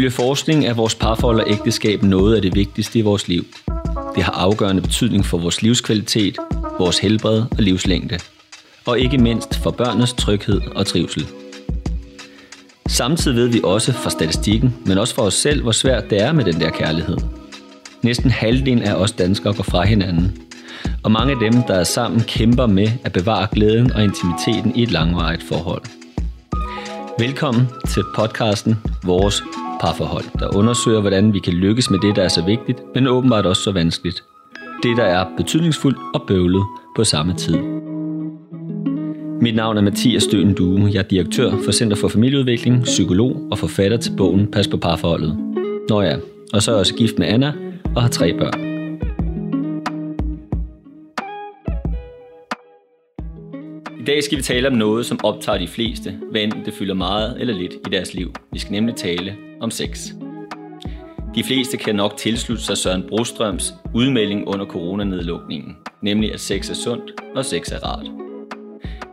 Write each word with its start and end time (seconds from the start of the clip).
Ifølge 0.00 0.10
forskning 0.10 0.66
er 0.66 0.74
vores 0.74 0.94
parforhold 0.94 1.40
og 1.40 1.50
ægteskab 1.50 2.02
noget 2.02 2.36
af 2.36 2.42
det 2.42 2.54
vigtigste 2.54 2.98
i 2.98 3.02
vores 3.02 3.28
liv. 3.28 3.46
Det 4.14 4.22
har 4.22 4.32
afgørende 4.32 4.82
betydning 4.82 5.24
for 5.24 5.38
vores 5.38 5.62
livskvalitet, 5.62 6.36
vores 6.78 6.98
helbred 6.98 7.38
og 7.40 7.58
livslængde. 7.58 8.18
Og 8.86 9.00
ikke 9.00 9.18
mindst 9.18 9.58
for 9.62 9.70
børnenes 9.70 10.12
tryghed 10.12 10.60
og 10.74 10.86
trivsel. 10.86 11.26
Samtidig 12.88 13.36
ved 13.36 13.48
vi 13.48 13.60
også 13.64 13.92
fra 13.92 14.10
statistikken, 14.10 14.74
men 14.86 14.98
også 14.98 15.14
for 15.14 15.22
os 15.22 15.34
selv, 15.34 15.62
hvor 15.62 15.72
svært 15.72 16.10
det 16.10 16.22
er 16.22 16.32
med 16.32 16.44
den 16.44 16.60
der 16.60 16.70
kærlighed. 16.70 17.16
Næsten 18.02 18.30
halvdelen 18.30 18.82
af 18.82 18.94
os 18.94 19.12
danskere 19.12 19.54
går 19.54 19.62
fra 19.62 19.86
hinanden. 19.86 20.42
Og 21.02 21.12
mange 21.12 21.32
af 21.32 21.38
dem, 21.52 21.62
der 21.62 21.74
er 21.74 21.84
sammen, 21.84 22.20
kæmper 22.20 22.66
med 22.66 22.88
at 23.04 23.12
bevare 23.12 23.46
glæden 23.52 23.92
og 23.92 24.04
intimiteten 24.04 24.76
i 24.76 24.82
et 24.82 24.90
langvarigt 24.90 25.42
forhold. 25.42 25.82
Velkommen 27.18 27.68
til 27.88 28.02
podcasten 28.16 28.76
Vores 29.04 29.42
Parforhold, 29.80 30.24
der 30.38 30.56
undersøger, 30.56 31.00
hvordan 31.00 31.34
vi 31.34 31.38
kan 31.38 31.52
lykkes 31.52 31.90
med 31.90 31.98
det, 31.98 32.16
der 32.16 32.22
er 32.22 32.28
så 32.28 32.44
vigtigt, 32.44 32.78
men 32.94 33.06
åbenbart 33.06 33.46
også 33.46 33.62
så 33.62 33.72
vanskeligt. 33.72 34.24
Det, 34.82 34.96
der 34.96 35.04
er 35.04 35.26
betydningsfuldt 35.36 35.98
og 36.14 36.22
bøvlet 36.28 36.62
på 36.96 37.04
samme 37.04 37.34
tid. 37.34 37.58
Mit 39.40 39.54
navn 39.54 39.76
er 39.76 39.82
Mathias 39.82 40.22
Støen 40.22 40.54
Due. 40.54 40.90
Jeg 40.92 40.98
er 40.98 41.08
direktør 41.08 41.50
for 41.64 41.72
Center 41.72 41.96
for 41.96 42.08
Familieudvikling, 42.08 42.82
psykolog 42.84 43.48
og 43.50 43.58
forfatter 43.58 43.96
til 43.96 44.12
bogen 44.16 44.50
Pas 44.50 44.68
på 44.68 44.76
parforholdet. 44.76 45.38
Nå 45.88 46.02
ja, 46.02 46.16
og 46.52 46.62
så 46.62 46.70
er 46.70 46.74
jeg 46.74 46.80
også 46.80 46.94
gift 46.94 47.18
med 47.18 47.26
Anna 47.26 47.52
og 47.96 48.02
har 48.02 48.08
tre 48.08 48.38
børn. 48.38 48.69
I 54.00 54.02
dag 54.02 54.24
skal 54.24 54.38
vi 54.38 54.42
tale 54.42 54.68
om 54.68 54.74
noget, 54.74 55.06
som 55.06 55.20
optager 55.24 55.58
de 55.58 55.68
fleste, 55.68 56.18
hvad 56.30 56.40
enten 56.40 56.64
det 56.64 56.74
fylder 56.74 56.94
meget 56.94 57.40
eller 57.40 57.54
lidt 57.54 57.72
i 57.72 57.90
deres 57.92 58.14
liv. 58.14 58.32
Vi 58.52 58.58
skal 58.58 58.72
nemlig 58.72 58.94
tale 58.94 59.36
om 59.60 59.70
sex. 59.70 60.08
De 61.34 61.44
fleste 61.44 61.76
kan 61.76 61.96
nok 61.96 62.16
tilslutte 62.16 62.64
sig 62.64 62.78
Søren 62.78 63.04
Brostrøms 63.08 63.74
udmelding 63.94 64.48
under 64.48 64.66
coronanedlukningen, 64.66 65.76
nemlig 66.02 66.32
at 66.32 66.40
sex 66.40 66.70
er 66.70 66.74
sundt 66.74 67.12
og 67.36 67.44
sex 67.44 67.72
er 67.72 67.78
rart. 67.78 68.06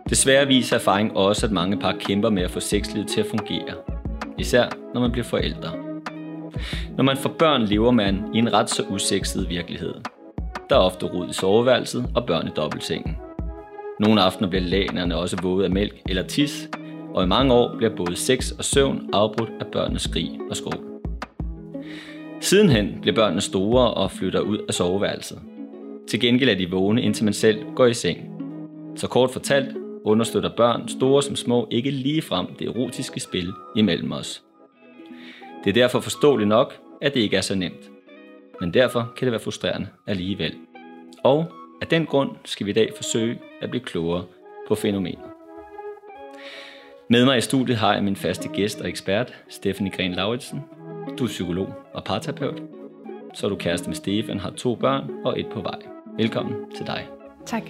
Desværre 0.09 0.47
viser 0.47 0.75
erfaring 0.75 1.17
også, 1.17 1.45
at 1.45 1.51
mange 1.51 1.79
par 1.79 1.95
kæmper 1.99 2.29
med 2.29 2.43
at 2.43 2.51
få 2.51 2.59
sexlivet 2.59 3.07
til 3.07 3.21
at 3.21 3.27
fungere. 3.27 3.75
Især 4.37 4.69
når 4.93 5.01
man 5.01 5.11
bliver 5.11 5.25
forældre. 5.25 5.71
Når 6.97 7.03
man 7.03 7.17
får 7.17 7.35
børn, 7.39 7.65
lever 7.65 7.91
man 7.91 8.23
i 8.33 8.37
en 8.37 8.53
ret 8.53 8.69
så 8.69 8.83
usekset 8.89 9.49
virkelighed. 9.49 9.93
Der 10.69 10.75
er 10.75 10.79
ofte 10.79 11.05
rod 11.05 11.29
i 11.29 11.33
soveværelset 11.33 12.05
og 12.15 12.25
børn 12.25 12.47
i 12.47 12.51
dobbeltsengen. 12.55 13.26
Nogle 13.99 14.21
aftener 14.21 14.49
bliver 14.49 14.63
lagene 14.63 15.17
også 15.17 15.37
våde 15.41 15.65
af 15.65 15.71
mælk 15.71 16.01
eller 16.09 16.23
tis, 16.23 16.69
og 17.13 17.23
i 17.23 17.27
mange 17.27 17.53
år 17.53 17.77
bliver 17.77 17.95
både 17.95 18.15
sex 18.15 18.51
og 18.51 18.65
søvn 18.65 19.09
afbrudt 19.13 19.49
af 19.59 19.67
børnenes 19.71 20.01
skrig 20.01 20.39
og 20.49 20.57
skrål. 20.57 20.83
Sidenhen 22.41 22.97
bliver 23.01 23.15
børnene 23.15 23.41
store 23.41 23.93
og 23.93 24.11
flytter 24.11 24.39
ud 24.39 24.57
af 24.57 24.73
soveværelset. 24.73 25.39
Til 26.07 26.19
gengæld 26.19 26.49
er 26.49 26.55
de 26.55 26.71
vågne, 26.71 27.01
indtil 27.01 27.23
man 27.23 27.33
selv 27.33 27.59
går 27.75 27.85
i 27.85 27.93
seng. 27.93 28.17
Så 28.95 29.07
kort 29.07 29.31
fortalt 29.31 29.77
understøtter 30.03 30.49
børn, 30.57 30.87
store 30.87 31.23
som 31.23 31.35
små, 31.35 31.67
ikke 31.71 31.91
lige 31.91 32.21
frem 32.21 32.45
det 32.59 32.67
erotiske 32.67 33.19
spil 33.19 33.51
imellem 33.75 34.11
os. 34.11 34.43
Det 35.63 35.69
er 35.69 35.73
derfor 35.73 35.99
forståeligt 35.99 36.47
nok, 36.47 36.73
at 37.01 37.13
det 37.13 37.19
ikke 37.19 37.37
er 37.37 37.41
så 37.41 37.55
nemt. 37.55 37.89
Men 38.61 38.73
derfor 38.73 39.13
kan 39.17 39.25
det 39.25 39.31
være 39.31 39.41
frustrerende 39.41 39.87
alligevel. 40.07 40.53
Og 41.23 41.51
af 41.81 41.87
den 41.87 42.05
grund 42.05 42.31
skal 42.45 42.65
vi 42.65 42.71
i 42.71 42.73
dag 42.73 42.91
forsøge 42.95 43.39
at 43.61 43.69
blive 43.69 43.83
klogere 43.83 44.25
på 44.67 44.75
fænomenet. 44.75 45.25
Med 47.09 47.25
mig 47.25 47.37
i 47.37 47.41
studiet 47.41 47.77
har 47.77 47.93
jeg 47.93 48.03
min 48.03 48.15
faste 48.15 48.49
gæst 48.49 48.81
og 48.81 48.89
ekspert, 48.89 49.33
Stephanie 49.49 49.91
Gren 49.91 50.13
Lauritsen. 50.13 50.61
Du 51.19 51.23
er 51.23 51.27
psykolog 51.27 51.73
og 51.93 52.03
parterapeut. 52.03 52.61
Så 53.33 53.47
er 53.47 53.49
du 53.49 53.55
kæreste 53.55 53.87
med 53.89 53.95
Stefan, 53.95 54.39
har 54.39 54.49
to 54.49 54.75
børn 54.75 55.09
og 55.25 55.39
et 55.39 55.47
på 55.51 55.61
vej. 55.61 55.79
Velkommen 56.17 56.55
til 56.75 56.85
dig. 56.87 57.07
Tak. 57.45 57.63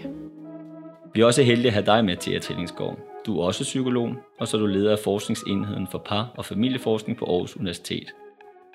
Vi 1.14 1.22
er 1.22 1.26
også 1.26 1.44
heldige 1.44 1.68
at 1.68 1.74
have 1.74 1.86
dig 1.86 2.06
med 2.06 2.18
til 2.18 2.32
at 2.32 2.42
Tillingsgaard. 2.42 3.00
Du 3.26 3.40
er 3.40 3.46
også 3.46 3.64
psykolog, 3.64 4.16
og 4.40 4.48
så 4.48 4.58
er 4.58 4.62
du 4.62 4.68
leder 4.68 4.92
af 4.92 5.00
forskningsenheden 5.00 5.88
for 5.92 5.98
par- 5.98 6.34
og 6.38 6.46
familieforskning 6.46 7.20
på 7.20 7.26
Aarhus 7.26 7.56
Universitet. 7.56 8.14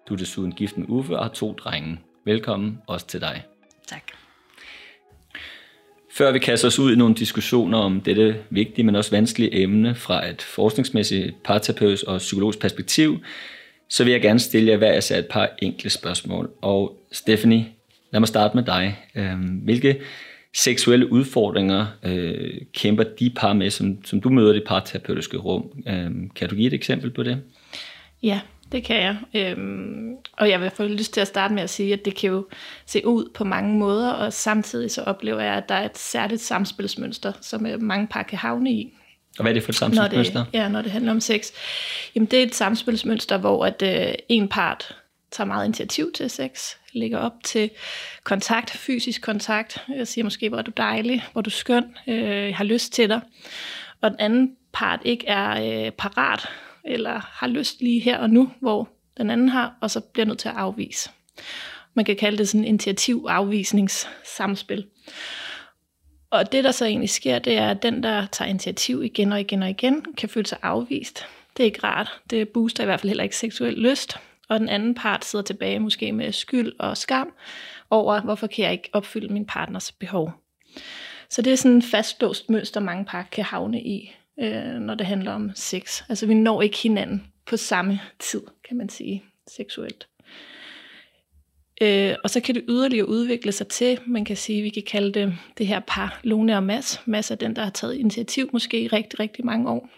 Du 0.08 0.14
er 0.14 0.18
desuden 0.18 0.52
gift 0.52 0.78
med 0.78 0.86
Uffe 0.88 1.18
og 1.18 1.24
har 1.24 1.32
to 1.32 1.52
drenge. 1.52 2.00
Velkommen 2.24 2.82
også 2.86 3.06
til 3.06 3.20
dig. 3.20 3.44
Tak. 3.86 4.21
Før 6.14 6.32
vi 6.32 6.38
kaster 6.38 6.68
os 6.68 6.78
ud 6.78 6.92
i 6.92 6.96
nogle 6.96 7.14
diskussioner 7.14 7.78
om 7.78 8.00
dette 8.00 8.36
vigtige, 8.50 8.84
men 8.84 8.96
også 8.96 9.10
vanskelige 9.10 9.62
emne 9.62 9.94
fra 9.94 10.28
et 10.28 10.42
forskningsmæssigt 10.42 11.42
parterapeut 11.44 12.02
og 12.02 12.18
psykologisk 12.18 12.58
perspektiv, 12.58 13.18
så 13.88 14.04
vil 14.04 14.10
jeg 14.10 14.20
gerne 14.20 14.38
stille 14.38 14.70
jer 14.70 14.76
hver 14.76 14.98
især 14.98 15.18
et 15.18 15.26
par 15.26 15.50
enkle 15.62 15.90
spørgsmål. 15.90 16.50
Og 16.62 16.96
Stephanie, 17.12 17.66
lad 18.10 18.20
mig 18.20 18.28
starte 18.28 18.56
med 18.56 18.64
dig. 18.64 18.98
Øhm, 19.14 19.60
hvilke 19.64 20.00
seksuelle 20.54 21.12
udfordringer 21.12 21.86
øh, 22.02 22.60
kæmper 22.74 23.04
de 23.18 23.30
par 23.30 23.52
med, 23.52 23.70
som, 23.70 24.04
som 24.04 24.20
du 24.20 24.28
møder 24.28 24.52
i 24.52 24.56
det 24.56 24.64
parterapeutiske 24.66 25.36
rum? 25.36 25.70
Øh, 25.86 26.10
kan 26.36 26.48
du 26.48 26.54
give 26.54 26.66
et 26.66 26.74
eksempel 26.74 27.10
på 27.10 27.22
det? 27.22 27.42
Ja, 28.22 28.40
det 28.72 28.84
kan 28.84 28.96
jeg. 28.96 29.16
Øhm, 29.34 30.16
og 30.32 30.50
jeg 30.50 30.60
vil 30.60 30.70
få 30.70 30.84
lyst 30.84 31.12
til 31.12 31.20
at 31.20 31.28
starte 31.28 31.54
med 31.54 31.62
at 31.62 31.70
sige, 31.70 31.92
at 31.92 32.04
det 32.04 32.16
kan 32.16 32.30
jo 32.30 32.46
se 32.86 33.06
ud 33.06 33.30
på 33.34 33.44
mange 33.44 33.78
måder, 33.78 34.10
og 34.10 34.32
samtidig 34.32 34.90
så 34.90 35.02
oplever 35.02 35.40
jeg, 35.40 35.54
at 35.54 35.68
der 35.68 35.74
er 35.74 35.84
et 35.84 35.98
særligt 35.98 36.40
samspilsmønster, 36.40 37.32
som 37.40 37.66
øh, 37.66 37.82
mange 37.82 38.06
par 38.06 38.22
kan 38.22 38.38
havne 38.38 38.72
i. 38.72 38.92
Og 39.38 39.42
hvad 39.42 39.52
er 39.52 39.54
det 39.54 39.62
for 39.62 39.72
et 39.72 39.76
samspilsmønster? 39.76 40.34
Når 40.34 40.44
det, 40.44 40.54
ja, 40.54 40.68
når 40.68 40.82
det 40.82 40.90
handler 40.90 41.12
om 41.12 41.20
sex. 41.20 41.50
Jamen, 42.14 42.26
det 42.26 42.38
er 42.38 42.42
et 42.42 42.54
samspilsmønster, 42.54 43.38
hvor 43.38 43.66
at 43.66 43.82
øh, 43.82 44.14
en 44.28 44.48
part 44.48 44.96
tager 45.30 45.46
meget 45.46 45.64
initiativ 45.64 46.12
til 46.12 46.30
sex, 46.30 46.74
lægger 46.92 47.18
op 47.18 47.32
til 47.44 47.70
kontakt, 48.24 48.70
fysisk 48.70 49.22
kontakt. 49.22 49.84
Jeg 49.96 50.08
siger 50.08 50.24
måske, 50.24 50.48
hvor 50.48 50.58
er 50.58 50.62
du 50.62 50.72
dejlig, 50.76 51.24
hvor 51.32 51.40
er 51.40 51.42
du 51.42 51.50
skøn, 51.50 51.84
øh, 52.08 52.48
jeg 52.48 52.56
har 52.56 52.64
lyst 52.64 52.92
til 52.92 53.08
dig. 53.08 53.20
Og 54.00 54.10
den 54.10 54.20
anden 54.20 54.56
part 54.72 55.00
ikke 55.04 55.26
er 55.26 55.50
øh, 55.86 55.92
parat 55.92 56.48
eller 56.84 57.18
har 57.18 57.46
lyst 57.46 57.80
lige 57.80 58.00
her 58.00 58.18
og 58.18 58.30
nu, 58.30 58.50
hvor 58.60 58.88
den 59.16 59.30
anden 59.30 59.48
har, 59.48 59.74
og 59.80 59.90
så 59.90 60.00
bliver 60.00 60.26
nødt 60.26 60.38
til 60.38 60.48
at 60.48 60.56
afvise. 60.56 61.10
Man 61.94 62.04
kan 62.04 62.16
kalde 62.16 62.38
det 62.38 62.48
sådan 62.48 62.64
initiativ-afvisningssamspil. 62.64 64.86
Og 66.30 66.52
det, 66.52 66.64
der 66.64 66.70
så 66.70 66.84
egentlig 66.84 67.10
sker, 67.10 67.38
det 67.38 67.58
er, 67.58 67.70
at 67.70 67.82
den, 67.82 68.02
der 68.02 68.26
tager 68.26 68.48
initiativ 68.48 69.02
igen 69.02 69.32
og 69.32 69.40
igen 69.40 69.62
og 69.62 69.70
igen, 69.70 70.04
kan 70.16 70.28
føle 70.28 70.46
sig 70.46 70.58
afvist. 70.62 71.26
Det 71.56 71.62
er 71.62 71.64
ikke 71.64 71.84
rart. 71.84 72.20
Det 72.30 72.48
booster 72.48 72.82
i 72.82 72.86
hvert 72.86 73.00
fald 73.00 73.10
heller 73.10 73.24
ikke 73.24 73.36
seksuel 73.36 73.74
lyst. 73.74 74.18
Og 74.48 74.60
den 74.60 74.68
anden 74.68 74.94
part 74.94 75.24
sidder 75.24 75.44
tilbage 75.44 75.78
måske 75.78 76.12
med 76.12 76.32
skyld 76.32 76.72
og 76.78 76.96
skam 76.96 77.32
over, 77.90 78.20
hvorfor 78.20 78.46
kan 78.46 78.64
jeg 78.64 78.72
ikke 78.72 78.90
opfylde 78.92 79.32
min 79.32 79.46
partners 79.46 79.92
behov. 79.92 80.32
Så 81.28 81.42
det 81.42 81.52
er 81.52 81.56
sådan 81.56 81.76
en 81.76 81.82
fastlåst 81.82 82.50
mønster, 82.50 82.80
mange 82.80 83.04
par 83.04 83.22
kan 83.22 83.44
havne 83.44 83.82
i 83.82 84.14
øh, 84.40 84.80
når 84.80 84.94
det 84.94 85.06
handler 85.06 85.32
om 85.32 85.50
sex. 85.54 86.02
Altså 86.08 86.26
vi 86.26 86.34
når 86.34 86.62
ikke 86.62 86.78
hinanden 86.78 87.26
på 87.46 87.56
samme 87.56 88.00
tid, 88.18 88.42
kan 88.68 88.76
man 88.76 88.88
sige, 88.88 89.24
seksuelt. 89.48 90.08
Øh, 91.82 92.14
og 92.24 92.30
så 92.30 92.40
kan 92.40 92.54
det 92.54 92.64
yderligere 92.68 93.08
udvikle 93.08 93.52
sig 93.52 93.68
til, 93.68 93.98
man 94.06 94.24
kan 94.24 94.36
sige, 94.36 94.62
vi 94.62 94.68
kan 94.68 94.82
kalde 94.86 95.20
det 95.20 95.34
det 95.58 95.66
her 95.66 95.80
par, 95.86 96.20
Lone 96.22 96.56
og 96.56 96.62
Mads. 96.62 97.00
Mads 97.06 97.30
er 97.30 97.34
den, 97.34 97.56
der 97.56 97.62
har 97.62 97.70
taget 97.70 97.94
initiativ 97.94 98.50
måske 98.52 98.82
i 98.82 98.88
rigtig, 98.88 99.20
rigtig 99.20 99.46
mange 99.46 99.70
år. 99.70 99.88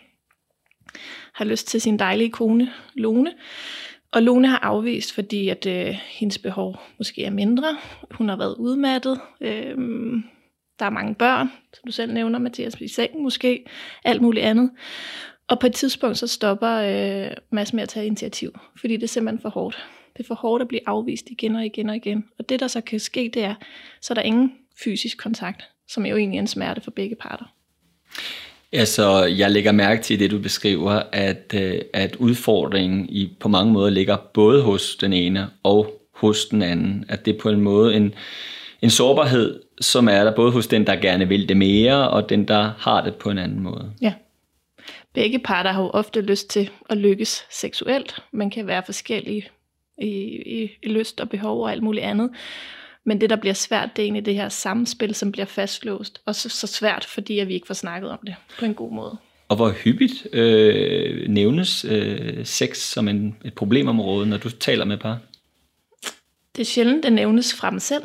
Har 1.34 1.44
lyst 1.44 1.67
til 1.67 1.81
sin 1.81 1.99
dejlige 1.99 2.31
kone, 2.31 2.73
Lone. 2.94 3.33
Og 4.12 4.23
Lone 4.23 4.49
har 4.49 4.59
afvist, 4.59 5.12
fordi 5.12 5.49
at 5.49 5.67
øh, 5.67 5.99
hendes 6.09 6.38
behov 6.38 6.81
måske 6.99 7.25
er 7.25 7.31
mindre. 7.31 7.76
Hun 8.11 8.29
har 8.29 8.37
været 8.37 8.56
udmattet. 8.59 9.20
Øh, 9.41 9.79
der 10.79 10.87
er 10.87 10.91
mange 10.91 11.15
børn, 11.15 11.49
som 11.75 11.82
du 11.87 11.93
selv 11.93 12.12
nævner, 12.12 12.38
Mathias, 12.38 12.75
i 12.81 12.88
sengen 12.88 13.23
måske, 13.23 13.65
alt 14.05 14.23
muligt 14.23 14.47
andet. 14.47 14.71
Og 15.49 15.61
på 15.61 15.67
et 15.67 15.75
tidspunkt, 15.75 16.19
så 16.19 16.26
stopper 16.26 16.71
øh, 16.71 17.31
Mads 17.50 17.73
med 17.73 17.82
at 17.82 17.88
tage 17.88 18.06
initiativ, 18.06 18.59
fordi 18.81 18.97
det 18.97 19.03
er 19.03 19.09
simpelthen 19.09 19.43
for 19.43 19.49
hårdt. 19.49 19.87
Det 20.17 20.23
er 20.23 20.26
for 20.26 20.35
hårdt 20.35 20.62
at 20.62 20.69
blive 20.69 20.81
afvist 20.87 21.31
igen 21.31 21.56
og 21.56 21.67
igen 21.67 21.88
og 21.91 21.97
igen. 21.97 22.25
Og 22.38 22.49
det, 22.49 22.61
der 22.61 22.69
så 22.69 22.81
kan 22.81 23.00
ske, 23.00 23.31
det 23.35 23.44
er, 23.44 23.55
så 24.00 24.12
er 24.12 24.15
der 24.15 24.23
ingen 24.23 24.53
fysisk 24.85 25.19
kontakt, 25.19 25.62
som 25.88 26.06
er 26.06 26.11
jo 26.11 26.17
egentlig 26.17 26.38
en 26.38 26.47
smerte 26.47 26.81
for 26.81 26.91
begge 26.91 27.17
parter. 27.17 27.44
Altså, 28.73 29.25
jeg 29.25 29.50
lægger 29.50 29.73
mærke 29.73 30.03
til 30.03 30.19
det, 30.19 30.31
du 30.31 30.38
beskriver, 30.38 31.03
at, 31.12 31.55
øh, 31.55 31.81
at 31.93 32.17
udfordringen 32.17 33.09
i, 33.09 33.37
på 33.41 33.49
mange 33.49 33.73
måder 33.73 33.91
ligger 33.91 34.17
både 34.35 34.62
hos 34.62 34.97
den 34.97 35.12
ene 35.12 35.50
og 35.62 36.00
hos 36.15 36.47
den 36.47 36.62
anden. 36.62 37.05
At 37.09 37.25
det 37.25 37.35
er 37.35 37.38
på 37.38 37.50
en 37.50 37.61
måde 37.61 37.97
en, 37.97 38.15
en 38.85 38.91
sårbarhed, 38.91 39.61
som 39.81 40.09
er 40.09 40.25
der 40.25 40.35
både 40.35 40.53
hos 40.53 40.67
den, 40.67 40.87
der 40.87 40.97
gerne 40.97 41.29
vil 41.29 41.49
det 41.49 41.57
mere, 41.57 42.11
og 42.11 42.29
den, 42.29 42.49
der 42.49 42.73
har 42.79 43.05
det 43.05 43.15
på 43.15 43.31
en 43.31 43.39
anden 43.39 43.61
måde. 43.61 43.93
Ja. 44.01 44.13
Begge 45.15 45.39
parter 45.39 45.73
har 45.73 45.83
jo 45.83 45.91
ofte 45.91 46.21
lyst 46.21 46.51
til 46.51 46.71
at 46.91 46.97
lykkes 46.97 47.47
seksuelt. 47.51 48.23
Man 48.33 48.51
kan 48.51 48.67
være 48.67 48.83
forskellige 48.85 49.49
i, 49.99 50.09
i, 50.47 50.71
i 50.83 50.89
lyst 50.89 51.21
og 51.21 51.29
behov 51.29 51.63
og 51.63 51.73
alt 51.73 51.83
muligt 51.83 52.05
andet. 52.05 52.31
Men 53.05 53.21
det, 53.21 53.31
der 53.31 53.37
bliver 53.37 53.55
svært, 53.55 53.91
det 53.97 54.03
er 54.03 54.07
egentlig 54.07 54.27
det 54.27 54.35
her 54.35 54.49
samspil, 54.49 55.15
som 55.15 55.33
bliver 55.33 55.47
fastlåst. 55.47 56.21
Og 56.27 56.35
så, 56.35 56.49
så 56.49 56.67
svært, 56.67 57.05
fordi 57.05 57.39
at 57.39 57.49
vi 57.49 57.55
ikke 57.55 57.67
får 57.67 57.75
snakket 57.75 58.11
om 58.11 58.19
det 58.27 58.35
på 58.59 58.65
en 58.65 58.75
god 58.75 58.93
måde. 58.93 59.17
Og 59.49 59.57
hvor 59.57 59.71
hyppigt 59.71 60.27
øh, 60.33 61.29
nævnes 61.29 61.85
øh, 61.85 62.47
sex 62.47 62.77
som 62.77 63.09
en, 63.09 63.37
et 63.45 63.55
problemområde, 63.55 64.27
når 64.27 64.37
du 64.37 64.51
taler 64.51 64.85
med 64.85 64.99
par? 64.99 65.19
Det 66.57 66.63
er 66.63 66.67
sjældent, 66.67 67.05
det 67.05 67.13
nævnes 67.13 67.55
fra 67.55 67.71
mig 67.71 67.83
selv. 67.83 68.03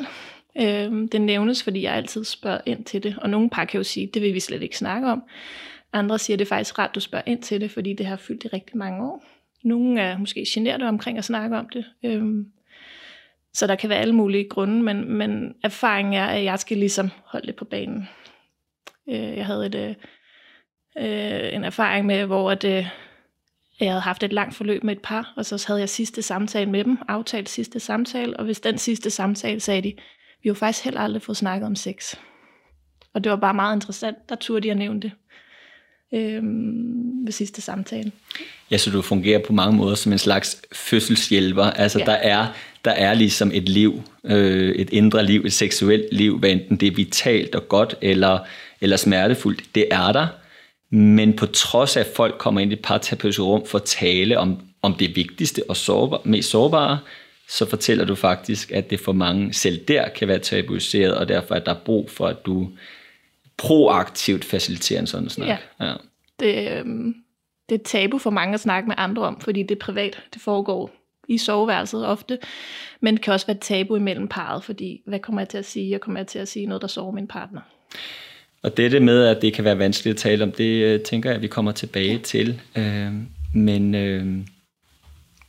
Øh, 0.60 1.08
det 1.12 1.20
nævnes, 1.20 1.62
fordi 1.62 1.82
jeg 1.82 1.94
altid 1.94 2.24
spørger 2.24 2.60
ind 2.66 2.84
til 2.84 3.02
det. 3.02 3.16
Og 3.18 3.30
nogle 3.30 3.50
par 3.50 3.64
kan 3.64 3.78
jo 3.78 3.84
sige, 3.84 4.06
det 4.14 4.22
vil 4.22 4.34
vi 4.34 4.40
slet 4.40 4.62
ikke 4.62 4.78
snakke 4.78 5.08
om. 5.08 5.22
Andre 5.92 6.18
siger, 6.18 6.36
det 6.36 6.44
er 6.44 6.48
faktisk 6.48 6.78
rart, 6.78 6.94
du 6.94 7.00
spørger 7.00 7.24
ind 7.26 7.42
til 7.42 7.60
det, 7.60 7.70
fordi 7.70 7.92
det 7.92 8.06
har 8.06 8.16
fyldt 8.16 8.44
i 8.44 8.48
rigtig 8.48 8.76
mange 8.76 9.04
år. 9.04 9.24
Nogle 9.64 10.00
er 10.00 10.18
måske 10.18 10.44
generet 10.48 10.82
omkring 10.82 11.18
at 11.18 11.24
snakke 11.24 11.58
om 11.58 11.68
det. 11.68 11.84
Øh, 12.04 12.22
så 13.54 13.66
der 13.66 13.74
kan 13.74 13.90
være 13.90 13.98
alle 13.98 14.14
mulige 14.14 14.48
grunde, 14.48 14.82
men, 14.82 15.12
men 15.12 15.54
erfaringen 15.64 16.14
er, 16.14 16.26
at 16.26 16.44
jeg 16.44 16.58
skal 16.58 16.76
ligesom 16.76 17.10
holde 17.24 17.46
det 17.46 17.56
på 17.56 17.64
banen. 17.64 18.08
Øh, 19.08 19.36
jeg 19.36 19.46
havde 19.46 19.66
et, 19.66 19.74
øh, 19.74 19.94
øh, 20.98 21.54
en 21.54 21.64
erfaring 21.64 22.06
med, 22.06 22.26
hvor 22.26 22.50
at, 22.50 22.64
øh, 22.64 22.88
jeg 23.80 23.90
havde 23.90 24.00
haft 24.00 24.22
et 24.22 24.32
langt 24.32 24.54
forløb 24.54 24.84
med 24.84 24.96
et 24.96 25.02
par, 25.02 25.32
og 25.36 25.46
så 25.46 25.64
havde 25.66 25.80
jeg 25.80 25.88
sidste 25.88 26.22
samtale 26.22 26.70
med 26.70 26.84
dem, 26.84 26.98
aftalt 27.08 27.48
sidste 27.48 27.80
samtale, 27.80 28.36
og 28.36 28.44
hvis 28.44 28.60
den 28.60 28.78
sidste 28.78 29.10
samtale 29.10 29.60
sagde 29.60 29.82
de, 29.82 29.94
vi 30.42 30.48
har 30.48 30.54
faktisk 30.54 30.84
heller 30.84 31.00
aldrig 31.00 31.22
fået 31.22 31.36
snakket 31.36 31.66
om 31.66 31.76
sex. 31.76 32.14
Og 33.14 33.24
det 33.24 33.30
var 33.30 33.36
bare 33.36 33.54
meget 33.54 33.76
interessant, 33.76 34.16
der 34.28 34.34
turde 34.34 34.60
de 34.60 34.70
at 34.70 34.76
nævne 34.76 35.00
det 35.00 35.12
øh, 36.14 36.42
ved 37.24 37.32
sidste 37.32 37.60
samtale. 37.60 38.12
Ja, 38.70 38.78
så 38.78 38.90
du 38.90 39.02
fungerer 39.02 39.38
på 39.46 39.52
mange 39.52 39.76
måder 39.76 39.94
som 39.94 40.12
en 40.12 40.18
slags 40.18 40.62
fødselshjælper. 40.72 41.64
Altså 41.64 41.98
ja. 41.98 42.04
der, 42.04 42.12
er, 42.12 42.46
der 42.84 42.90
er 42.90 43.14
ligesom 43.14 43.50
et 43.54 43.68
liv, 43.68 44.02
øh, 44.24 44.74
et 44.74 44.90
indre 44.90 45.26
liv, 45.26 45.42
et 45.44 45.52
seksuelt 45.52 46.12
liv, 46.12 46.38
hvad 46.38 46.50
enten 46.50 46.76
det 46.76 46.88
er 46.88 46.94
vitalt 46.94 47.54
og 47.54 47.68
godt 47.68 47.94
eller, 48.02 48.38
eller 48.80 48.96
smertefuldt, 48.96 49.62
det 49.74 49.86
er 49.90 50.12
der. 50.12 50.26
Men 50.90 51.36
på 51.36 51.46
trods 51.46 51.96
af, 51.96 52.00
at 52.00 52.12
folk 52.16 52.38
kommer 52.38 52.60
ind 52.60 52.72
i 52.72 52.74
et 52.74 52.82
parterapeutisk 52.82 53.40
rum 53.40 53.66
for 53.66 53.78
at 53.78 53.84
tale 53.84 54.38
om, 54.38 54.60
om 54.82 54.94
det 54.94 55.16
vigtigste 55.16 55.62
og 55.68 55.76
sårbar, 55.76 56.20
mest 56.24 56.50
sårbare, 56.50 56.98
så 57.50 57.66
fortæller 57.66 58.04
du 58.04 58.14
faktisk, 58.14 58.72
at 58.72 58.90
det 58.90 59.00
for 59.00 59.12
mange 59.12 59.52
selv 59.52 59.84
der 59.88 60.08
kan 60.08 60.28
være 60.28 60.38
tabuiseret, 60.38 61.14
og 61.14 61.28
derfor 61.28 61.54
er 61.54 61.58
der 61.58 61.74
brug 61.84 62.10
for, 62.10 62.26
at 62.26 62.46
du 62.46 62.70
proaktivt 63.56 64.44
faciliterer 64.44 65.00
en 65.00 65.06
sådan 65.06 65.28
snak. 65.28 65.48
Ja. 65.48 65.86
ja. 65.86 65.94
Det, 66.40 66.70
øh, 66.70 66.84
det 67.68 67.80
er 67.80 67.84
tabu 67.84 68.18
for 68.18 68.30
mange 68.30 68.54
at 68.54 68.60
snakke 68.60 68.88
med 68.88 68.94
andre 68.98 69.22
om, 69.22 69.40
fordi 69.40 69.62
det 69.62 69.70
er 69.70 69.78
privat. 69.80 70.22
Det 70.34 70.42
foregår 70.42 70.90
i 71.28 71.38
soveværelset 71.38 72.06
ofte, 72.06 72.38
men 73.00 73.14
det 73.14 73.22
kan 73.22 73.32
også 73.32 73.46
være 73.46 73.56
tabu 73.60 73.96
imellem 73.96 74.28
parret, 74.28 74.64
fordi 74.64 75.02
hvad 75.06 75.18
kommer 75.18 75.40
jeg 75.40 75.48
til 75.48 75.58
at 75.58 75.64
sige? 75.64 75.90
Jeg 75.90 76.00
kommer 76.00 76.22
til 76.22 76.38
at 76.38 76.48
sige 76.48 76.66
noget, 76.66 76.82
der 76.82 76.88
sover 76.88 77.12
min 77.12 77.26
partner. 77.26 77.60
Og 78.62 78.76
dette 78.76 79.00
med, 79.00 79.26
at 79.26 79.42
det 79.42 79.54
kan 79.54 79.64
være 79.64 79.78
vanskeligt 79.78 80.14
at 80.14 80.20
tale 80.20 80.44
om, 80.44 80.52
det 80.52 80.84
øh, 80.84 81.00
tænker 81.00 81.30
jeg, 81.30 81.36
at 81.36 81.42
vi 81.42 81.46
kommer 81.46 81.72
tilbage 81.72 82.18
til. 82.18 82.60
Øh, 82.76 83.12
men 83.54 83.94
øh, 83.94 84.26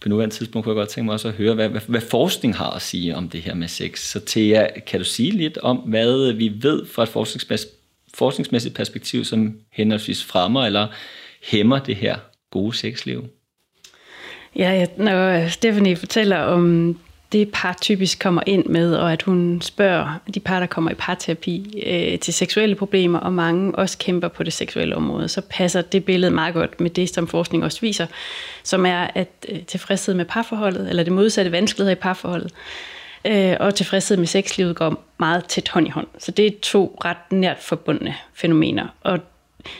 på 0.01 0.09
nuværende 0.09 0.35
tidspunkt 0.35 0.63
kunne 0.63 0.73
jeg 0.73 0.81
godt 0.81 0.89
tænke 0.89 1.05
mig 1.05 1.13
også 1.13 1.27
at 1.27 1.33
høre, 1.33 1.53
hvad, 1.53 1.69
hvad, 1.69 1.81
hvad 1.87 2.01
forskning 2.01 2.55
har 2.55 2.69
at 2.69 2.81
sige 2.81 3.15
om 3.15 3.29
det 3.29 3.41
her 3.41 3.53
med 3.53 3.67
sex. 3.67 3.99
Så 3.99 4.19
Thea, 4.25 4.79
kan 4.87 4.99
du 4.99 5.05
sige 5.05 5.31
lidt 5.31 5.57
om, 5.57 5.77
hvad 5.77 6.33
vi 6.33 6.51
ved 6.61 6.85
fra 6.85 7.03
et 7.03 7.09
forskningsmæssigt, 7.09 7.73
forskningsmæssigt 8.13 8.75
perspektiv, 8.75 9.25
som 9.25 9.55
henholdsvis 9.71 10.23
fremmer 10.23 10.65
eller 10.65 10.87
hæmmer 11.43 11.79
det 11.79 11.95
her 11.95 12.17
gode 12.51 12.77
sexliv? 12.77 13.27
Ja, 14.55 14.85
når 14.97 15.47
Stephanie 15.47 15.95
fortæller 15.95 16.37
om 16.37 16.97
det 17.31 17.49
par 17.53 17.77
typisk 17.81 18.19
kommer 18.19 18.41
ind 18.45 18.65
med, 18.65 18.95
og 18.95 19.13
at 19.13 19.21
hun 19.21 19.61
spørger 19.61 20.19
de 20.33 20.39
par, 20.39 20.59
der 20.59 20.67
kommer 20.67 20.91
i 20.91 20.93
parterapi 20.93 21.83
øh, 21.87 22.19
til 22.19 22.33
seksuelle 22.33 22.75
problemer, 22.75 23.19
og 23.19 23.33
mange 23.33 23.75
også 23.75 23.97
kæmper 23.97 24.27
på 24.27 24.43
det 24.43 24.53
seksuelle 24.53 24.95
område, 24.95 25.27
så 25.27 25.41
passer 25.49 25.81
det 25.81 26.05
billede 26.05 26.31
meget 26.31 26.53
godt 26.53 26.81
med 26.81 26.89
det, 26.89 27.09
som 27.09 27.27
forskning 27.27 27.63
også 27.63 27.81
viser, 27.81 28.07
som 28.63 28.85
er, 28.85 29.07
at 29.15 29.29
øh, 29.49 29.59
tilfredshed 29.61 30.15
med 30.15 30.25
parforholdet, 30.25 30.89
eller 30.89 31.03
det 31.03 31.13
modsatte 31.13 31.51
vanskeligheder 31.51 31.95
i 31.95 31.99
parforholdet, 31.99 32.51
øh, 33.25 33.55
og 33.59 33.75
tilfredshed 33.75 34.17
med 34.17 34.27
sexlivet 34.27 34.75
går 34.75 35.03
meget 35.19 35.45
tæt 35.45 35.69
hånd 35.69 35.87
i 35.87 35.89
hånd. 35.89 36.07
Så 36.17 36.31
det 36.31 36.47
er 36.47 36.51
to 36.61 36.99
ret 37.05 37.31
nært 37.31 37.57
forbundne 37.59 38.15
fænomener. 38.33 38.87
Og 39.01 39.19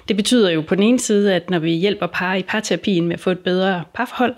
det 0.08 0.16
betyder 0.16 0.50
jo 0.50 0.62
på 0.62 0.76
den 0.76 0.84
ene 0.84 1.00
side, 1.00 1.34
at 1.34 1.50
når 1.50 1.60
vi 1.60 1.72
hjælper 1.72 2.08
par 2.08 2.36
i 2.36 2.44
parterapien 2.44 3.08
med 3.08 3.14
at 3.14 3.20
få 3.20 3.30
et 3.32 3.40
bedre 3.40 3.84
parforhold, 3.94 4.36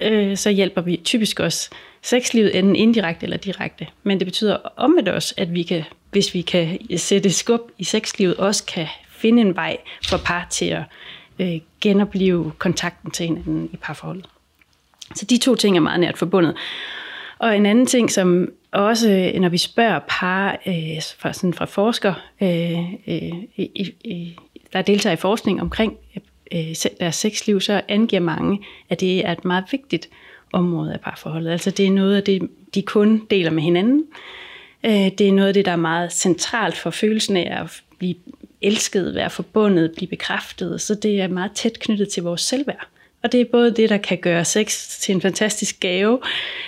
øh, 0.00 0.36
så 0.36 0.50
hjælper 0.50 0.80
vi 0.80 1.00
typisk 1.04 1.40
også 1.40 1.70
sexlivet 2.02 2.58
enten 2.58 2.76
indirekte 2.76 3.24
eller 3.24 3.36
direkte. 3.36 3.86
Men 4.02 4.18
det 4.18 4.26
betyder 4.26 4.56
omvendt 4.76 5.08
også, 5.08 5.34
at 5.36 5.54
vi 5.54 5.62
kan, 5.62 5.84
hvis 6.10 6.34
vi 6.34 6.40
kan 6.40 6.78
sætte 6.96 7.30
skub 7.30 7.60
i 7.78 7.84
sexlivet, 7.84 8.36
også 8.36 8.64
kan 8.64 8.86
finde 9.10 9.42
en 9.42 9.56
vej 9.56 9.76
for 10.08 10.16
par 10.16 10.46
til 10.50 10.64
at 10.64 10.82
øh, 11.38 11.60
genopleve 11.80 12.52
kontakten 12.58 13.10
til 13.10 13.26
hinanden 13.26 13.70
i 13.72 13.76
parforholdet. 13.76 14.26
Så 15.14 15.24
de 15.24 15.38
to 15.38 15.54
ting 15.54 15.76
er 15.76 15.80
meget 15.80 16.00
nært 16.00 16.18
forbundet. 16.18 16.56
Og 17.38 17.56
en 17.56 17.66
anden 17.66 17.86
ting, 17.86 18.10
som 18.10 18.48
også, 18.72 19.10
øh, 19.10 19.40
når 19.40 19.48
vi 19.48 19.58
spørger 19.58 20.00
par 20.08 20.58
øh, 20.66 21.02
fra, 21.18 21.32
sådan 21.32 21.54
fra 21.54 21.64
forskere, 21.64 22.14
øh, 22.42 22.78
øh, 23.08 23.32
der 24.72 24.82
deltager 24.82 25.12
i 25.12 25.16
forskning 25.16 25.60
omkring 25.60 25.96
øh, 26.52 26.74
deres 27.00 27.16
sexliv, 27.16 27.60
så 27.60 27.80
angiver 27.88 28.20
mange, 28.20 28.64
at 28.88 29.00
det 29.00 29.26
er 29.26 29.32
et 29.32 29.44
meget 29.44 29.64
vigtigt 29.70 30.08
område 30.52 30.92
af 30.92 31.00
parforholdet. 31.00 31.50
Altså 31.50 31.70
det 31.70 31.86
er 31.86 31.90
noget 31.90 32.16
af 32.16 32.22
det, 32.22 32.48
de 32.74 32.82
kun 32.82 33.26
deler 33.30 33.50
med 33.50 33.62
hinanden. 33.62 34.04
Øh, 34.84 34.92
det 34.92 35.20
er 35.20 35.32
noget 35.32 35.48
af 35.48 35.54
det, 35.54 35.64
der 35.64 35.72
er 35.72 35.76
meget 35.76 36.12
centralt 36.12 36.76
for 36.76 36.90
følelsen 36.90 37.36
af 37.36 37.62
at 37.62 37.82
blive 37.98 38.14
elsket, 38.60 39.14
være 39.14 39.30
forbundet, 39.30 39.92
blive 39.96 40.08
bekræftet. 40.08 40.80
Så 40.80 40.94
det 40.94 41.20
er 41.20 41.28
meget 41.28 41.52
tæt 41.52 41.78
knyttet 41.80 42.08
til 42.08 42.22
vores 42.22 42.40
selvværd. 42.40 42.88
Og 43.22 43.32
det 43.32 43.40
er 43.40 43.44
både 43.52 43.70
det, 43.70 43.90
der 43.90 43.96
kan 43.96 44.18
gøre 44.18 44.44
sex 44.44 44.98
til 45.00 45.14
en 45.14 45.20
fantastisk 45.20 45.80
gave 45.80 46.20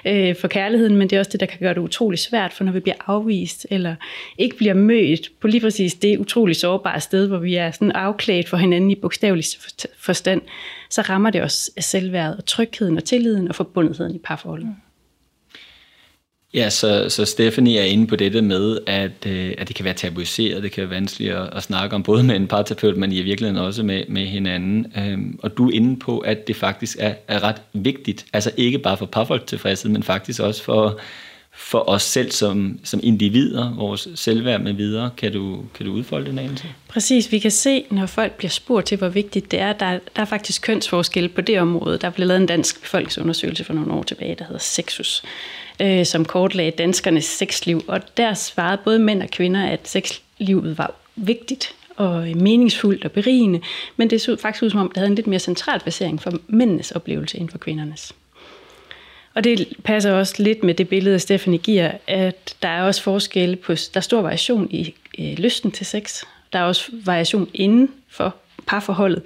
øh, 0.07 0.37
for 0.37 0.49
kærligheden, 0.49 0.97
men 0.97 1.11
det 1.11 1.17
er 1.17 1.21
også 1.21 1.31
det, 1.31 1.41
der 1.41 1.47
kan 1.47 1.59
gøre 1.59 1.75
det 1.75 1.81
utrolig 1.81 2.19
svært, 2.19 2.53
for 2.53 2.65
når 2.65 2.73
vi 2.73 2.81
bliver 2.81 2.97
afvist 3.07 3.67
eller 3.71 3.95
ikke 4.39 4.57
bliver 4.57 4.75
mødt 4.75 5.33
på 5.41 5.47
lige 5.47 5.61
præcis 5.61 5.95
det 5.95 6.19
utrolig 6.19 6.57
sårbare 6.57 7.01
sted, 7.01 7.29
hvor 7.29 7.39
vi 7.39 7.55
er 7.55 7.71
sådan 7.71 7.93
afklædt 7.93 8.49
for 8.49 8.57
hinanden 8.57 8.91
i 8.91 8.95
bogstavelig 8.95 9.45
forstand, 9.97 10.43
så 10.91 11.03
rammer 11.03 11.31
det 11.31 11.43
også 11.43 11.71
selvværdet 11.79 12.37
og 12.37 12.45
trygheden 12.45 12.97
og 12.97 13.05
tilliden 13.05 13.49
og 13.49 13.55
forbundetheden 13.55 14.15
i 14.15 14.19
parforholdet. 14.19 14.67
Mm. 14.67 14.92
Ja, 16.55 16.71
så, 16.71 17.09
så 17.09 17.25
Stephanie 17.25 17.79
er 17.79 17.85
inde 17.85 18.07
på 18.07 18.17
dette 18.17 18.43
med, 18.43 18.79
at, 18.87 19.27
øh, 19.27 19.55
at 19.59 19.69
det 19.69 19.77
kan 19.77 19.85
være 19.85 19.95
tabuiseret, 19.95 20.63
det 20.63 20.73
kan 20.73 20.83
være 20.83 20.91
vanskeligt 20.91 21.33
at, 21.33 21.57
at 21.57 21.63
snakke 21.63 21.97
om, 21.97 22.03
både 22.03 22.23
med 22.23 22.37
en 22.37 22.47
parterapeut, 22.47 22.97
men 22.97 23.13
i 23.13 23.23
virkeligheden 23.23 23.65
også 23.65 23.83
med, 23.83 24.03
med 24.09 24.27
hinanden. 24.27 24.93
Øhm, 24.97 25.39
og 25.43 25.57
du 25.57 25.69
er 25.69 25.75
inde 25.75 25.99
på, 25.99 26.19
at 26.19 26.49
det 26.49 26.57
faktisk 26.57 26.97
er, 27.01 27.15
er 27.29 27.43
ret 27.43 27.63
vigtigt, 27.73 28.27
altså 28.33 28.51
ikke 28.57 28.79
bare 28.79 28.97
for 28.97 29.07
parforholdstilfredshed, 29.07 29.91
men 29.91 30.03
faktisk 30.03 30.41
også 30.41 30.63
for, 30.63 31.01
for 31.55 31.89
os 31.89 32.03
selv 32.03 32.31
som, 32.31 32.79
som 32.85 33.01
individer, 33.03 33.75
vores 33.75 34.09
selvværd 34.15 34.61
med 34.61 34.73
videre. 34.73 35.11
Kan 35.17 35.33
du, 35.33 35.65
kan 35.75 35.87
du 35.87 35.93
udfolde 35.93 36.31
den 36.31 36.39
anelse? 36.39 36.65
Præcis, 36.89 37.33
vi 37.33 37.39
kan 37.39 37.51
se, 37.51 37.85
når 37.91 38.07
folk 38.07 38.33
bliver 38.33 38.51
spurgt 38.51 38.87
til, 38.87 38.99
hvor 38.99 39.09
vigtigt 39.09 39.51
det 39.51 39.61
er, 39.61 39.73
der, 39.73 39.99
der 40.17 40.23
er 40.23 40.25
faktisk 40.25 40.63
kønsforskel 40.63 41.29
på 41.29 41.41
det 41.41 41.61
område. 41.61 41.99
Der 41.99 42.11
blev 42.11 42.27
lavet 42.27 42.41
en 42.41 42.47
dansk 42.47 42.83
befolkningsundersøgelse 42.83 43.65
for 43.65 43.73
nogle 43.73 43.93
år 43.93 44.03
tilbage, 44.03 44.35
der 44.35 44.45
hedder 44.45 44.61
Sexus, 44.61 45.23
øh, 45.81 46.07
som 46.07 46.25
kortlagde 46.25 46.71
danskernes 46.71 47.25
sexliv. 47.25 47.85
Og 47.89 48.17
der 48.17 48.35
svarede 48.35 48.79
både 48.85 48.99
mænd 48.99 49.23
og 49.23 49.31
kvinder, 49.31 49.67
at 49.67 49.89
sexlivet 49.89 50.79
var 50.79 50.95
vigtigt 51.17 51.75
og 51.97 52.29
meningsfuldt 52.37 53.05
og 53.05 53.13
berigende, 53.13 53.61
men 53.97 54.11
det 54.11 54.21
så 54.21 54.37
faktisk 54.37 54.63
ud 54.63 54.71
som 54.71 54.81
om, 54.81 54.89
det 54.89 54.97
havde 54.97 55.09
en 55.09 55.15
lidt 55.15 55.27
mere 55.27 55.41
central 55.41 55.81
placering 55.81 56.23
for 56.23 56.33
mændenes 56.49 56.91
oplevelse 56.91 57.39
end 57.39 57.49
for 57.49 57.59
kvindernes. 57.59 58.13
Og 59.35 59.45
det 59.45 59.69
passer 59.85 60.13
også 60.13 60.43
lidt 60.43 60.65
med 60.65 60.75
det 60.75 60.89
billede, 60.89 61.19
Stephanie 61.19 61.59
giver, 61.59 61.91
at 62.07 62.57
der 62.63 62.69
er 62.69 62.83
også 62.83 63.03
forskel 63.03 63.57
på, 63.57 63.73
der 63.73 63.91
er 63.95 64.01
stor 64.01 64.23
variation 64.23 64.69
i 64.71 64.95
øh, 65.19 65.39
lysten 65.39 65.71
til 65.71 65.87
sex. 65.87 66.23
Der 66.53 66.59
er 66.59 66.63
også 66.63 66.91
variation 67.05 67.49
inden 67.55 67.91
for 68.09 68.35
parforholdet. 68.67 69.23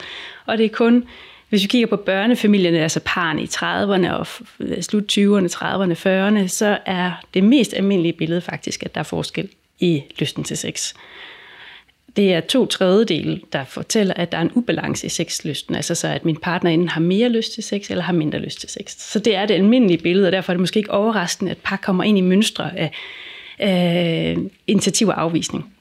Og 0.46 0.58
det 0.58 0.64
er 0.64 0.70
kun, 0.70 1.04
hvis 1.48 1.62
vi 1.62 1.66
kigger 1.66 1.86
på 1.86 1.96
børnefamilierne, 1.96 2.78
altså 2.78 3.00
parne 3.04 3.42
i 3.42 3.46
30'erne 3.46 4.12
og 4.12 4.26
slut 4.80 5.12
20'erne, 5.12 5.54
30'erne, 5.54 5.94
40'erne, 5.94 6.48
så 6.48 6.78
er 6.86 7.12
det 7.34 7.44
mest 7.44 7.75
almindelige 7.75 8.12
billede 8.12 8.40
faktisk, 8.40 8.82
at 8.82 8.94
der 8.94 9.00
er 9.00 9.04
forskel 9.04 9.48
i 9.78 10.02
lysten 10.18 10.44
til 10.44 10.56
sex 10.56 10.94
det 12.16 12.32
er 12.32 12.40
to 12.40 12.66
tredjedele, 12.66 13.40
der 13.52 13.64
fortæller, 13.64 14.14
at 14.14 14.32
der 14.32 14.38
er 14.38 14.42
en 14.42 14.50
ubalance 14.54 15.06
i 15.06 15.08
sexlysten. 15.08 15.75
Altså 15.75 15.94
så, 15.94 16.08
at 16.08 16.25
min 16.25 16.37
partner 16.37 16.70
enten 16.70 16.88
har 16.88 17.00
mere 17.00 17.28
lyst 17.28 17.52
til 17.52 17.62
sex, 17.62 17.90
eller 17.90 18.04
har 18.04 18.12
mindre 18.12 18.38
lyst 18.38 18.61
til 18.61 18.68
sex. 18.68 18.96
Så 18.99 19.18
det 19.18 19.35
er 19.37 19.46
det 19.46 19.54
almindelige 19.54 19.99
billede, 19.99 20.28
og 20.28 20.32
derfor 20.32 20.52
er 20.52 20.54
det 20.54 20.61
måske 20.61 20.78
ikke 20.78 20.90
overraskende, 20.90 21.50
at 21.50 21.58
par 21.58 21.76
kommer 21.76 22.04
ind 22.04 22.18
i 22.18 22.20
mønstre 22.20 22.78
af, 22.78 22.92
af 23.58 24.37
initiativ 24.66 25.08
og 25.08 25.20
afvisning. 25.20 25.73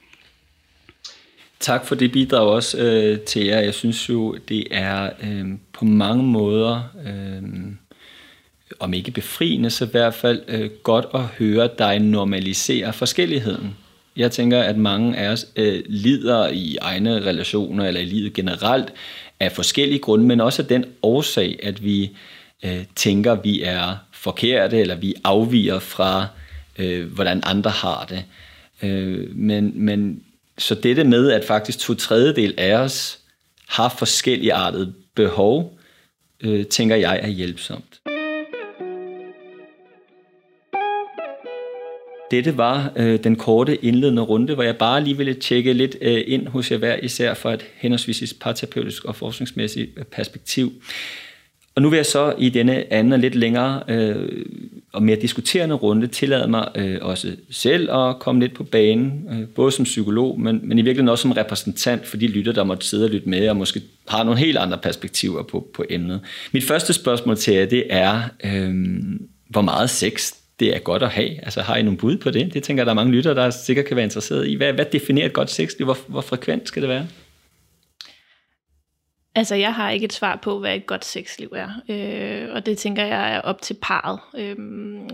Tak 1.60 1.86
for 1.86 1.94
det 1.94 2.12
bidrag 2.12 2.48
også 2.48 2.78
øh, 2.78 3.20
til 3.20 3.44
jer. 3.44 3.60
Jeg 3.60 3.74
synes 3.74 4.08
jo, 4.08 4.36
det 4.48 4.64
er 4.70 5.10
øh, 5.22 5.46
på 5.72 5.84
mange 5.84 6.22
måder, 6.22 6.82
øh, 7.06 7.42
om 8.80 8.94
ikke 8.94 9.10
befriende, 9.10 9.70
så 9.70 9.84
i 9.84 9.88
hvert 9.90 10.14
fald 10.14 10.42
øh, 10.48 10.70
godt 10.82 11.06
at 11.14 11.20
høre 11.20 11.68
dig 11.78 11.98
normalisere 11.98 12.92
forskelligheden. 12.92 13.76
Jeg 14.16 14.32
tænker, 14.32 14.62
at 14.62 14.76
mange 14.76 15.16
af 15.16 15.28
os 15.28 15.46
øh, 15.56 15.82
lider 15.86 16.48
i 16.48 16.76
egne 16.80 17.20
relationer 17.20 17.86
eller 17.86 18.00
i 18.00 18.04
livet 18.04 18.32
generelt 18.32 18.92
af 19.40 19.52
forskellige 19.52 19.98
grunde, 19.98 20.24
men 20.24 20.40
også 20.40 20.62
af 20.62 20.68
den 20.68 20.84
årsag, 21.02 21.58
at 21.62 21.84
vi 21.84 22.16
øh, 22.64 22.84
tænker, 22.94 23.32
at 23.32 23.44
vi 23.44 23.62
er 23.62 23.96
forkerte, 24.12 24.80
eller 24.80 24.94
vi 24.94 25.14
afviger 25.24 25.78
fra, 25.78 26.26
øh, 26.78 27.12
hvordan 27.12 27.40
andre 27.44 27.70
har 27.70 28.06
det. 28.08 28.24
Øh, 28.82 29.36
men, 29.36 29.72
men 29.74 30.22
så 30.58 30.74
dette 30.74 31.04
med, 31.04 31.30
at 31.30 31.44
faktisk 31.44 31.78
to 31.78 31.94
tredjedel 31.94 32.54
af 32.58 32.74
os 32.74 33.18
har 33.68 33.88
forskellige 33.88 34.54
artede 34.54 34.92
behov, 35.14 35.78
øh, 36.40 36.66
tænker 36.66 36.96
jeg 36.96 37.20
er 37.22 37.28
hjælpsomt. 37.28 38.00
Dette 42.30 42.56
var 42.56 42.92
øh, 42.96 43.24
den 43.24 43.36
korte 43.36 43.84
indledende 43.84 44.22
runde, 44.22 44.54
hvor 44.54 44.62
jeg 44.62 44.76
bare 44.76 45.04
lige 45.04 45.16
ville 45.16 45.34
tjekke 45.34 45.72
lidt 45.72 45.96
øh, 46.00 46.22
ind 46.26 46.48
hos 46.48 46.70
jer 46.70 46.76
hver 46.76 46.96
især 47.02 47.34
fra 47.34 47.54
et 47.54 47.64
henholdsvis 47.76 48.34
parterapeutisk 48.40 49.04
og 49.04 49.16
forskningsmæssigt 49.16 49.90
øh, 49.96 50.04
perspektiv. 50.04 50.72
Og 51.74 51.82
nu 51.82 51.88
vil 51.88 51.96
jeg 51.96 52.06
så 52.06 52.34
i 52.38 52.48
denne 52.48 52.92
anden 52.92 53.12
og 53.12 53.18
lidt 53.18 53.34
længere 53.34 53.82
øh, 53.88 54.44
og 54.92 55.02
mere 55.02 55.16
diskuterende 55.16 55.74
runde 55.74 56.06
tillade 56.06 56.48
mig 56.48 56.68
øh, 56.74 56.98
også 57.00 57.36
selv 57.50 57.90
at 57.90 58.18
komme 58.18 58.40
lidt 58.40 58.54
på 58.54 58.64
banen, 58.64 59.28
øh, 59.32 59.48
både 59.48 59.72
som 59.72 59.84
psykolog, 59.84 60.40
men, 60.40 60.60
men 60.62 60.78
i 60.78 60.82
virkeligheden 60.82 61.08
også 61.08 61.22
som 61.22 61.32
repræsentant 61.32 62.06
for 62.06 62.16
de 62.16 62.26
lytter, 62.26 62.52
der 62.52 62.64
måtte 62.64 62.86
sidde 62.86 63.04
og 63.04 63.10
lytte 63.10 63.28
med, 63.28 63.48
og 63.48 63.56
måske 63.56 63.82
har 64.08 64.24
nogle 64.24 64.40
helt 64.40 64.58
andre 64.58 64.78
perspektiver 64.78 65.42
på, 65.42 65.68
på 65.74 65.84
emnet. 65.90 66.20
Mit 66.52 66.64
første 66.64 66.92
spørgsmål 66.92 67.36
til 67.36 67.54
jer, 67.54 67.66
det 67.66 67.84
er, 67.90 68.22
øh, 68.44 68.74
hvor 69.48 69.62
meget 69.62 69.90
sex 69.90 70.32
det 70.60 70.76
er 70.76 70.78
godt 70.78 71.02
at 71.02 71.10
have. 71.10 71.44
Altså 71.44 71.60
har 71.60 71.76
I 71.76 71.82
nogle 71.82 71.98
bud 71.98 72.16
på 72.16 72.30
det? 72.30 72.54
Det 72.54 72.62
tænker 72.62 72.80
jeg, 72.80 72.86
der 72.86 72.92
er 72.92 72.94
mange 72.94 73.12
lytter, 73.12 73.34
der 73.34 73.50
sikkert 73.50 73.86
kan 73.86 73.96
være 73.96 74.04
interesseret 74.04 74.48
i. 74.48 74.54
Hvad, 74.54 74.72
hvad 74.72 74.84
definerer 74.84 75.26
et 75.26 75.32
godt 75.32 75.50
sexliv? 75.50 75.84
Hvor, 75.84 75.98
hvor 76.08 76.20
frekvent 76.20 76.68
skal 76.68 76.82
det 76.82 76.88
være? 76.88 77.06
Altså, 79.34 79.54
jeg 79.54 79.74
har 79.74 79.90
ikke 79.90 80.04
et 80.04 80.12
svar 80.12 80.36
på, 80.42 80.58
hvad 80.58 80.76
et 80.76 80.86
godt 80.86 81.04
sexliv 81.04 81.52
er. 81.56 81.68
Øh, 81.88 82.54
og 82.54 82.66
det 82.66 82.78
tænker 82.78 83.04
jeg 83.04 83.34
er 83.34 83.40
op 83.40 83.62
til 83.62 83.76
parret. 83.82 84.20
Øh, 84.38 84.56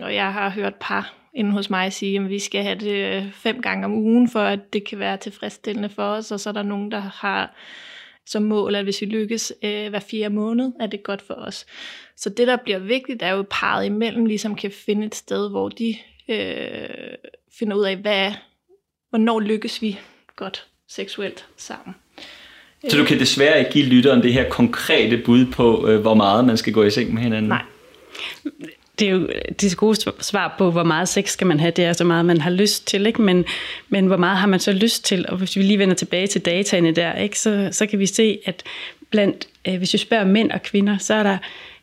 og 0.03 0.15
jeg 0.15 0.33
har 0.33 0.51
hørt 0.51 0.75
par 0.81 1.15
inden 1.35 1.53
hos 1.53 1.71
mig 1.71 1.93
sige, 1.93 2.19
at 2.19 2.29
vi 2.29 2.39
skal 2.39 2.63
have 2.63 2.79
det 2.79 3.31
fem 3.35 3.63
gange 3.63 3.85
om 3.85 3.93
ugen, 3.93 4.31
for 4.31 4.41
at 4.41 4.73
det 4.73 4.89
kan 4.89 4.99
være 4.99 5.17
tilfredsstillende 5.17 5.89
for 5.89 6.03
os. 6.03 6.31
Og 6.31 6.41
så 6.41 6.49
er 6.49 6.53
der 6.53 6.63
nogen, 6.63 6.91
der 6.91 6.99
har 7.01 7.55
som 8.27 8.43
mål, 8.43 8.75
at 8.75 8.85
hvis 8.85 9.01
vi 9.01 9.07
lykkes 9.07 9.53
øh, 9.65 9.89
hver 9.89 10.01
fire 10.01 10.31
måned, 10.31 10.73
er 10.81 10.87
det 10.87 11.03
godt 11.03 11.23
for 11.23 11.35
os. 11.35 11.67
Så 12.17 12.31
det, 12.31 12.47
der 12.47 12.57
bliver 12.57 12.79
vigtigt, 12.79 13.23
er 13.23 13.31
jo 13.31 13.45
parret 13.51 13.87
imellem, 13.87 14.27
ligesom 14.27 14.55
kan 14.55 14.71
finde 14.71 15.07
et 15.07 15.15
sted, 15.15 15.51
hvor 15.51 15.69
de 15.69 15.97
øh, 16.29 16.89
finder 17.59 17.77
ud 17.77 17.85
af, 17.85 17.97
hvad, 17.97 18.33
hvornår 19.11 19.41
lykkes 19.41 19.83
vi 19.83 19.99
godt 20.37 20.67
seksuelt 20.89 21.47
sammen. 21.57 21.95
Så 22.89 22.97
du 22.97 23.05
kan 23.05 23.19
desværre 23.19 23.59
ikke 23.59 23.71
give 23.71 23.87
lytteren 23.87 24.23
det 24.23 24.33
her 24.33 24.49
konkrete 24.49 25.23
bud 25.25 25.47
på, 25.47 25.89
øh, 25.89 26.01
hvor 26.01 26.15
meget 26.15 26.45
man 26.45 26.57
skal 26.57 26.73
gå 26.73 26.83
i 26.83 26.91
seng 26.91 27.15
med 27.15 27.23
hinanden? 27.23 27.49
Nej. 27.49 27.63
Det 29.03 29.09
er 29.09 29.13
jo 29.13 29.29
det 29.61 29.77
gode 29.77 30.13
svar 30.21 30.55
på, 30.59 30.71
hvor 30.71 30.83
meget 30.83 31.09
sex 31.09 31.31
skal 31.31 31.47
man 31.47 31.61
have. 31.61 31.71
Det 31.71 31.85
er 31.85 31.93
så 31.93 32.05
meget, 32.05 32.25
man 32.25 32.41
har 32.41 32.51
lyst 32.51 32.87
til, 32.87 33.07
ikke? 33.07 33.23
Men, 33.23 33.45
men 33.89 34.07
hvor 34.07 34.17
meget 34.17 34.39
har 34.39 34.47
man 34.47 34.61
så 34.61 34.73
lyst 34.73 35.05
til? 35.05 35.27
Og 35.29 35.37
hvis 35.37 35.57
vi 35.57 35.63
lige 35.63 35.79
vender 35.79 35.95
tilbage 35.95 36.27
til 36.27 36.41
dataene 36.41 36.93
der, 36.93 37.15
ikke? 37.15 37.39
Så, 37.39 37.69
så 37.73 37.87
kan 37.87 37.99
vi 37.99 38.07
se, 38.07 38.39
at 38.45 38.63
blandt, 39.11 39.49
øh, 39.69 39.77
hvis 39.77 39.93
vi 39.93 39.99
spørger 39.99 40.25
mænd 40.25 40.51
og 40.51 40.63
kvinder, 40.63 40.99
så 40.99 41.15
er 41.15 41.23
der 41.23 41.39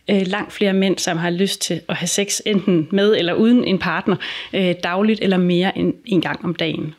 øh, 0.10 0.28
langt 0.28 0.54
flere 0.54 0.74
mænd, 0.74 0.98
som 0.98 1.18
har 1.18 1.30
lyst 1.30 1.62
til 1.62 1.82
at 1.90 1.96
have 1.96 2.08
sex 2.08 2.40
enten 2.46 2.88
med 2.92 3.16
eller 3.18 3.34
uden 3.34 3.64
en 3.64 3.80
partner 3.80 4.16
øh, 4.54 4.76
dagligt 4.84 5.22
eller 5.22 5.38
mere 5.38 5.78
end 5.78 5.94
en 6.06 6.22
gang 6.22 6.46
om 6.46 6.56
dagen. 6.56 6.96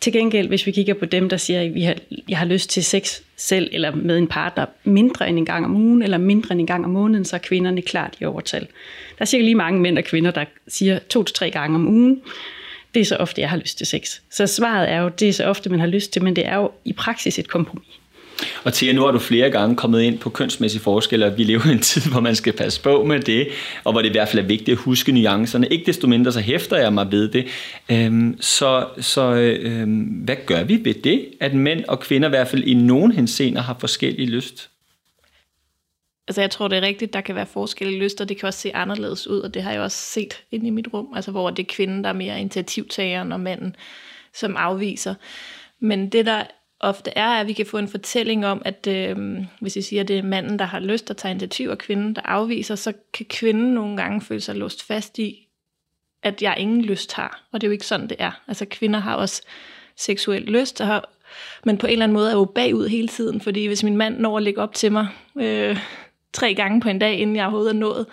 Til 0.00 0.12
gengæld, 0.12 0.48
hvis 0.48 0.66
vi 0.66 0.70
kigger 0.70 0.94
på 0.94 1.04
dem, 1.04 1.28
der 1.28 1.36
siger, 1.36 1.62
at 1.62 1.74
vi 1.74 1.82
har, 1.82 1.94
jeg 2.28 2.38
har 2.38 2.46
lyst 2.46 2.70
til 2.70 2.84
sex 2.84 3.20
selv 3.36 3.68
eller 3.72 3.94
med 3.94 4.18
en 4.18 4.26
partner 4.26 4.66
mindre 4.84 5.28
end 5.28 5.38
en 5.38 5.44
gang 5.44 5.64
om 5.64 5.76
ugen, 5.76 6.02
eller 6.02 6.18
mindre 6.18 6.52
end 6.52 6.60
en 6.60 6.66
gang 6.66 6.84
om 6.84 6.90
måneden, 6.90 7.24
så 7.24 7.36
er 7.36 7.40
kvinderne 7.40 7.82
klart 7.82 8.16
i 8.20 8.24
overtal. 8.24 8.60
Der 9.18 9.22
er 9.22 9.24
cirka 9.24 9.44
lige 9.44 9.54
mange 9.54 9.80
mænd 9.80 9.98
og 9.98 10.04
kvinder, 10.04 10.30
der 10.30 10.44
siger 10.68 10.98
to 10.98 11.22
til 11.22 11.34
tre 11.34 11.50
gange 11.50 11.74
om 11.74 11.88
ugen. 11.88 12.22
Det 12.94 13.00
er 13.00 13.04
så 13.04 13.16
ofte, 13.16 13.40
jeg 13.40 13.50
har 13.50 13.56
lyst 13.56 13.78
til 13.78 13.86
sex. 13.86 14.20
Så 14.30 14.46
svaret 14.46 14.90
er 14.90 14.98
jo, 14.98 15.08
det 15.08 15.28
er 15.28 15.32
så 15.32 15.44
ofte, 15.44 15.70
man 15.70 15.80
har 15.80 15.86
lyst 15.86 16.12
til, 16.12 16.24
men 16.24 16.36
det 16.36 16.46
er 16.46 16.56
jo 16.56 16.70
i 16.84 16.92
praksis 16.92 17.38
et 17.38 17.48
kompromis. 17.48 17.99
Og 18.64 18.72
Thea, 18.72 18.92
nu 18.92 19.02
har 19.02 19.10
du 19.10 19.18
flere 19.18 19.50
gange 19.50 19.76
kommet 19.76 20.02
ind 20.02 20.18
på 20.18 20.30
kønsmæssige 20.30 20.82
forskelle, 20.82 21.26
og 21.26 21.38
vi 21.38 21.44
lever 21.44 21.66
i 21.66 21.72
en 21.72 21.80
tid, 21.80 22.10
hvor 22.10 22.20
man 22.20 22.36
skal 22.36 22.52
passe 22.52 22.82
på 22.82 23.04
med 23.04 23.20
det, 23.20 23.48
og 23.84 23.92
hvor 23.92 24.02
det 24.02 24.08
i 24.08 24.12
hvert 24.12 24.28
fald 24.28 24.42
er 24.42 24.46
vigtigt 24.46 24.68
at 24.68 24.76
huske 24.76 25.12
nuancerne. 25.12 25.66
Ikke 25.68 25.86
desto 25.86 26.06
mindre, 26.06 26.32
så 26.32 26.40
hæfter 26.40 26.76
jeg 26.76 26.92
mig 26.92 27.12
ved 27.12 27.28
det. 27.28 27.46
Øhm, 27.90 28.36
så 28.40 28.86
så 29.00 29.34
øhm, 29.34 30.00
hvad 30.00 30.36
gør 30.46 30.62
vi 30.62 30.84
ved 30.84 30.94
det, 30.94 31.26
at 31.40 31.54
mænd 31.54 31.84
og 31.88 32.00
kvinder 32.00 32.28
i 32.28 32.30
hvert 32.30 32.48
fald 32.48 32.64
i 32.64 32.74
nogen 32.74 33.12
henseender 33.12 33.62
har 33.62 33.76
forskellige 33.80 34.30
lyst? 34.30 34.70
Altså 36.28 36.40
jeg 36.40 36.50
tror, 36.50 36.68
det 36.68 36.78
er 36.78 36.82
rigtigt, 36.82 37.12
der 37.12 37.20
kan 37.20 37.34
være 37.34 37.46
forskellige 37.46 37.98
lyster, 37.98 38.24
det 38.24 38.36
kan 38.36 38.46
også 38.46 38.60
se 38.60 38.76
anderledes 38.76 39.26
ud, 39.26 39.40
og 39.40 39.54
det 39.54 39.62
har 39.62 39.72
jeg 39.72 39.80
også 39.80 39.98
set 39.98 40.42
inde 40.50 40.66
i 40.66 40.70
mit 40.70 40.88
rum, 40.94 41.08
altså 41.16 41.30
hvor 41.30 41.50
det 41.50 41.62
er 41.62 41.66
kvinden, 41.74 42.04
der 42.04 42.08
er 42.08 42.14
mere 42.14 42.40
initiativtageren, 42.40 43.32
og 43.32 43.40
manden, 43.40 43.76
som 44.34 44.56
afviser. 44.56 45.14
Men 45.80 46.08
det, 46.08 46.26
der 46.26 46.42
ofte 46.80 47.10
er, 47.16 47.26
at 47.26 47.46
vi 47.46 47.52
kan 47.52 47.66
få 47.66 47.78
en 47.78 47.88
fortælling 47.88 48.46
om, 48.46 48.62
at 48.64 48.86
øh, 48.86 49.16
hvis 49.60 49.76
vi 49.76 49.82
siger, 49.82 50.02
at 50.02 50.08
det 50.08 50.18
er 50.18 50.22
manden, 50.22 50.58
der 50.58 50.64
har 50.64 50.80
lyst 50.80 51.10
at 51.10 51.16
tage 51.16 51.32
initiativ, 51.32 51.70
og 51.70 51.78
kvinden, 51.78 52.14
der 52.14 52.22
afviser, 52.24 52.74
så 52.74 52.92
kan 53.12 53.26
kvinden 53.26 53.74
nogle 53.74 53.96
gange 53.96 54.20
føle 54.20 54.40
sig 54.40 54.54
låst 54.54 54.86
fast 54.86 55.18
i, 55.18 55.48
at 56.22 56.42
jeg 56.42 56.54
ingen 56.58 56.82
lyst 56.82 57.12
har. 57.12 57.48
Og 57.52 57.60
det 57.60 57.66
er 57.66 57.68
jo 57.68 57.72
ikke 57.72 57.86
sådan, 57.86 58.08
det 58.08 58.16
er. 58.20 58.42
Altså 58.48 58.66
kvinder 58.70 59.00
har 59.00 59.14
også 59.14 59.42
seksuel 59.96 60.42
lyst, 60.42 60.80
og 60.80 60.86
har, 60.86 61.08
men 61.64 61.78
på 61.78 61.86
en 61.86 61.92
eller 61.92 62.04
anden 62.04 62.14
måde 62.14 62.30
er 62.30 62.34
jo 62.34 62.44
bagud 62.44 62.88
hele 62.88 63.08
tiden, 63.08 63.40
fordi 63.40 63.66
hvis 63.66 63.82
min 63.82 63.96
mand 63.96 64.18
når 64.18 64.36
at 64.36 64.42
ligge 64.42 64.62
op 64.62 64.74
til 64.74 64.92
mig 64.92 65.08
øh, 65.40 65.78
tre 66.32 66.54
gange 66.54 66.80
på 66.80 66.88
en 66.88 66.98
dag, 66.98 67.18
inden 67.18 67.36
jeg 67.36 67.44
overhovedet 67.44 67.70
er 67.70 67.78
nået 67.78 68.06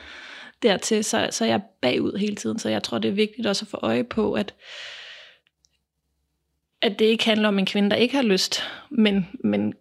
dertil, 0.63 1.03
så, 1.03 1.27
så 1.31 1.45
er 1.45 1.49
jeg 1.49 1.61
bagud 1.81 2.17
hele 2.17 2.35
tiden. 2.35 2.59
Så 2.59 2.69
jeg 2.69 2.83
tror, 2.83 2.97
det 2.97 3.09
er 3.09 3.13
vigtigt 3.13 3.47
også 3.47 3.65
at 3.65 3.69
få 3.69 3.79
øje 3.81 4.03
på, 4.03 4.33
at 4.33 4.53
at 6.81 6.99
det 6.99 7.05
ikke 7.05 7.25
handler 7.25 7.47
om 7.47 7.59
en 7.59 7.65
kvinde, 7.65 7.89
der 7.89 7.95
ikke 7.95 8.15
har 8.15 8.23
lyst, 8.23 8.63
men, 8.91 9.27
men 9.43 9.73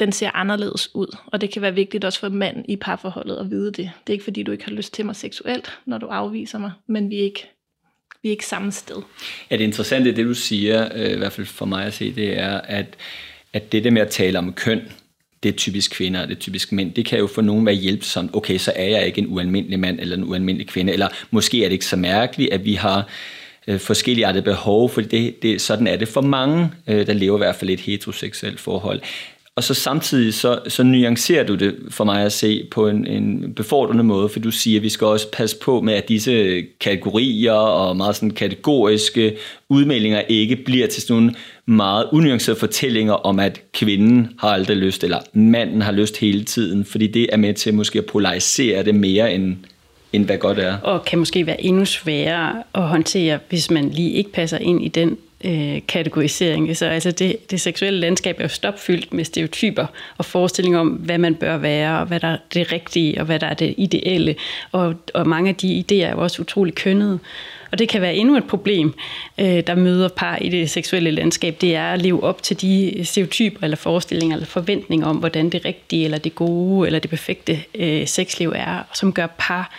den 0.00 0.12
ser 0.12 0.30
anderledes 0.34 0.94
ud. 0.94 1.16
Og 1.26 1.40
det 1.40 1.50
kan 1.50 1.62
være 1.62 1.74
vigtigt 1.74 2.04
også 2.04 2.20
for 2.20 2.28
mand 2.28 2.64
i 2.68 2.76
parforholdet 2.76 3.36
at 3.36 3.50
vide 3.50 3.66
det. 3.66 3.76
Det 3.76 4.08
er 4.08 4.12
ikke 4.12 4.24
fordi, 4.24 4.42
du 4.42 4.52
ikke 4.52 4.64
har 4.64 4.72
lyst 4.72 4.94
til 4.94 5.06
mig 5.06 5.16
seksuelt, 5.16 5.78
når 5.86 5.98
du 5.98 6.06
afviser 6.06 6.58
mig, 6.58 6.72
men 6.88 7.10
vi 7.10 7.18
er 7.18 7.24
ikke, 7.24 7.48
vi 8.22 8.28
er 8.28 8.30
ikke 8.30 8.46
samme 8.46 8.72
sted. 8.72 9.02
Ja, 9.50 9.56
det 9.56 9.64
interessante, 9.64 10.16
det 10.16 10.24
du 10.24 10.34
siger, 10.34 10.88
øh, 10.94 11.10
i 11.10 11.16
hvert 11.16 11.32
fald 11.32 11.46
for 11.46 11.66
mig 11.66 11.84
at 11.84 11.94
se, 11.94 12.12
det 12.12 12.38
er, 12.38 12.60
at, 12.60 12.96
at 13.52 13.72
det 13.72 13.84
der 13.84 13.90
med 13.90 14.02
at 14.02 14.10
tale 14.10 14.38
om 14.38 14.52
køn, 14.52 14.80
det 15.42 15.48
er 15.48 15.56
typisk 15.56 15.90
kvinder, 15.90 16.26
det 16.26 16.36
er 16.36 16.40
typisk 16.40 16.72
mænd, 16.72 16.92
det 16.92 17.06
kan 17.06 17.18
jo 17.18 17.26
for 17.26 17.42
nogen 17.42 17.66
være 17.66 17.74
hjælpsomt. 17.74 18.30
Okay, 18.34 18.58
så 18.58 18.72
er 18.76 18.88
jeg 18.88 19.06
ikke 19.06 19.18
en 19.18 19.26
ualmindelig 19.26 19.80
mand 19.80 20.00
eller 20.00 20.16
en 20.16 20.24
ualmindelig 20.24 20.68
kvinde, 20.68 20.92
eller 20.92 21.08
måske 21.30 21.64
er 21.64 21.68
det 21.68 21.72
ikke 21.72 21.86
så 21.86 21.96
mærkeligt, 21.96 22.52
at 22.52 22.64
vi 22.64 22.74
har 22.74 23.08
øh, 23.66 23.80
forskellige 23.80 24.42
behov, 24.42 24.90
for 24.90 25.00
det, 25.00 25.42
det, 25.42 25.60
sådan 25.60 25.86
er 25.86 25.96
det 25.96 26.08
for 26.08 26.20
mange, 26.20 26.70
øh, 26.88 27.06
der 27.06 27.12
lever 27.12 27.36
i 27.36 27.38
hvert 27.38 27.56
fald 27.56 27.70
et 27.70 27.80
heteroseksuelt 27.80 28.60
forhold. 28.60 29.00
Og 29.56 29.64
så 29.64 29.74
samtidig 29.74 30.34
så, 30.34 30.60
så 30.68 30.82
nuancerer 30.82 31.44
du 31.44 31.54
det 31.54 31.74
for 31.90 32.04
mig 32.04 32.22
at 32.22 32.32
se 32.32 32.68
på 32.70 32.88
en, 32.88 33.06
en 33.06 33.54
befordrende 33.54 34.04
måde, 34.04 34.28
for 34.28 34.40
du 34.40 34.50
siger, 34.50 34.78
at 34.78 34.82
vi 34.82 34.88
skal 34.88 35.06
også 35.06 35.30
passe 35.30 35.56
på 35.62 35.80
med, 35.80 35.94
at 35.94 36.08
disse 36.08 36.62
kategorier 36.80 37.52
og 37.52 37.96
meget 37.96 38.16
sådan 38.16 38.30
kategoriske 38.30 39.36
udmeldinger 39.68 40.20
ikke 40.20 40.56
bliver 40.56 40.86
til 40.86 41.02
sådan 41.02 41.14
nogle 41.14 41.34
meget 41.66 42.08
unuancerede 42.12 42.60
fortællinger 42.60 43.12
om, 43.12 43.38
at 43.38 43.60
kvinden 43.72 44.28
har 44.38 44.48
aldrig 44.48 44.76
lyst, 44.76 45.04
eller 45.04 45.18
manden 45.32 45.82
har 45.82 45.92
lyst 45.92 46.16
hele 46.16 46.44
tiden, 46.44 46.84
fordi 46.84 47.06
det 47.06 47.26
er 47.32 47.36
med 47.36 47.54
til 47.54 47.74
måske 47.74 47.98
at 47.98 48.06
polarisere 48.06 48.84
det 48.84 48.94
mere 48.94 49.34
end, 49.34 49.56
end 50.14 50.24
hvad 50.24 50.38
godt 50.38 50.58
er. 50.58 50.76
Og 50.76 51.04
kan 51.04 51.18
måske 51.18 51.46
være 51.46 51.64
endnu 51.64 51.84
sværere 51.84 52.62
at 52.74 52.82
håndtere, 52.82 53.38
hvis 53.48 53.70
man 53.70 53.90
lige 53.90 54.10
ikke 54.10 54.32
passer 54.32 54.58
ind 54.58 54.84
i 54.84 54.88
den 54.88 55.18
øh, 55.44 55.80
kategorisering. 55.88 56.76
Så 56.76 56.86
altså 56.86 57.10
det, 57.10 57.50
det 57.50 57.60
seksuelle 57.60 58.00
landskab 58.00 58.38
er 58.38 58.44
jo 58.44 58.48
stopfyldt 58.48 59.12
med 59.12 59.24
stereotyper 59.24 59.86
og 60.18 60.24
forestillinger 60.24 60.80
om, 60.80 60.88
hvad 60.88 61.18
man 61.18 61.34
bør 61.34 61.56
være, 61.56 61.98
og 62.00 62.06
hvad 62.06 62.20
der 62.20 62.28
er 62.28 62.36
det 62.54 62.72
rigtige, 62.72 63.20
og 63.20 63.26
hvad 63.26 63.38
der 63.38 63.46
er 63.46 63.54
det 63.54 63.74
ideelle. 63.76 64.34
Og, 64.72 64.94
og 65.14 65.28
mange 65.28 65.48
af 65.48 65.54
de 65.54 65.84
idéer 65.90 66.06
er 66.06 66.10
jo 66.10 66.18
også 66.18 66.42
utrolig 66.42 66.74
kønnede. 66.74 67.18
Og 67.72 67.78
det 67.78 67.88
kan 67.88 68.02
være 68.02 68.14
endnu 68.14 68.36
et 68.36 68.44
problem, 68.44 68.94
øh, 69.38 69.66
der 69.66 69.74
møder 69.74 70.08
par 70.08 70.36
i 70.36 70.48
det 70.48 70.70
seksuelle 70.70 71.10
landskab, 71.10 71.56
det 71.60 71.74
er 71.74 71.92
at 71.92 72.02
leve 72.02 72.22
op 72.22 72.42
til 72.42 72.60
de 72.60 73.00
stereotyper 73.04 73.64
eller 73.64 73.76
forestillinger 73.76 74.36
eller 74.36 74.46
forventninger 74.46 75.06
om, 75.06 75.16
hvordan 75.16 75.50
det 75.50 75.64
rigtige 75.64 76.04
eller 76.04 76.18
det 76.18 76.34
gode 76.34 76.86
eller 76.86 76.98
det 76.98 77.10
perfekte 77.10 77.58
øh, 77.74 78.06
sexliv 78.06 78.52
er, 78.56 78.78
som 78.92 79.12
gør 79.12 79.26
par 79.38 79.70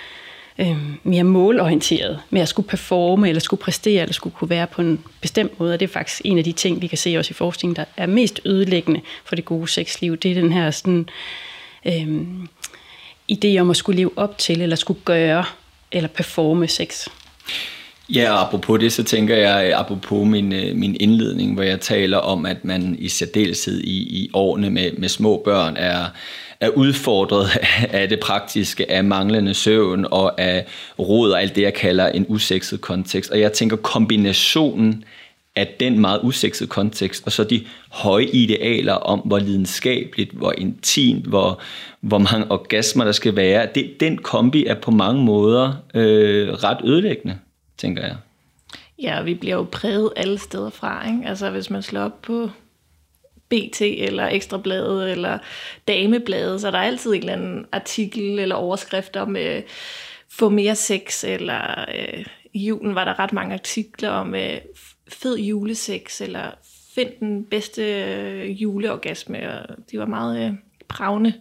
øh, 0.59 0.77
mere 1.03 1.23
målorienteret 1.23 2.19
med 2.29 2.41
at 2.41 2.47
skulle 2.47 2.67
performe, 2.67 3.29
eller 3.29 3.39
skulle 3.39 3.61
præstere, 3.61 4.01
eller 4.01 4.13
skulle 4.13 4.35
kunne 4.35 4.49
være 4.49 4.67
på 4.67 4.81
en 4.81 5.03
bestemt 5.21 5.59
måde. 5.59 5.73
Og 5.73 5.79
det 5.79 5.89
er 5.89 5.93
faktisk 5.93 6.21
en 6.25 6.37
af 6.37 6.43
de 6.43 6.51
ting, 6.51 6.81
vi 6.81 6.87
kan 6.87 6.97
se 6.97 7.17
også 7.17 7.31
i 7.31 7.33
forskningen, 7.33 7.75
der 7.75 7.85
er 7.97 8.05
mest 8.05 8.39
ødelæggende 8.45 9.01
for 9.25 9.35
det 9.35 9.45
gode 9.45 9.67
sexliv. 9.67 10.17
Det 10.17 10.31
er 10.31 10.35
den 10.35 10.51
her 10.51 10.71
sådan, 10.71 11.09
øh, 11.85 12.21
idé 13.31 13.57
om 13.57 13.69
at 13.69 13.77
skulle 13.77 13.97
leve 13.97 14.11
op 14.15 14.37
til, 14.37 14.61
eller 14.61 14.75
skulle 14.75 14.99
gøre, 15.05 15.43
eller 15.91 16.07
performe 16.07 16.67
sex. 16.67 17.07
Ja, 18.09 18.31
og 18.31 18.41
apropos 18.41 18.79
det, 18.79 18.93
så 18.93 19.03
tænker 19.03 19.35
jeg, 19.35 19.73
apropos 19.75 20.27
min, 20.27 20.53
øh, 20.53 20.75
min 20.75 20.97
indledning, 20.99 21.53
hvor 21.53 21.63
jeg 21.63 21.81
taler 21.81 22.17
om, 22.17 22.45
at 22.45 22.65
man 22.65 22.95
i 22.99 23.07
særdeleshed 23.07 23.81
i, 23.81 24.23
i 24.23 24.29
årene 24.33 24.69
med, 24.69 24.91
med 24.91 25.09
små 25.09 25.41
børn 25.45 25.77
er, 25.77 26.05
er 26.59 26.69
udfordret 26.69 27.47
af 27.99 28.09
det 28.09 28.19
praktiske, 28.19 28.91
af 28.91 29.03
manglende 29.03 29.53
søvn 29.53 30.05
og 30.11 30.41
af 30.41 30.65
råd 30.99 31.31
og 31.31 31.41
alt 31.41 31.55
det, 31.55 31.61
jeg 31.61 31.73
kalder 31.73 32.07
en 32.07 32.25
usekset 32.29 32.81
kontekst. 32.81 33.31
Og 33.31 33.39
jeg 33.39 33.53
tænker 33.53 33.75
kombinationen 33.75 35.03
af 35.55 35.75
den 35.79 35.99
meget 35.99 36.19
usekset 36.23 36.69
kontekst, 36.69 37.25
og 37.25 37.31
så 37.31 37.43
de 37.43 37.65
høje 37.91 38.25
idealer 38.25 38.93
om, 38.93 39.19
hvor 39.19 39.39
lidenskabeligt, 39.39 40.31
hvor 40.31 40.53
intimt, 40.57 41.25
hvor, 41.25 41.59
hvor 42.01 42.17
mange 42.17 42.51
orgasmer 42.51 43.03
der 43.03 43.11
skal 43.11 43.35
være, 43.35 43.67
det, 43.75 43.99
den 43.99 44.17
kombi 44.17 44.65
er 44.65 44.75
på 44.75 44.91
mange 44.91 45.23
måder 45.23 45.73
øh, 45.93 46.49
ret 46.49 46.77
ødelæggende, 46.83 47.37
tænker 47.77 48.03
jeg. 48.03 48.15
Ja, 49.01 49.21
vi 49.21 49.33
bliver 49.33 49.55
jo 49.55 49.67
præget 49.71 50.09
alle 50.15 50.37
steder 50.37 50.69
fra. 50.69 51.07
Ikke? 51.07 51.29
Altså 51.29 51.49
hvis 51.49 51.69
man 51.69 51.81
slår 51.81 52.01
op 52.01 52.21
på 52.21 52.49
BT 53.55 53.81
eller 53.81 54.27
Ekstrabladet 54.27 55.11
eller 55.11 55.37
Damebladet, 55.87 56.61
så 56.61 56.71
der 56.71 56.77
er 56.77 56.83
altid 56.83 57.11
en 57.11 57.19
eller 57.19 57.33
anden 57.33 57.65
artikel 57.71 58.39
eller 58.39 58.55
overskrift 58.55 59.15
om 59.15 59.35
øh, 59.35 59.61
få 60.29 60.49
mere 60.49 60.75
sex, 60.75 61.23
eller 61.23 61.85
øh, 61.95 62.25
i 62.53 62.67
julen 62.67 62.95
var 62.95 63.05
der 63.05 63.19
ret 63.19 63.33
mange 63.33 63.53
artikler 63.53 64.09
om 64.09 64.35
øh, 64.35 64.57
fed 65.07 65.37
julesex, 65.37 66.21
eller 66.21 66.51
find 66.95 67.09
den 67.19 67.45
bedste 67.45 68.03
øh, 68.03 68.61
juleorgasme, 68.61 69.53
og 69.53 69.75
de 69.91 69.99
var 69.99 70.05
meget 70.05 70.45
øh, 70.45 70.53
pravne 70.87 71.33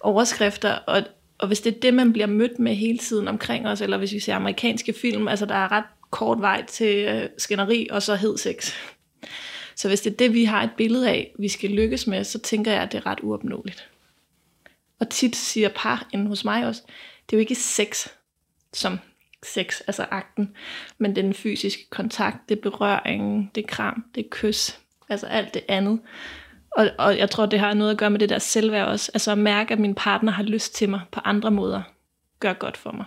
overskrifter, 0.00 0.72
og, 0.72 1.02
og 1.38 1.46
hvis 1.46 1.60
det 1.60 1.76
er 1.76 1.80
det, 1.80 1.94
man 1.94 2.12
bliver 2.12 2.26
mødt 2.26 2.58
med 2.58 2.74
hele 2.74 2.98
tiden 2.98 3.28
omkring 3.28 3.68
os, 3.68 3.80
eller 3.80 3.98
hvis 3.98 4.12
vi 4.12 4.20
ser 4.20 4.34
amerikanske 4.34 4.92
film, 4.92 5.28
altså 5.28 5.46
der 5.46 5.54
er 5.54 5.72
ret 5.72 5.84
kort 6.10 6.40
vej 6.40 6.64
til 6.66 7.08
øh, 7.08 7.28
skænderi, 7.38 7.88
og 7.90 8.02
så 8.02 8.14
hed 8.14 8.38
sex. 8.38 8.72
Så 9.76 9.88
hvis 9.88 10.00
det 10.00 10.12
er 10.12 10.16
det, 10.16 10.34
vi 10.34 10.44
har 10.44 10.62
et 10.62 10.70
billede 10.76 11.10
af, 11.10 11.34
vi 11.38 11.48
skal 11.48 11.70
lykkes 11.70 12.06
med, 12.06 12.24
så 12.24 12.38
tænker 12.38 12.72
jeg, 12.72 12.82
at 12.82 12.92
det 12.92 12.98
er 12.98 13.06
ret 13.06 13.20
uopnåeligt. 13.22 13.90
Og 15.00 15.08
tit 15.08 15.36
siger 15.36 15.68
par 15.68 16.08
inden 16.12 16.26
hos 16.26 16.44
mig 16.44 16.66
også, 16.66 16.82
det 17.26 17.36
er 17.36 17.38
jo 17.38 17.40
ikke 17.40 17.54
sex 17.54 18.08
som 18.72 18.98
sex, 19.42 19.80
altså 19.86 20.06
akten, 20.10 20.56
men 20.98 21.16
den 21.16 21.34
fysiske 21.34 21.90
kontakt, 21.90 22.48
det 22.48 22.58
er 22.58 22.62
berøringen, 22.62 23.50
det 23.54 23.64
er 23.64 23.68
kram, 23.68 24.04
det 24.14 24.24
er 24.24 24.28
kys, 24.30 24.78
altså 25.08 25.26
alt 25.26 25.54
det 25.54 25.64
andet. 25.68 26.00
Og, 26.70 26.90
og 26.98 27.18
jeg 27.18 27.30
tror, 27.30 27.46
det 27.46 27.58
har 27.60 27.74
noget 27.74 27.90
at 27.90 27.98
gøre 27.98 28.10
med 28.10 28.18
det 28.18 28.28
der 28.28 28.38
selvværd 28.38 28.88
også. 28.88 29.10
Altså 29.14 29.32
at 29.32 29.38
mærke, 29.38 29.72
at 29.72 29.78
min 29.78 29.94
partner 29.94 30.32
har 30.32 30.42
lyst 30.42 30.74
til 30.74 30.88
mig 30.88 31.00
på 31.12 31.20
andre 31.24 31.50
måder, 31.50 31.82
gør 32.40 32.52
godt 32.52 32.76
for 32.76 32.92
mig. 32.92 33.04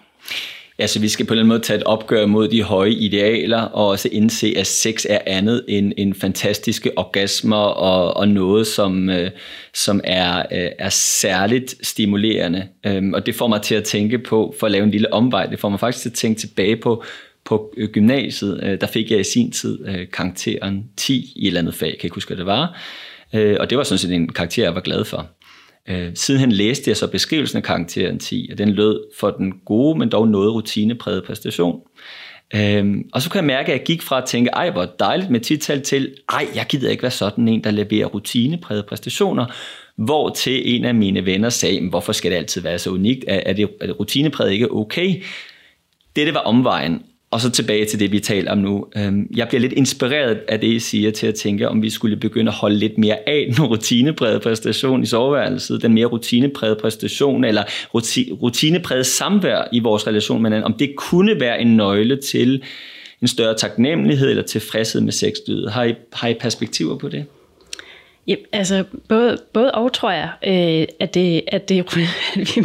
Altså, 0.79 0.99
vi 0.99 1.09
skal 1.09 1.25
på 1.25 1.33
en 1.33 1.33
eller 1.33 1.43
anden 1.43 1.47
måde 1.47 1.59
tage 1.59 1.77
et 1.77 1.83
opgør 1.83 2.25
mod 2.25 2.47
de 2.47 2.63
høje 2.63 2.91
idealer, 2.91 3.61
og 3.61 3.87
også 3.87 4.09
indse, 4.11 4.53
at 4.57 4.67
sex 4.67 5.05
er 5.09 5.19
andet 5.27 5.65
end, 5.67 5.93
end 5.97 6.13
fantastiske 6.13 6.97
orgasmer 6.97 7.57
og, 7.57 8.17
og 8.17 8.27
noget, 8.27 8.67
som, 8.67 9.09
øh, 9.09 9.31
som 9.73 10.01
er, 10.03 10.37
øh, 10.39 10.71
er 10.79 10.89
særligt 10.89 11.75
stimulerende. 11.81 12.67
Øhm, 12.85 13.13
og 13.13 13.25
det 13.25 13.35
får 13.35 13.47
mig 13.47 13.61
til 13.61 13.75
at 13.75 13.83
tænke 13.83 14.19
på, 14.19 14.55
for 14.59 14.65
at 14.65 14.71
lave 14.71 14.83
en 14.83 14.91
lille 14.91 15.13
omvej, 15.13 15.45
det 15.45 15.59
får 15.59 15.69
mig 15.69 15.79
faktisk 15.79 16.01
til 16.01 16.09
at 16.09 16.15
tænke 16.15 16.39
tilbage 16.39 16.75
på, 16.75 17.03
på 17.45 17.73
øh, 17.77 17.89
gymnasiet. 17.89 18.59
Øh, 18.63 18.81
der 18.81 18.87
fik 18.87 19.11
jeg 19.11 19.19
i 19.19 19.23
sin 19.23 19.51
tid 19.51 19.87
øh, 19.87 20.07
karakteren 20.13 20.83
10 20.97 21.33
i 21.35 21.43
et 21.43 21.47
eller 21.47 21.59
andet 21.59 21.75
fag, 21.75 21.87
kan 21.87 21.97
jeg 21.97 22.03
ikke 22.03 22.15
huske, 22.15 22.29
hvad 22.29 22.37
det 22.37 22.45
var. 22.45 22.81
Øh, 23.33 23.57
og 23.59 23.69
det 23.69 23.77
var 23.77 23.83
sådan 23.83 23.99
set 23.99 24.11
en 24.11 24.33
karakter, 24.33 24.63
jeg 24.63 24.75
var 24.75 24.81
glad 24.81 25.05
for. 25.05 25.29
Øh, 25.87 26.11
sidenhen 26.15 26.51
læste 26.51 26.89
jeg 26.89 26.97
så 26.97 27.07
beskrivelsen 27.07 27.57
af 27.57 27.63
karakteren 27.63 28.19
10, 28.19 28.49
og 28.51 28.57
den 28.57 28.69
lød 28.69 28.99
for 29.19 29.29
den 29.29 29.53
gode, 29.65 29.99
men 29.99 30.09
dog 30.09 30.27
noget 30.27 30.53
rutinepræget 30.53 31.23
præstation. 31.23 31.81
Øhm, 32.55 33.09
og 33.13 33.21
så 33.21 33.29
kan 33.29 33.37
jeg 33.37 33.45
mærke, 33.45 33.73
at 33.73 33.79
jeg 33.79 33.85
gik 33.85 34.01
fra 34.01 34.17
at 34.17 34.25
tænke, 34.25 34.49
ej 34.49 34.69
hvor 34.69 34.85
dejligt 34.99 35.29
med 35.29 35.39
tital 35.39 35.81
til, 35.81 36.15
ej 36.29 36.47
jeg 36.55 36.65
gider 36.69 36.89
ikke 36.89 37.03
være 37.03 37.11
sådan 37.11 37.47
en, 37.47 37.63
der 37.63 37.71
leverer 37.71 38.05
rutinepræget 38.05 38.85
præstationer, 38.85 39.45
hvor 39.95 40.29
til 40.29 40.75
en 40.75 40.85
af 40.85 40.95
mine 40.95 41.25
venner 41.25 41.49
sagde, 41.49 41.89
hvorfor 41.89 42.13
skal 42.13 42.31
det 42.31 42.37
altid 42.37 42.61
være 42.61 42.79
så 42.79 42.89
unikt, 42.89 43.25
er, 43.27 43.41
er 43.45 43.53
det, 43.53 43.69
er 43.81 43.85
det 43.85 43.99
rutinepræget 43.99 44.51
ikke 44.51 44.71
okay? 44.71 45.23
Det, 46.15 46.25
det 46.25 46.33
var 46.33 46.39
omvejen, 46.39 47.03
og 47.31 47.41
så 47.41 47.51
tilbage 47.51 47.85
til 47.85 47.99
det, 47.99 48.11
vi 48.11 48.19
taler 48.19 48.51
om 48.51 48.57
nu. 48.57 48.85
Øhm, 48.97 49.27
jeg 49.35 49.47
bliver 49.47 49.61
lidt 49.61 49.73
inspireret 49.73 50.39
af 50.47 50.59
det, 50.59 50.67
I 50.67 50.79
siger, 50.79 51.11
til 51.11 51.27
at 51.27 51.35
tænke, 51.35 51.69
om 51.69 51.81
vi 51.81 51.89
skulle 51.89 52.15
begynde 52.15 52.49
at 52.49 52.55
holde 52.55 52.77
lidt 52.77 52.97
mere 52.97 53.29
af 53.29 53.53
den 53.55 53.65
rutinepræget 53.65 54.41
præstation 54.41 55.03
i 55.03 55.05
soveværelset, 55.05 55.81
den 55.81 55.93
mere 55.93 56.05
rutinepræget 56.05 56.77
præstation, 56.77 57.43
eller 57.43 57.63
rutinepræget 58.41 59.05
samvær 59.05 59.67
i 59.71 59.79
vores 59.79 60.07
relation 60.07 60.41
med 60.41 60.49
hinanden, 60.49 60.73
om 60.73 60.73
det 60.79 60.95
kunne 60.95 61.39
være 61.39 61.61
en 61.61 61.77
nøgle 61.77 62.15
til 62.15 62.63
en 63.21 63.27
større 63.27 63.57
taknemmelighed 63.57 64.29
eller 64.29 64.43
tilfredshed 64.43 65.01
med 65.01 65.11
sexlivet. 65.11 65.71
Har 65.71 65.83
I, 65.83 65.93
har 66.13 66.27
I 66.27 66.33
perspektiver 66.33 66.97
på 66.97 67.09
det? 67.09 67.25
Ja, 68.27 68.35
altså 68.51 68.83
både, 69.07 69.37
både 69.53 69.71
og 69.71 69.93
tror 69.93 70.11
jeg, 70.11 70.29
øh, 70.47 70.87
at, 70.99 71.13
det, 71.13 71.41
at, 71.47 71.69
det, 71.69 71.79
at 71.79 71.97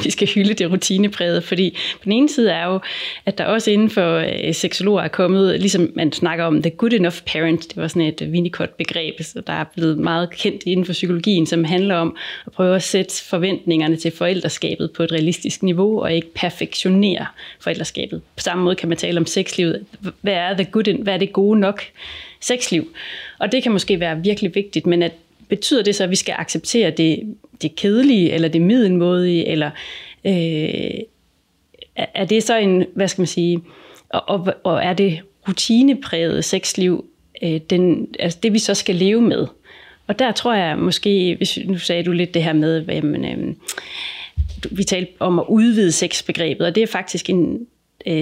vi 0.05 0.11
skal 0.11 0.29
hylde 0.29 0.55
det 0.55 0.73
rutinepræget, 0.73 1.45
fordi 1.45 1.79
på 1.93 2.05
den 2.05 2.13
ene 2.13 2.29
side 2.29 2.51
er 2.51 2.67
jo, 2.67 2.81
at 3.27 3.39
der 3.39 3.45
også 3.45 3.71
inden 3.71 3.91
for 3.91 4.17
øh, 4.17 4.55
seksologer 4.55 5.03
er 5.03 5.09
kommet, 5.09 5.61
ligesom 5.61 5.93
man 5.95 6.13
snakker 6.13 6.45
om 6.45 6.63
the 6.63 6.71
good 6.71 6.93
enough 6.93 7.17
parent, 7.27 7.69
det 7.69 7.77
var 7.77 7.89
sådan 7.89 8.03
et 8.03 8.23
øh, 8.23 8.29
Winnicott-begreb, 8.29 9.23
så 9.23 9.43
der 9.47 9.53
er 9.53 9.65
blevet 9.65 9.99
meget 9.99 10.31
kendt 10.31 10.63
inden 10.67 10.87
for 10.87 10.93
psykologien, 10.93 11.47
som 11.47 11.65
handler 11.65 11.95
om 11.95 12.17
at 12.47 12.53
prøve 12.53 12.77
at 12.77 12.83
sætte 12.83 13.15
forventningerne 13.25 13.97
til 13.97 14.11
forældreskabet 14.11 14.91
på 14.93 15.03
et 15.03 15.13
realistisk 15.13 15.63
niveau, 15.63 16.03
og 16.03 16.13
ikke 16.13 16.35
perfektionere 16.35 17.27
forældreskabet. 17.61 18.23
På 18.37 18.43
samme 18.43 18.65
måde 18.65 18.77
kan 18.77 18.89
man 18.89 18.99
tale 18.99 19.21
om 19.21 19.27
sexlivet. 19.27 19.85
Hvad 20.21 20.35
er, 20.35 20.55
the 20.55 20.65
good, 20.65 21.03
hvad 21.03 21.15
er 21.15 21.19
det 21.19 21.33
gode 21.33 21.61
nok 21.61 21.83
sexliv? 22.41 22.89
Og 23.39 23.53
det 23.53 23.63
kan 23.63 23.73
måske 23.73 24.01
være 24.01 24.23
virkelig 24.23 24.55
vigtigt, 24.55 24.87
men 24.87 25.03
at 25.03 25.13
betyder 25.53 25.83
det 25.83 25.95
så, 25.95 26.05
at 26.05 26.11
vi 26.11 26.17
skal 26.17 26.35
acceptere 26.39 26.91
det, 26.91 27.37
det 27.63 27.77
kedelige, 27.77 28.33
eller 28.33 28.49
det 28.49 28.63
middelmådige, 28.63 29.49
eller 29.49 29.71
øh, 30.25 31.01
er 31.97 32.25
det 32.25 32.43
så 32.43 32.57
en, 32.57 32.85
hvad 32.95 33.09
skal 33.09 33.23
man 33.23 33.27
sige, 33.27 33.61
og, 34.09 34.29
og, 34.29 34.55
og 34.65 34.85
er 34.85 34.93
det 34.93 35.21
rutinepræget 35.49 36.45
sexliv, 36.45 37.05
øh, 37.43 37.61
den, 37.71 38.09
altså 38.19 38.39
det 38.43 38.53
vi 38.53 38.59
så 38.59 38.75
skal 38.75 38.95
leve 38.95 39.21
med? 39.21 39.47
Og 40.07 40.19
der 40.19 40.33
tror 40.33 40.55
jeg 40.55 40.79
måske, 40.79 41.35
hvis 41.37 41.59
nu 41.65 41.79
sagde 41.79 42.03
du 42.03 42.13
lidt 42.13 42.35
det 42.35 42.43
her 42.43 42.53
med, 42.53 42.85
jamen, 42.89 43.25
øh, 43.25 43.55
vi 44.71 44.85
talte 44.85 45.13
om 45.19 45.39
at 45.39 45.45
udvide 45.49 45.93
sexbegrebet, 45.93 46.67
og 46.67 46.75
det 46.75 46.83
er 46.83 46.87
faktisk 46.87 47.31
en, 47.31 47.67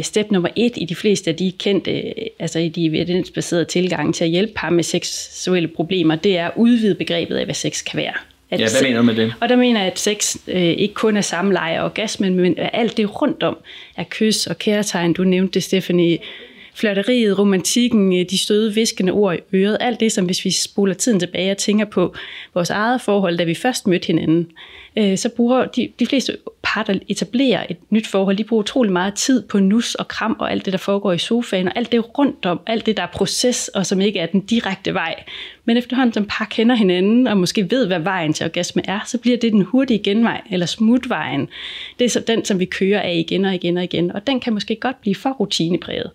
step 0.02 0.30
nummer 0.30 0.48
et 0.56 0.72
i 0.76 0.84
de 0.84 0.94
fleste 0.94 1.30
af 1.30 1.36
de 1.36 1.52
kendte, 1.58 1.92
øh, 1.92 2.12
altså 2.38 2.58
i 2.58 2.68
de 2.68 2.86
evidensbaserede 2.86 3.64
tilgange 3.64 4.12
til 4.12 4.24
at 4.24 4.30
hjælpe 4.30 4.52
par 4.56 4.70
med 4.70 4.84
seksuelle 4.84 5.68
problemer, 5.68 6.14
det 6.14 6.38
er 6.38 6.46
at 6.46 6.52
udvide 6.56 6.94
begrebet 6.94 7.36
af, 7.36 7.44
hvad 7.44 7.54
sex 7.54 7.84
kan 7.84 7.96
være. 7.96 8.14
At 8.50 8.60
ja, 8.60 8.68
hvad 8.70 8.82
mener 8.82 8.96
du 8.96 9.02
med 9.02 9.14
det? 9.14 9.34
Og 9.40 9.48
der 9.48 9.56
mener 9.56 9.80
jeg, 9.80 9.92
at 9.92 9.98
sex 9.98 10.36
øh, 10.48 10.62
ikke 10.62 10.94
kun 10.94 11.16
er 11.16 11.20
samleje 11.20 11.78
og 11.78 11.84
orgasmen, 11.84 12.34
men 12.34 12.54
alt 12.58 12.96
det 12.96 13.22
rundt 13.22 13.42
om 13.42 13.58
er 13.96 14.04
kys 14.10 14.46
og 14.46 14.58
kærtegn. 14.58 15.12
Du 15.12 15.24
nævnte 15.24 15.54
det, 15.54 15.62
Stephanie. 15.62 16.18
Flirteriet, 16.74 17.38
romantikken, 17.38 18.20
øh, 18.20 18.24
de 18.30 18.38
støde, 18.38 18.74
viskende 18.74 19.12
ord 19.12 19.37
i 19.37 19.56
øret. 19.56 19.76
Alt 19.80 20.00
det, 20.00 20.12
som 20.12 20.24
hvis 20.24 20.44
vi 20.44 20.50
spoler 20.50 20.94
tiden 20.94 21.20
tilbage 21.20 21.50
og 21.50 21.56
tænker 21.56 21.85
på 21.85 22.14
vores 22.54 22.70
eget 22.70 23.00
forhold, 23.00 23.38
da 23.38 23.44
vi 23.44 23.54
først 23.54 23.87
mødte 23.87 24.06
hinanden, 24.06 24.50
øh, 24.96 25.18
så 25.18 25.28
bruger 25.28 25.64
de, 25.64 25.88
de 25.98 26.06
fleste 26.06 26.37
par, 26.62 26.83
der 26.83 26.94
etablerer 27.09 27.66
et 27.70 27.76
nyt 27.90 28.06
forhold, 28.06 28.37
de 28.37 28.44
bruger 28.44 28.62
utrolig 28.62 28.92
meget 28.92 29.14
tid 29.14 29.42
på 29.42 29.59
nus 29.59 29.94
og 29.94 30.09
kram 30.09 30.37
og 30.38 30.50
alt 30.50 30.64
det, 30.64 30.72
der 30.72 30.78
foregår 30.78 31.12
i 31.12 31.18
sofaen, 31.18 31.68
og 31.68 31.76
alt 31.76 31.92
det 31.92 32.18
rundt 32.18 32.46
om, 32.46 32.61
alt 32.66 32.87
det, 32.87 32.96
der 32.96 33.02
er 33.02 33.06
proces, 33.06 33.68
og 33.68 33.87
som 33.87 34.00
ikke 34.00 34.18
er 34.18 34.26
den 34.26 34.40
direkte 34.40 34.94
vej. 34.94 35.14
Men 35.64 35.76
efterhånden 35.76 36.12
som 36.12 36.26
par 36.28 36.46
kender 36.50 36.74
hinanden, 36.74 37.26
og 37.26 37.37
måske 37.37 37.70
ved, 37.70 37.87
hvad 37.87 38.00
vejen 38.00 38.33
til 38.33 38.44
orgasme 38.44 38.83
er, 38.88 39.00
så 39.06 39.18
bliver 39.18 39.37
det 39.37 39.52
den 39.52 39.62
hurtige 39.62 39.98
genvej, 39.98 40.40
eller 40.50 40.66
smutvejen. 40.66 41.48
Det 41.98 42.04
er 42.04 42.09
så 42.09 42.20
den, 42.20 42.44
som 42.44 42.59
vi 42.59 42.64
kører 42.64 43.00
af 43.00 43.14
igen 43.14 43.44
og 43.44 43.54
igen 43.54 43.76
og 43.76 43.85
igen, 43.85 44.12
og 44.12 44.26
den 44.26 44.40
kan 44.40 44.52
måske 44.52 44.76
godt 44.76 45.00
blive 45.00 45.14
for 45.14 45.30
rutinepræget 45.30 46.11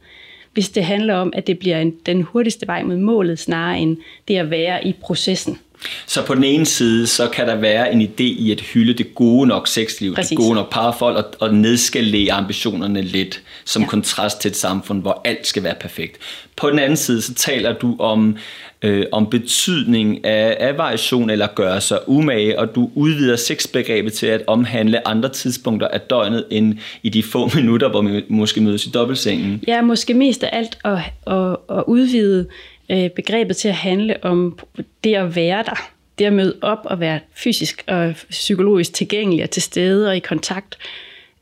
hvis 0.56 0.70
det 0.70 0.86
handler 0.86 1.15
om, 1.15 1.34
at 1.36 1.48
det 1.48 1.60
bliver 1.60 1.80
en, 1.80 1.94
den 2.06 2.22
hurtigste 2.22 2.68
vej 2.68 2.84
mod 2.84 2.98
målet, 2.98 3.39
snarere 3.39 3.80
end 3.80 3.98
det 4.28 4.38
at 4.38 4.50
være 4.50 4.88
i 4.88 4.94
processen. 5.02 5.60
Så 6.06 6.26
på 6.26 6.36
den 6.36 6.44
ene 6.44 6.65
side, 6.65 7.08
så 7.08 7.28
kan 7.28 7.48
der 7.48 7.56
være 7.56 7.94
en 7.94 8.02
idé 8.02 8.24
i 8.24 8.52
at 8.52 8.62
hylde 8.62 8.94
det 8.94 9.15
gode 9.15 9.48
nok 9.48 9.68
sexliv, 9.68 10.15
Præcis. 10.15 10.30
det 10.30 10.38
gode 10.38 10.56
nok 10.56 10.72
parforhold, 10.72 11.15
og, 11.15 11.26
og 11.39 11.54
nedskalere 11.54 12.34
ambitionerne 12.34 13.02
lidt, 13.02 13.41
som 13.65 13.82
ja. 13.82 13.88
kontrast 13.88 14.41
til 14.41 14.50
et 14.50 14.58
samfund, 14.58 15.02
hvor 15.02 15.22
alt 15.24 15.48
skal 15.48 15.63
være 15.63 15.76
perfekt. 15.76 16.18
På 16.56 16.70
den 16.70 16.80
anden 16.80 16.98
side, 16.98 17.22
så 17.22 17.34
taler 17.34 17.74
du 17.74 17.96
om, 18.00 18.38
øh, 18.86 19.06
om 19.12 19.30
betydning 19.30 20.26
af, 20.26 20.58
af 20.60 20.78
variation 20.78 21.30
eller 21.30 21.48
gøre 21.56 21.82
sig 21.82 22.00
umage, 22.08 22.60
og 22.60 22.76
du 22.76 22.89
udvider 22.95 23.36
sexbegrebet 23.36 24.13
til 24.13 24.28
at 24.28 24.41
omhandle 24.48 25.08
andre 25.08 25.30
tidspunkter 25.30 25.88
af 25.88 26.02
døgnet 26.02 26.45
end 26.52 26.78
i 27.04 27.10
de 27.10 27.24
få 27.24 27.50
minutter, 27.56 27.89
hvor 27.89 28.02
vi 28.02 28.24
måske 28.30 28.62
mødes 28.62 28.86
i 28.86 28.89
dobbeltsengen. 28.89 29.63
Ja, 29.67 29.82
måske 29.82 30.13
mest 30.13 30.43
af 30.43 30.50
alt 30.52 30.78
at, 30.86 30.98
at, 31.28 31.78
at 31.78 31.84
udvide 31.88 32.48
øh, 32.89 33.10
begrebet 33.10 33.58
til 33.58 33.67
at 33.67 33.76
handle 33.76 34.24
om 34.24 34.60
det 35.04 35.15
at 35.15 35.36
være 35.36 35.63
der. 35.63 35.89
Det 36.19 36.26
at 36.26 36.34
møde 36.34 36.56
op 36.62 36.80
og 36.84 37.00
være 37.00 37.19
fysisk 37.34 37.84
og 37.88 38.13
psykologisk 38.30 38.93
tilgængelig 38.93 39.43
og 39.43 39.50
til 39.50 39.62
stede 39.62 40.10
og 40.10 40.15
i 40.15 40.19
kontakt 40.19 40.78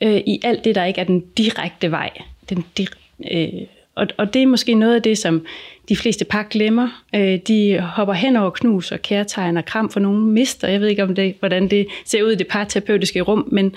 øh, 0.01 0.17
i 0.17 0.39
alt 0.43 0.63
det, 0.63 0.75
der 0.75 0.85
ikke 0.85 1.01
er 1.01 1.05
den 1.05 1.23
direkte 1.37 1.91
vej. 1.91 2.09
Den 2.49 2.65
direkte 2.77 2.97
øh, 3.31 3.47
og, 3.95 4.07
og 4.17 4.33
det 4.33 4.41
er 4.41 4.47
måske 4.47 4.73
noget 4.73 4.95
af 4.95 5.01
det, 5.01 5.17
som 5.17 5.45
de 5.89 5.95
fleste 5.95 6.25
par 6.25 6.43
glemmer. 6.43 7.03
Øh, 7.15 7.39
de 7.47 7.79
hopper 7.79 8.13
hen 8.13 8.35
over 8.35 8.49
knus 8.49 8.91
og 8.91 9.01
kærtegn 9.01 9.57
og 9.57 9.65
kram 9.65 9.89
for 9.89 9.99
nogen 9.99 10.31
mister. 10.31 10.67
Jeg 10.67 10.81
ved 10.81 10.87
ikke, 10.87 11.03
om 11.03 11.15
det, 11.15 11.35
hvordan 11.39 11.69
det 11.69 11.87
ser 12.05 12.23
ud 12.23 12.31
i 12.31 12.35
det 12.35 12.47
parterapeutiske 12.47 13.21
rum, 13.21 13.47
men, 13.51 13.75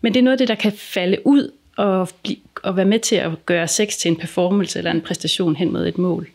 men 0.00 0.14
det 0.14 0.20
er 0.20 0.24
noget 0.24 0.34
af 0.34 0.38
det, 0.38 0.48
der 0.48 0.54
kan 0.54 0.72
falde 0.72 1.16
ud 1.24 1.50
og, 1.76 2.08
og 2.62 2.76
være 2.76 2.84
med 2.84 2.98
til 2.98 3.16
at 3.16 3.46
gøre 3.46 3.68
sex 3.68 3.96
til 3.96 4.10
en 4.10 4.16
performance 4.16 4.78
eller 4.78 4.90
en 4.90 5.00
præstation 5.00 5.56
hen 5.56 5.72
mod 5.72 5.86
et 5.86 5.98
mål. 5.98 6.28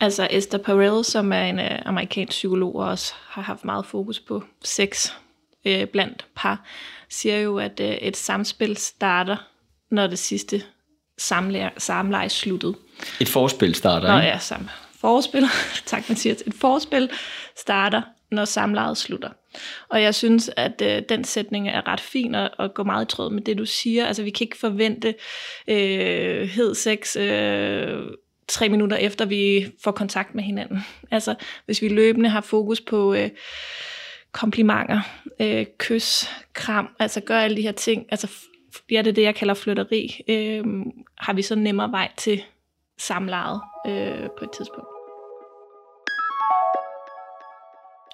Altså 0.00 0.28
Esther 0.30 0.58
Perel, 0.58 1.04
som 1.04 1.32
er 1.32 1.42
en 1.42 1.58
uh, 1.58 1.64
amerikansk 1.84 2.30
psykolog, 2.30 2.76
og 2.76 2.88
også 2.88 3.12
har 3.28 3.42
haft 3.42 3.64
meget 3.64 3.86
fokus 3.86 4.20
på 4.20 4.42
sex 4.64 5.10
uh, 5.66 5.84
blandt 5.84 6.26
par, 6.34 6.64
siger 7.08 7.38
jo, 7.38 7.58
at 7.58 7.80
uh, 7.80 7.86
et 7.86 8.16
samspil 8.16 8.76
starter, 8.76 9.36
når 9.90 10.06
det 10.06 10.18
sidste 10.18 10.62
samleje, 11.20 11.70
samleje 11.78 12.28
sluttet. 12.28 12.74
Et 13.20 13.28
forspil 13.28 13.74
starter, 13.74 14.08
Nå, 14.08 14.16
ikke? 14.16 14.28
ja, 14.28 14.38
samme. 14.38 14.68
Forspil, 15.00 15.44
tak 15.86 16.08
Mathias. 16.08 16.42
Et 16.46 16.54
forspil 16.54 17.10
starter, 17.56 18.02
når 18.30 18.44
samlejet 18.44 18.96
slutter. 18.96 19.30
Og 19.88 20.02
jeg 20.02 20.14
synes, 20.14 20.50
at 20.56 20.82
øh, 20.82 21.02
den 21.08 21.24
sætning 21.24 21.68
er 21.68 21.88
ret 21.88 22.00
fin 22.00 22.34
og, 22.34 22.50
og 22.58 22.74
går 22.74 22.84
meget 22.84 23.04
i 23.04 23.08
tråd 23.08 23.30
med 23.30 23.42
det, 23.42 23.58
du 23.58 23.66
siger. 23.66 24.06
Altså, 24.06 24.22
vi 24.22 24.30
kan 24.30 24.44
ikke 24.44 24.58
forvente 24.58 25.14
øh, 25.68 26.48
hed 26.48 26.74
sex 26.74 27.16
øh, 27.16 28.02
tre 28.48 28.68
minutter 28.68 28.96
efter, 28.96 29.24
vi 29.24 29.72
får 29.84 29.90
kontakt 29.90 30.34
med 30.34 30.44
hinanden. 30.44 30.78
Altså, 31.10 31.34
hvis 31.66 31.82
vi 31.82 31.88
løbende 31.88 32.28
har 32.28 32.40
fokus 32.40 32.80
på 32.80 33.14
øh, 33.14 33.30
komplimenter, 34.32 35.00
øh, 35.40 35.66
kys, 35.78 36.28
kram, 36.52 36.88
altså 36.98 37.20
gør 37.20 37.38
alle 37.38 37.56
de 37.56 37.62
her 37.62 37.72
ting, 37.72 38.06
altså 38.10 38.28
bliver 38.86 39.02
det 39.02 39.10
er 39.10 39.14
det, 39.14 39.22
jeg 39.22 39.34
kalder 39.34 39.54
flytteri, 39.54 40.20
øh, 40.28 40.64
har 41.18 41.32
vi 41.32 41.42
så 41.42 41.54
nemmere 41.54 41.90
vej 41.90 42.08
til 42.16 42.42
samlejet 42.98 43.60
øh, 43.86 44.28
på 44.38 44.44
et 44.44 44.50
tidspunkt. 44.56 44.86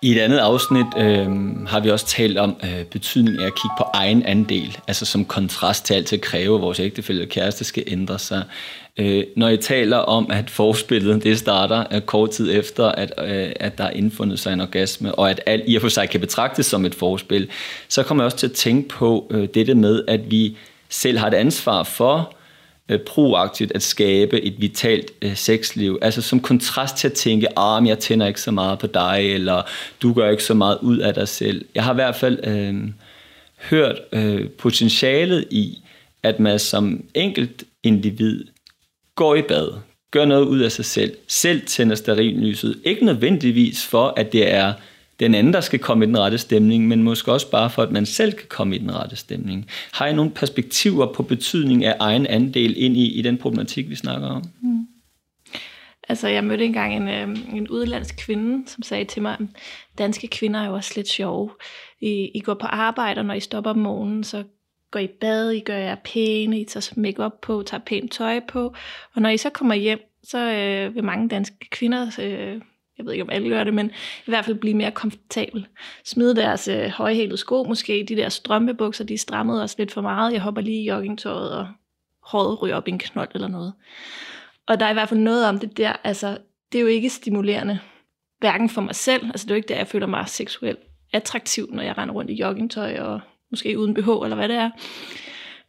I 0.03 0.13
et 0.13 0.21
andet 0.21 0.39
afsnit 0.39 0.87
øh, 0.97 1.27
har 1.67 1.81
vi 1.81 1.91
også 1.91 2.07
talt 2.07 2.39
om 2.39 2.57
øh, 2.65 2.85
betydningen 2.85 3.43
af 3.43 3.47
at 3.47 3.55
kigge 3.55 3.75
på 3.79 3.85
egen 3.95 4.23
andel, 4.23 4.79
altså 4.89 5.05
som 5.07 5.25
kontrast 5.25 5.85
til 5.85 5.95
altid 5.95 6.19
at 6.19 6.25
kræve, 6.25 6.55
at 6.55 6.63
vores 6.63 6.81
ægtefælle 6.81 7.23
og 7.23 7.29
kæreste 7.29 7.65
skal 7.65 7.85
ændre 7.87 8.19
sig. 8.19 8.45
Øh, 8.99 9.25
når 9.37 9.49
I 9.49 9.57
taler 9.57 9.97
om, 9.97 10.31
at 10.31 10.51
forspillet 10.51 11.25
det 11.25 11.39
starter 11.39 11.85
øh, 11.93 12.01
kort 12.01 12.31
tid 12.31 12.59
efter, 12.59 12.85
at, 12.85 13.13
øh, 13.19 13.53
at 13.57 13.79
der 13.79 13.85
er 13.85 13.91
indfundet 13.91 14.39
sig 14.39 14.53
en 14.53 14.61
orgasme, 14.61 15.15
og 15.15 15.31
at 15.31 15.41
alt 15.47 15.65
i 15.67 15.77
og 15.77 15.83
for 15.83 15.89
sig 15.89 16.11
kan 16.11 16.21
betragtes 16.21 16.67
som 16.67 16.85
et 16.85 16.95
forspil, 16.95 17.49
så 17.89 18.03
kommer 18.03 18.25
jeg 18.25 18.27
også 18.27 18.37
til 18.37 18.47
at 18.47 18.53
tænke 18.53 18.89
på 18.89 19.27
øh, 19.31 19.49
dette 19.55 19.75
med, 19.75 20.05
at 20.09 20.31
vi 20.31 20.57
selv 20.89 21.19
har 21.19 21.27
et 21.27 21.35
ansvar 21.35 21.83
for 21.83 22.37
øh, 22.89 23.01
proaktivt 23.01 23.73
at 23.75 23.83
skabe 23.83 24.41
et 24.41 24.55
vitalt 24.61 25.11
øh, 25.23 25.37
sexliv. 25.37 25.99
Altså 26.03 26.23
som 26.23 26.41
kontrast 26.41 26.97
til 26.97 27.09
at 27.09 27.15
tænke, 27.15 27.59
ah, 27.59 27.87
jeg 27.87 27.99
tænder 27.99 28.27
ikke 28.27 28.41
så 28.41 28.51
meget 28.51 28.79
på 28.79 28.87
dig, 28.87 29.21
eller 29.35 29.63
du 30.03 30.13
gør 30.13 30.31
ikke 30.31 30.45
så 30.45 30.55
meget 30.55 30.79
ud 30.83 30.99
af 30.99 31.15
dig 31.15 31.29
selv. 31.29 31.65
Jeg 31.75 31.85
har 31.85 31.93
i 31.93 31.95
hvert 31.95 32.17
fald 32.17 32.47
øh, 32.47 32.75
hørt 33.71 33.97
øh, 34.13 34.49
potentialet 34.49 35.45
i, 35.51 35.83
at 36.23 36.41
man 36.41 36.59
som 36.59 37.05
enkelt 37.15 37.65
individ 37.83 38.45
går 39.17 39.35
i 39.35 39.43
bad, 39.43 39.73
gør 40.11 40.25
noget 40.25 40.45
ud 40.45 40.59
af 40.59 40.73
sig 40.73 40.85
selv, 40.85 41.17
selv 41.29 41.67
tænder 41.67 41.95
sterillyset. 41.95 42.81
Ikke 42.85 43.05
nødvendigvis 43.05 43.87
for, 43.87 44.15
at 44.17 44.33
det 44.33 44.55
er 44.55 44.73
den 45.21 45.35
anden, 45.35 45.53
der 45.53 45.61
skal 45.61 45.79
komme 45.79 46.05
i 46.05 46.09
den 46.09 46.19
rette 46.19 46.39
stemning, 46.39 46.89
men 46.89 47.03
måske 47.03 47.33
også 47.33 47.51
bare 47.51 47.71
for, 47.71 47.83
at 47.83 47.93
man 47.93 48.07
selv 48.07 48.33
kan 48.33 48.49
komme 48.49 48.77
i 48.77 48.79
den 48.79 48.95
rette 48.95 49.17
stemning. 49.17 49.67
Har 49.93 50.07
I 50.07 50.15
nogle 50.15 50.31
perspektiver 50.31 51.13
på 51.13 51.23
betydning 51.23 51.85
af 51.85 51.97
egen 52.01 52.27
andel 52.27 52.75
ind 52.77 52.97
i, 52.97 53.19
i 53.19 53.23
den 53.23 53.39
problematik, 53.39 53.89
vi 53.89 53.95
snakker 53.95 54.29
om? 54.29 54.43
Mm. 54.63 54.87
Altså, 56.09 56.29
jeg 56.29 56.45
mødte 56.45 56.65
engang 56.65 56.97
en, 56.97 57.09
øh, 57.09 57.57
en 57.57 57.69
udenlandsk 57.69 58.17
kvinde, 58.19 58.71
som 58.71 58.83
sagde 58.83 59.05
til 59.05 59.23
mig, 59.23 59.37
danske 59.99 60.29
kvinder 60.29 60.61
er 60.61 60.67
jo 60.67 60.75
også 60.75 60.93
lidt 60.97 61.09
sjove. 61.09 61.51
I, 62.01 62.31
I 62.35 62.41
går 62.41 62.55
på 62.55 62.67
arbejde, 62.67 63.19
og 63.19 63.25
når 63.25 63.35
I 63.35 63.41
stopper 63.41 63.71
om 63.71 63.79
morgenen, 63.79 64.25
så 64.25 64.45
går 64.97 65.01
I 65.01 65.07
bad, 65.07 65.51
I 65.51 65.61
gør 65.61 65.77
jer 65.77 65.95
pæne, 65.95 66.61
I 66.61 66.65
tager 66.65 66.93
makeup 66.97 67.33
på, 67.43 67.63
tager 67.67 67.83
pænt 67.87 68.13
tøj 68.13 68.41
på, 68.49 68.75
og 69.15 69.23
når 69.23 69.29
I 69.29 69.37
så 69.37 69.51
kommer 69.51 69.75
hjem, 69.75 70.01
så 70.23 70.39
øh, 70.39 70.95
vil 70.95 71.05
mange 71.05 71.29
danske 71.29 71.71
kvinder 71.71 72.07
øh, 72.21 72.61
jeg 72.99 73.07
ved 73.07 73.13
ikke 73.13 73.23
om 73.23 73.31
alle 73.31 73.49
gør 73.49 73.65
det, 73.65 73.75
men 73.75 73.87
i 74.27 74.31
hvert 74.31 74.45
fald 74.45 74.57
blive 74.57 74.75
mere 74.75 74.91
komfortabel. 74.91 75.67
Smide 76.05 76.37
deres 76.37 76.69
øh, 76.69 76.89
højhælede 76.89 77.37
sko, 77.37 77.65
måske 77.65 78.07
de 78.09 78.17
der 78.17 78.29
strømpebukser, 78.29 79.05
de 79.05 79.19
strammede 79.19 79.63
også 79.63 79.77
lidt 79.79 79.93
for 79.93 80.01
meget. 80.01 80.33
Jeg 80.33 80.41
hopper 80.41 80.61
lige 80.61 80.83
i 80.83 80.89
joggingtøjet, 80.89 81.53
og 81.53 81.69
håret 82.23 82.63
ryger 82.63 82.77
op 82.77 82.89
i 82.89 82.91
en 82.91 82.99
knold 82.99 83.29
eller 83.35 83.49
noget. 83.49 83.73
Og 84.67 84.81
der 84.81 84.87
er 84.87 84.91
i 84.91 84.93
hvert 84.93 85.09
fald 85.09 85.21
noget 85.21 85.47
om 85.47 85.59
det 85.59 85.77
der, 85.77 85.93
altså 86.05 86.39
det 86.73 86.79
er 86.79 86.83
jo 86.83 86.89
ikke 86.89 87.11
stimulerende, 87.11 87.79
hverken 88.39 88.69
for 88.69 88.81
mig 88.81 88.95
selv, 88.95 89.27
altså 89.27 89.45
det 89.45 89.51
er 89.51 89.55
jo 89.55 89.57
ikke 89.57 89.69
der, 89.69 89.77
jeg 89.77 89.89
føler 89.89 90.07
mig 90.07 90.29
seksuelt 90.29 90.79
attraktiv, 91.13 91.69
når 91.73 91.83
jeg 91.83 91.99
render 91.99 92.15
rundt 92.15 92.31
i 92.31 92.35
joggingtøj, 92.35 92.99
og 92.99 93.21
måske 93.51 93.79
uden 93.79 93.95
BH, 93.95 94.09
eller 94.25 94.35
hvad 94.35 94.49
det 94.49 94.57
er. 94.57 94.71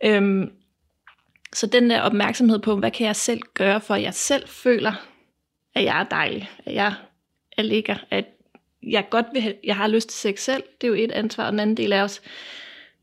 Øhm, 0.06 0.52
så 1.54 1.68
den 1.68 1.90
der 1.90 2.02
opmærksomhed 2.02 2.60
på, 2.60 2.76
hvad 2.76 2.92
kan 2.92 3.08
jeg 3.08 3.16
selv 3.16 3.42
gøre, 3.54 3.82
for 3.82 3.96
at 3.96 4.02
jeg 4.02 4.14
selv 4.14 4.48
føler, 4.48 4.94
at 5.76 5.84
jeg 5.84 6.00
er 6.00 6.04
dejlig, 6.04 6.50
at 6.66 6.74
jeg 6.74 6.94
jeg 7.58 7.66
ligger, 7.66 7.96
at 8.12 8.26
jeg 8.84 9.06
godt 9.10 9.26
vil 9.34 9.42
have, 9.42 9.56
jeg 9.64 9.76
har 9.76 9.88
lyst 9.88 10.10
til 10.10 10.20
sex 10.20 10.44
selv, 10.44 10.64
det 10.82 10.88
er 10.88 10.92
jo 10.92 10.94
et 10.94 11.12
ansvar, 11.12 11.46
og 11.46 11.52
den 11.52 11.60
anden 11.60 11.78
del 11.78 11.92
er 11.92 12.02
også, 12.04 12.20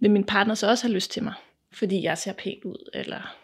vil 0.01 0.11
min 0.11 0.25
partner 0.25 0.55
så 0.55 0.69
også 0.69 0.85
have 0.85 0.95
lyst 0.95 1.11
til 1.11 1.23
mig, 1.23 1.33
fordi 1.73 2.03
jeg 2.03 2.19
ser 2.19 2.33
pænt 2.33 2.65
ud, 2.65 2.91
eller 2.95 3.37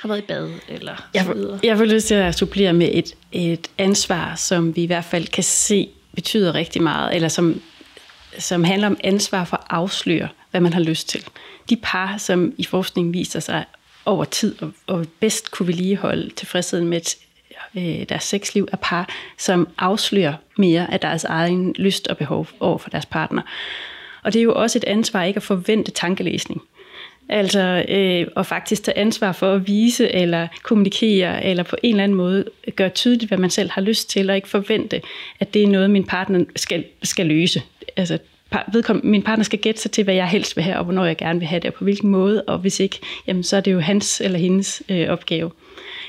har 0.00 0.08
været 0.08 0.18
i 0.18 0.26
bad, 0.26 0.50
eller 0.68 1.08
jeg, 1.14 1.24
så 1.24 1.32
videre. 1.34 1.60
Jeg 1.62 1.78
vil 1.78 1.88
lyst 1.88 2.06
til 2.06 2.14
at 2.14 2.34
supplere 2.34 2.72
med 2.72 2.90
et, 2.92 3.16
et 3.32 3.70
ansvar, 3.78 4.34
som 4.34 4.76
vi 4.76 4.82
i 4.82 4.86
hvert 4.86 5.04
fald 5.04 5.26
kan 5.26 5.44
se 5.44 5.88
betyder 6.14 6.54
rigtig 6.54 6.82
meget, 6.82 7.14
eller 7.14 7.28
som, 7.28 7.62
som 8.38 8.64
handler 8.64 8.86
om 8.86 8.96
ansvar 9.04 9.44
for 9.44 9.56
at 9.56 9.66
afsløre, 9.70 10.28
hvad 10.50 10.60
man 10.60 10.72
har 10.72 10.80
lyst 10.80 11.08
til. 11.08 11.24
De 11.70 11.76
par, 11.76 12.16
som 12.16 12.52
i 12.58 12.64
forskningen 12.64 13.14
viser 13.14 13.40
sig 13.40 13.64
over 14.04 14.24
tid 14.24 14.62
og, 14.62 14.72
og 14.86 15.06
bedst 15.20 15.50
kunne 15.50 15.66
vedligeholde 15.66 16.30
tilfredsheden 16.30 16.88
med 16.88 16.98
et 16.98 17.16
øh, 17.76 18.08
deres 18.08 18.24
sexliv 18.24 18.68
er 18.72 18.76
par, 18.76 19.08
som 19.38 19.68
afslører 19.78 20.34
mere 20.58 20.92
af 20.92 21.00
deres 21.00 21.24
egen 21.24 21.72
lyst 21.78 22.08
og 22.08 22.16
behov 22.16 22.46
over 22.60 22.78
for 22.78 22.90
deres 22.90 23.06
partner. 23.06 23.42
Og 24.22 24.32
det 24.32 24.38
er 24.38 24.42
jo 24.42 24.54
også 24.54 24.78
et 24.78 24.84
ansvar 24.84 25.22
ikke 25.22 25.36
at 25.38 25.42
forvente 25.42 25.90
tankelæsning. 25.90 26.62
Altså, 27.28 27.84
øh, 27.88 28.26
og 28.36 28.46
faktisk 28.46 28.82
tage 28.82 28.98
ansvar 28.98 29.32
for 29.32 29.52
at 29.52 29.66
vise 29.66 30.14
eller 30.14 30.48
kommunikere, 30.62 31.44
eller 31.44 31.62
på 31.62 31.76
en 31.82 31.90
eller 31.90 32.04
anden 32.04 32.16
måde 32.16 32.44
gøre 32.76 32.88
tydeligt, 32.88 33.30
hvad 33.30 33.38
man 33.38 33.50
selv 33.50 33.70
har 33.70 33.80
lyst 33.80 34.10
til, 34.10 34.30
og 34.30 34.36
ikke 34.36 34.48
forvente, 34.48 35.00
at 35.40 35.54
det 35.54 35.62
er 35.62 35.68
noget, 35.68 35.90
min 35.90 36.04
partner 36.04 36.44
skal, 36.56 36.84
skal 37.02 37.26
løse. 37.26 37.62
Altså, 37.96 38.18
vedkom, 38.72 39.00
min 39.04 39.22
partner 39.22 39.44
skal 39.44 39.58
gætte 39.58 39.80
sig 39.80 39.90
til, 39.90 40.04
hvad 40.04 40.14
jeg 40.14 40.28
helst 40.28 40.56
vil 40.56 40.64
have, 40.64 40.76
og 40.76 40.84
hvornår 40.84 41.04
jeg 41.04 41.16
gerne 41.16 41.38
vil 41.38 41.48
have 41.48 41.60
det, 41.60 41.68
og 41.70 41.74
på 41.74 41.84
hvilken 41.84 42.10
måde, 42.10 42.42
og 42.42 42.58
hvis 42.58 42.80
ikke, 42.80 42.98
jamen, 43.26 43.42
så 43.42 43.56
er 43.56 43.60
det 43.60 43.72
jo 43.72 43.80
hans 43.80 44.20
eller 44.20 44.38
hendes 44.38 44.82
øh, 44.88 45.08
opgave. 45.08 45.50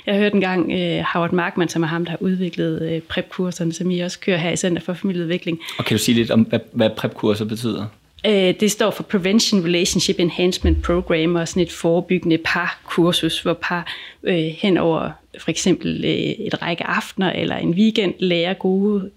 Jeg 0.06 0.18
hørte 0.18 0.36
engang 0.36 0.72
en 0.72 0.78
gang 0.78 1.06
Howard 1.14 1.32
Markman, 1.32 1.70
som 1.70 1.84
er 1.84 1.88
ham, 1.88 2.06
der 2.06 2.12
har 2.12 2.18
udviklet 2.22 2.82
øh, 2.82 3.02
prep-kurserne, 3.02 3.74
som 3.74 3.92
I 3.92 4.00
også 4.00 4.20
kører 4.20 4.38
her 4.38 4.52
i 4.52 4.56
Center 4.56 4.82
for 4.82 4.94
Familieudvikling. 4.94 5.60
Og 5.78 5.86
kan 5.86 5.98
du 5.98 6.04
sige 6.04 6.16
lidt 6.16 6.32
om, 6.32 6.42
hvad, 6.42 6.60
hvad 6.72 6.90
prep-kurser 6.98 7.46
betyder? 7.46 7.86
Øh, 8.26 8.54
det 8.60 8.72
står 8.72 8.92
for 8.92 9.04
Prevention 9.04 9.66
Relationship 9.66 10.20
Enhancement 10.20 10.84
Program, 10.84 11.36
og 11.36 11.48
sådan 11.48 11.64
et 11.64 11.72
forebyggende 11.72 12.38
par-kursus, 12.38 13.42
hvor 13.42 13.54
par 13.54 13.94
øh, 14.24 14.36
hen 14.36 14.78
over 14.78 15.12
for 15.40 15.52
eksempel 15.52 16.06
øh, 16.06 16.12
et 16.46 16.62
række 16.62 16.84
aftener 16.84 17.32
eller 17.32 17.56
en 17.56 17.70
weekend 17.70 18.14
lærer 18.20 18.54
gode 18.54 19.12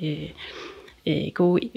uh, 0.00 0.08
øh, 1.06 1.30
gode 1.34 1.68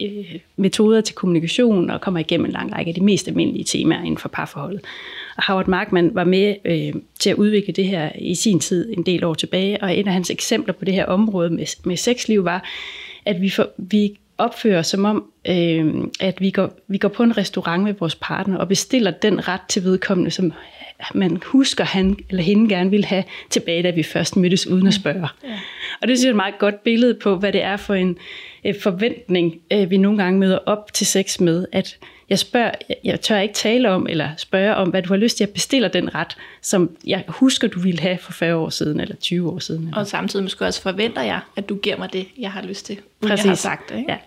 øh, 0.00 0.40
metoder 0.56 1.00
til 1.00 1.14
kommunikation 1.14 1.90
og 1.90 2.00
kommer 2.00 2.20
igennem 2.20 2.46
en 2.46 2.52
lang 2.52 2.72
række 2.72 2.88
af 2.88 2.94
de 2.94 3.04
mest 3.04 3.28
almindelige 3.28 3.64
temaer 3.64 4.00
inden 4.00 4.18
for 4.18 4.28
parforholdet. 4.28 4.80
Og 5.36 5.46
Howard 5.46 5.68
Markman 5.68 6.14
var 6.14 6.24
med 6.24 6.54
øh, 6.64 7.02
til 7.18 7.30
at 7.30 7.36
udvikle 7.36 7.72
det 7.72 7.84
her 7.84 8.10
i 8.18 8.34
sin 8.34 8.60
tid 8.60 8.92
en 8.92 9.02
del 9.02 9.24
år 9.24 9.34
tilbage, 9.34 9.82
og 9.82 9.96
en 9.96 10.06
af 10.06 10.12
hans 10.12 10.30
eksempler 10.30 10.74
på 10.74 10.84
det 10.84 10.94
her 10.94 11.06
område 11.06 11.50
med, 11.50 11.66
med 11.84 11.96
sexliv 11.96 12.44
var, 12.44 12.64
at 13.24 13.40
vi, 13.40 13.50
for, 13.50 13.70
vi 13.76 14.18
opfører 14.40 14.82
som 14.82 15.04
om, 15.04 15.24
øh, 15.48 15.94
at 16.20 16.40
vi 16.40 16.50
går, 16.50 16.70
vi 16.88 16.98
går 16.98 17.08
på 17.08 17.22
en 17.22 17.36
restaurant 17.36 17.82
med 17.82 17.94
vores 18.00 18.14
partner 18.14 18.58
og 18.58 18.68
bestiller 18.68 19.10
den 19.10 19.48
ret 19.48 19.60
til 19.68 19.84
vedkommende, 19.84 20.30
som 20.30 20.52
man 21.14 21.38
husker, 21.44 21.84
han 21.84 22.16
eller 22.30 22.42
hende 22.42 22.68
gerne 22.68 22.90
ville 22.90 23.06
have 23.06 23.24
tilbage, 23.50 23.82
da 23.82 23.90
vi 23.90 24.02
først 24.02 24.36
mødtes 24.36 24.66
uden 24.66 24.86
at 24.86 24.94
spørge. 24.94 25.28
Ja. 25.44 25.58
Og 26.02 26.08
det 26.08 26.18
synes 26.18 26.24
jeg 26.24 26.28
er 26.28 26.32
et 26.32 26.36
meget 26.36 26.58
godt 26.58 26.82
billede 26.84 27.14
på, 27.14 27.36
hvad 27.36 27.52
det 27.52 27.62
er 27.62 27.76
for 27.76 27.94
en 27.94 28.18
øh, 28.64 28.74
forventning, 28.82 29.60
øh, 29.72 29.90
vi 29.90 29.96
nogle 29.96 30.18
gange 30.22 30.40
møder 30.40 30.58
op 30.66 30.92
til 30.92 31.06
sex 31.06 31.40
med, 31.40 31.66
at 31.72 31.96
jeg 32.30 32.38
spørger, 32.38 32.70
jeg 33.04 33.20
tør 33.20 33.38
ikke 33.38 33.54
tale 33.54 33.90
om, 33.90 34.06
eller 34.06 34.28
spørge 34.36 34.76
om, 34.76 34.88
hvad 34.88 35.02
du 35.02 35.08
har 35.08 35.16
lyst 35.16 35.36
til, 35.36 35.44
at 35.44 35.50
bestille 35.50 35.90
den 35.92 36.14
ret, 36.14 36.36
som 36.62 36.90
jeg 37.06 37.24
husker, 37.28 37.68
du 37.68 37.80
ville 37.80 38.00
have 38.00 38.18
for 38.18 38.32
40 38.32 38.56
år 38.56 38.68
siden, 38.70 39.00
eller 39.00 39.16
20 39.16 39.50
år 39.50 39.58
siden. 39.58 39.82
Eller. 39.82 39.96
Og 39.96 40.06
samtidig 40.06 40.42
måske 40.42 40.64
også 40.64 40.82
forventer 40.82 41.22
jeg, 41.22 41.40
at 41.56 41.68
du 41.68 41.76
giver 41.76 41.96
mig 41.96 42.12
det, 42.12 42.26
jeg 42.38 42.52
har 42.52 42.62
lyst 42.62 42.86
til, 42.86 42.98
Præcis. 43.22 43.44
jeg 43.44 43.50
har 43.50 43.56
sagt 43.56 43.90
det. 43.90 43.98
Ikke? 43.98 44.12
Ja. 44.12 44.18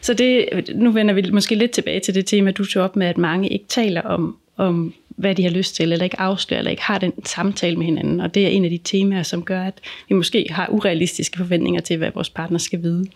Så 0.00 0.14
det, 0.14 0.48
nu 0.74 0.90
vender 0.90 1.14
vi 1.14 1.30
måske 1.30 1.54
lidt 1.54 1.70
tilbage 1.70 2.00
til 2.00 2.14
det 2.14 2.26
tema, 2.26 2.50
du 2.50 2.64
tog 2.64 2.82
op 2.82 2.96
med, 2.96 3.06
at 3.06 3.18
mange 3.18 3.48
ikke 3.48 3.66
taler 3.68 4.02
om 4.02 4.36
om 4.56 4.94
hvad 5.08 5.34
de 5.34 5.42
har 5.42 5.50
lyst 5.50 5.74
til, 5.74 5.92
eller 5.92 6.04
ikke 6.04 6.20
afslører, 6.20 6.58
eller 6.58 6.70
ikke 6.70 6.82
har 6.82 6.98
den 6.98 7.24
samtale 7.24 7.76
med 7.76 7.86
hinanden. 7.86 8.20
Og 8.20 8.34
det 8.34 8.44
er 8.44 8.48
en 8.48 8.64
af 8.64 8.70
de 8.70 8.78
temaer, 8.84 9.22
som 9.22 9.42
gør, 9.42 9.62
at 9.62 9.74
vi 10.08 10.14
måske 10.14 10.46
har 10.50 10.68
urealistiske 10.68 11.38
forventninger 11.38 11.80
til, 11.80 11.96
hvad 11.96 12.10
vores 12.14 12.30
partner 12.30 12.58
skal 12.58 12.82
vide. 12.82 13.06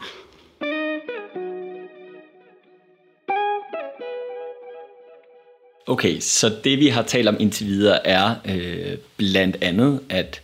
Okay, 5.87 6.21
så 6.21 6.57
det 6.65 6.79
vi 6.79 6.89
har 6.89 7.03
talt 7.03 7.29
om 7.29 7.37
indtil 7.41 7.67
videre 7.67 8.07
er 8.07 8.35
øh, 8.45 8.99
blandt 9.17 9.57
andet, 9.61 10.01
at 10.09 10.41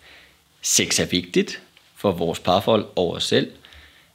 sex 0.63 1.01
er 1.01 1.07
vigtigt 1.07 1.61
for 1.97 2.13
vores 2.13 2.39
parforhold 2.39 2.87
og 2.97 3.13
os 3.13 3.25
selv. 3.25 3.51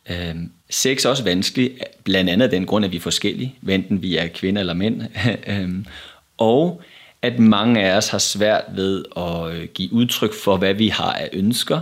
Øh, 0.10 0.36
sex 0.70 1.06
er 1.06 1.10
også 1.10 1.24
vanskeligt, 1.24 1.84
blandt 2.04 2.30
andet 2.30 2.44
af 2.44 2.50
den 2.50 2.66
grund, 2.66 2.86
at 2.86 2.92
vi 2.92 2.98
er 2.98 3.02
forskellige, 3.02 3.56
enten 3.70 4.02
vi 4.02 4.18
er 4.18 4.28
kvinder 4.28 4.60
eller 4.60 4.74
mænd. 4.74 5.02
øh, 5.48 5.70
og 6.38 6.82
at 7.22 7.40
mange 7.40 7.82
af 7.84 7.98
os 7.98 8.08
har 8.08 8.18
svært 8.18 8.64
ved 8.76 9.06
at 9.18 9.52
øh, 9.52 9.68
give 9.74 9.94
udtryk 9.94 10.34
for, 10.34 10.58
hvad 10.58 10.74
vi 10.74 10.88
har 10.88 11.14
af 11.14 11.30
ønsker. 11.34 11.80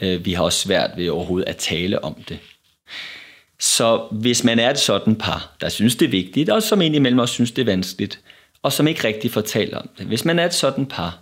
Øh, 0.00 0.24
vi 0.24 0.32
har 0.32 0.44
også 0.44 0.58
svært 0.58 0.90
ved 0.96 1.08
overhovedet 1.08 1.48
at 1.48 1.56
tale 1.56 2.04
om 2.04 2.14
det. 2.28 2.38
Så 3.58 4.08
hvis 4.10 4.44
man 4.44 4.58
er 4.58 4.70
et 4.70 4.78
sådan 4.78 5.16
par, 5.16 5.56
der 5.60 5.68
synes, 5.68 5.96
det 5.96 6.06
er 6.06 6.10
vigtigt, 6.10 6.50
og 6.50 6.62
som 6.62 6.80
indimellem 6.80 7.18
også 7.18 7.34
synes, 7.34 7.50
det 7.50 7.62
er 7.62 7.66
vanskeligt, 7.66 8.20
og 8.62 8.72
som 8.72 8.86
ikke 8.86 9.04
rigtig 9.04 9.30
fortæller 9.30 9.78
om 9.78 9.88
det. 9.98 10.06
Hvis 10.06 10.24
man 10.24 10.38
er 10.38 10.44
et 10.44 10.54
sådan 10.54 10.86
par, 10.86 11.18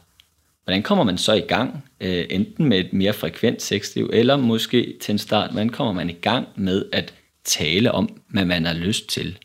hvordan 0.64 0.82
kommer 0.82 1.04
man 1.04 1.18
så 1.18 1.32
i 1.32 1.40
gang? 1.40 1.84
Øh, 2.00 2.26
enten 2.30 2.64
med 2.64 2.78
et 2.78 2.92
mere 2.92 3.12
frekvent 3.12 3.62
sexliv, 3.62 4.10
eller 4.12 4.36
måske 4.36 4.98
til 5.00 5.12
en 5.12 5.18
start, 5.18 5.50
hvordan 5.50 5.68
kommer 5.68 5.92
man 5.92 6.10
i 6.10 6.12
gang 6.12 6.48
med 6.56 6.84
at 6.92 7.14
tale 7.44 7.92
om, 7.92 8.22
hvad 8.28 8.44
man 8.44 8.64
har 8.64 8.74
lyst 8.74 9.08
til? 9.08 9.38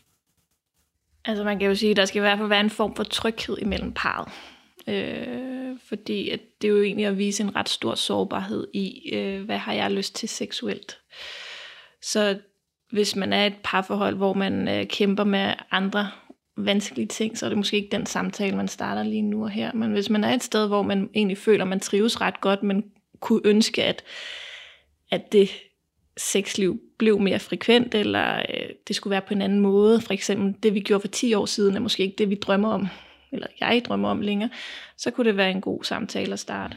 Altså 1.24 1.44
man 1.44 1.58
kan 1.58 1.68
jo 1.68 1.74
sige, 1.74 1.90
at 1.90 1.96
der 1.96 2.04
skal 2.04 2.18
i 2.18 2.20
hvert 2.20 2.38
fald 2.38 2.48
være 2.48 2.60
en 2.60 2.70
form 2.70 2.96
for 2.96 3.04
tryghed 3.04 3.58
imellem 3.58 3.92
parret. 3.92 4.32
Øh, 4.88 5.76
fordi 5.88 6.30
at 6.30 6.40
det 6.62 6.68
er 6.68 6.72
jo 6.72 6.82
egentlig 6.82 7.06
at 7.06 7.18
vise 7.18 7.42
en 7.42 7.56
ret 7.56 7.68
stor 7.68 7.94
sårbarhed 7.94 8.66
i, 8.74 9.10
øh, 9.12 9.44
hvad 9.44 9.58
har 9.58 9.72
jeg 9.72 9.90
lyst 9.90 10.14
til 10.14 10.28
seksuelt. 10.28 10.98
Så 12.02 12.38
hvis 12.90 13.16
man 13.16 13.32
er 13.32 13.46
et 13.46 13.56
parforhold, 13.62 14.16
hvor 14.16 14.34
man 14.34 14.68
øh, 14.68 14.86
kæmper 14.86 15.24
med 15.24 15.54
andre 15.70 16.10
vanskelige 16.56 17.06
ting, 17.06 17.38
så 17.38 17.46
er 17.46 17.48
det 17.48 17.58
måske 17.58 17.76
ikke 17.76 17.96
den 17.96 18.06
samtale, 18.06 18.56
man 18.56 18.68
starter 18.68 19.02
lige 19.02 19.22
nu 19.22 19.42
og 19.42 19.50
her. 19.50 19.72
Men 19.72 19.92
hvis 19.92 20.10
man 20.10 20.24
er 20.24 20.34
et 20.34 20.42
sted, 20.42 20.66
hvor 20.66 20.82
man 20.82 21.10
egentlig 21.14 21.38
føler, 21.38 21.64
man 21.64 21.80
trives 21.80 22.20
ret 22.20 22.40
godt, 22.40 22.62
men 22.62 22.84
kunne 23.20 23.40
ønske, 23.44 23.84
at, 23.84 24.04
at 25.10 25.32
det 25.32 25.50
sexliv 26.16 26.80
blev 26.98 27.20
mere 27.20 27.38
frekvent, 27.38 27.94
eller 27.94 28.38
øh, 28.38 28.68
det 28.88 28.96
skulle 28.96 29.10
være 29.10 29.20
på 29.20 29.34
en 29.34 29.42
anden 29.42 29.60
måde. 29.60 30.00
For 30.00 30.12
eksempel 30.12 30.54
det, 30.62 30.74
vi 30.74 30.80
gjorde 30.80 31.00
for 31.00 31.08
10 31.08 31.34
år 31.34 31.46
siden, 31.46 31.76
er 31.76 31.80
måske 31.80 32.02
ikke 32.02 32.16
det, 32.18 32.30
vi 32.30 32.34
drømmer 32.34 32.68
om, 32.68 32.86
eller 33.32 33.46
jeg 33.60 33.82
drømmer 33.84 34.08
om 34.08 34.20
længere. 34.20 34.50
Så 34.96 35.10
kunne 35.10 35.28
det 35.28 35.36
være 35.36 35.50
en 35.50 35.60
god 35.60 35.84
samtale 35.84 36.32
at 36.32 36.38
starte. 36.38 36.76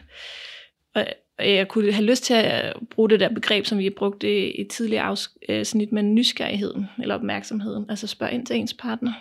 Og 0.95 1.05
jeg 1.39 1.67
kunne 1.67 1.91
have 1.91 2.05
lyst 2.05 2.23
til 2.23 2.33
at 2.33 2.73
bruge 2.89 3.09
det 3.09 3.19
der 3.19 3.29
begreb, 3.29 3.65
som 3.65 3.77
vi 3.77 3.83
har 3.83 3.93
brugt 3.97 4.23
i 4.23 4.61
et 4.61 4.67
tidligere 4.67 5.03
afsnit 5.03 5.89
øh, 5.89 5.93
med 5.93 6.03
nysgerrigheden, 6.03 6.85
eller 7.01 7.15
opmærksomheden. 7.15 7.85
Altså 7.89 8.07
spørg 8.07 8.31
ind 8.31 8.45
til 8.45 8.55
ens 8.55 8.73
partner. 8.73 9.13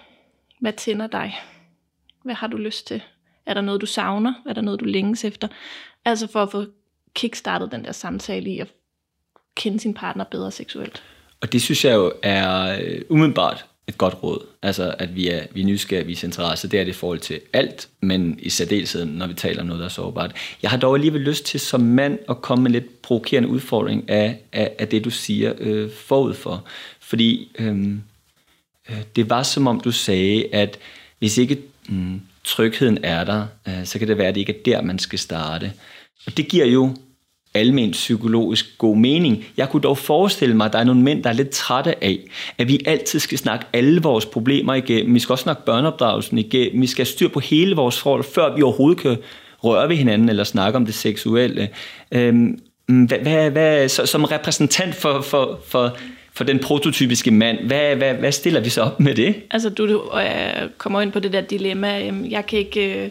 Hvad 0.60 0.72
tænder 0.72 1.06
dig? 1.06 1.34
Hvad 2.24 2.34
har 2.34 2.46
du 2.46 2.56
lyst 2.56 2.86
til? 2.86 3.02
Er 3.46 3.54
der 3.54 3.60
noget, 3.60 3.80
du 3.80 3.86
savner? 3.86 4.34
Er 4.48 4.52
der 4.52 4.60
noget, 4.60 4.80
du 4.80 4.84
længes 4.84 5.24
efter? 5.24 5.48
Altså 6.04 6.26
for 6.32 6.42
at 6.42 6.50
få 6.50 6.64
kickstartet 7.14 7.72
den 7.72 7.84
der 7.84 7.92
samtale 7.92 8.50
i 8.50 8.58
at 8.58 8.68
kende 9.54 9.80
sin 9.80 9.94
partner 9.94 10.24
bedre 10.24 10.50
seksuelt. 10.50 11.02
Og 11.40 11.52
det 11.52 11.62
synes 11.62 11.84
jeg 11.84 11.94
jo 11.94 12.12
er 12.22 12.78
øh, 12.82 13.00
umiddelbart 13.08 13.64
et 13.88 13.98
godt 13.98 14.22
råd. 14.22 14.46
Altså, 14.62 14.94
at 14.98 15.16
vi 15.16 15.28
er, 15.28 15.46
vi 15.52 15.60
er 15.60 15.64
nysgerrige, 15.64 16.06
vi 16.06 16.12
er 16.12 16.24
interesse. 16.24 16.68
Det 16.68 16.80
er 16.80 16.84
det 16.84 16.90
i 16.90 16.94
forhold 16.94 17.18
til 17.18 17.40
alt, 17.52 17.88
men 18.00 18.38
i 18.42 18.50
særdeleshed, 18.50 19.04
når 19.04 19.26
vi 19.26 19.34
taler 19.34 19.60
om 19.60 19.66
noget, 19.66 19.80
der 19.80 19.84
er 19.84 19.90
sårbart. 19.90 20.36
Jeg 20.62 20.70
har 20.70 20.78
dog 20.78 20.94
alligevel 20.94 21.20
lyst 21.20 21.44
til 21.44 21.60
som 21.60 21.80
mand 21.80 22.18
at 22.28 22.42
komme 22.42 22.62
med 22.62 22.70
lidt 22.70 23.02
provokerende 23.02 23.48
udfordring 23.48 24.10
af, 24.10 24.38
af, 24.52 24.74
af 24.78 24.88
det, 24.88 25.04
du 25.04 25.10
siger 25.10 25.52
øh, 25.58 25.90
forud 25.90 26.34
for. 26.34 26.64
Fordi 27.00 27.52
øh, 27.58 27.66
Øh, 27.66 27.96
Øh, 28.90 29.03
det 29.16 29.31
var 29.31 29.42
som 29.42 29.66
om 29.66 29.81
du 29.81 29.92
sagde, 29.92 30.55
at 30.55 30.79
hvis 31.18 31.38
ikke 31.38 31.59
mm, 31.88 32.20
trygheden 32.44 32.99
er 33.03 33.25
der, 33.25 33.46
øh, 33.68 33.85
så 33.85 33.99
kan 33.99 34.09
det 34.09 34.18
være, 34.18 34.29
at 34.29 34.35
det 34.35 34.40
ikke 34.40 34.53
er 34.53 34.62
der, 34.64 34.83
man 34.83 34.99
skal 34.99 35.18
starte. 35.18 35.72
Og 36.27 36.37
det 36.37 36.49
giver 36.49 36.66
jo 36.66 36.96
almen 37.55 37.90
psykologisk 37.90 38.79
god 38.79 38.96
mening. 38.96 39.44
Jeg 39.57 39.68
kunne 39.68 39.83
dog 39.83 39.99
forestille 39.99 40.57
mig, 40.57 40.66
at 40.66 40.72
der 40.72 40.79
er 40.79 40.85
nogle 40.85 41.03
mænd, 41.03 41.22
der 41.22 41.31
er 41.31 41.35
lidt 41.35 41.51
trætte 41.51 42.05
af, 42.05 42.18
at 42.59 42.68
vi 42.68 42.81
altid 42.87 43.18
skal 43.18 43.38
snakke 43.38 43.66
alle 43.72 44.03
vores 44.03 44.27
problemer 44.27 44.75
igennem. 44.75 45.14
Vi 45.14 45.18
skal 45.18 45.33
også 45.33 45.42
snakke 45.42 45.62
børneopdragelsen 45.66 46.38
igennem. 46.38 46.83
Vi 46.83 46.87
skal 46.87 47.07
styr 47.07 47.29
på 47.29 47.40
hele 47.40 47.77
vores 47.77 48.01
forhold, 48.01 48.25
før 48.25 48.57
vi 48.57 48.62
overhovedet 48.62 49.03
kan 49.03 49.16
røre 49.64 49.88
ved 49.88 49.96
hinanden 49.96 50.29
eller 50.29 50.44
snakke 50.44 50.77
om 50.77 50.85
det 50.85 50.94
seksuelle. 50.94 51.68
Øhm, 52.12 52.59
mm, 52.88 53.05
hvad, 53.05 53.18
hvad, 53.18 53.51
hvad, 53.51 53.88
så, 53.88 54.07
som 54.07 54.25
repræsentant 54.25 54.94
for, 54.94 55.20
for, 55.20 55.61
for 55.68 55.96
for 56.37 56.44
den 56.44 56.59
prototypiske 56.59 57.31
mand. 57.31 57.59
Hvad, 57.59 57.96
hvad, 57.96 58.14
hvad 58.14 58.33
stiller 58.33 58.61
vi 58.61 58.70
så 58.70 58.83
op 58.83 59.01
med 59.01 59.14
det? 59.14 59.42
Altså, 59.51 59.70
du, 59.70 59.88
du 59.88 60.18
øh, 60.18 60.70
kommer 60.79 61.01
ind 61.01 61.12
på 61.12 61.20
det 61.20 61.33
der 61.33 61.40
dilemma. 61.40 62.07
Øh, 62.07 62.33
jeg 62.33 62.46
kan 62.46 62.59
ikke... 62.59 63.05
Øh, 63.05 63.11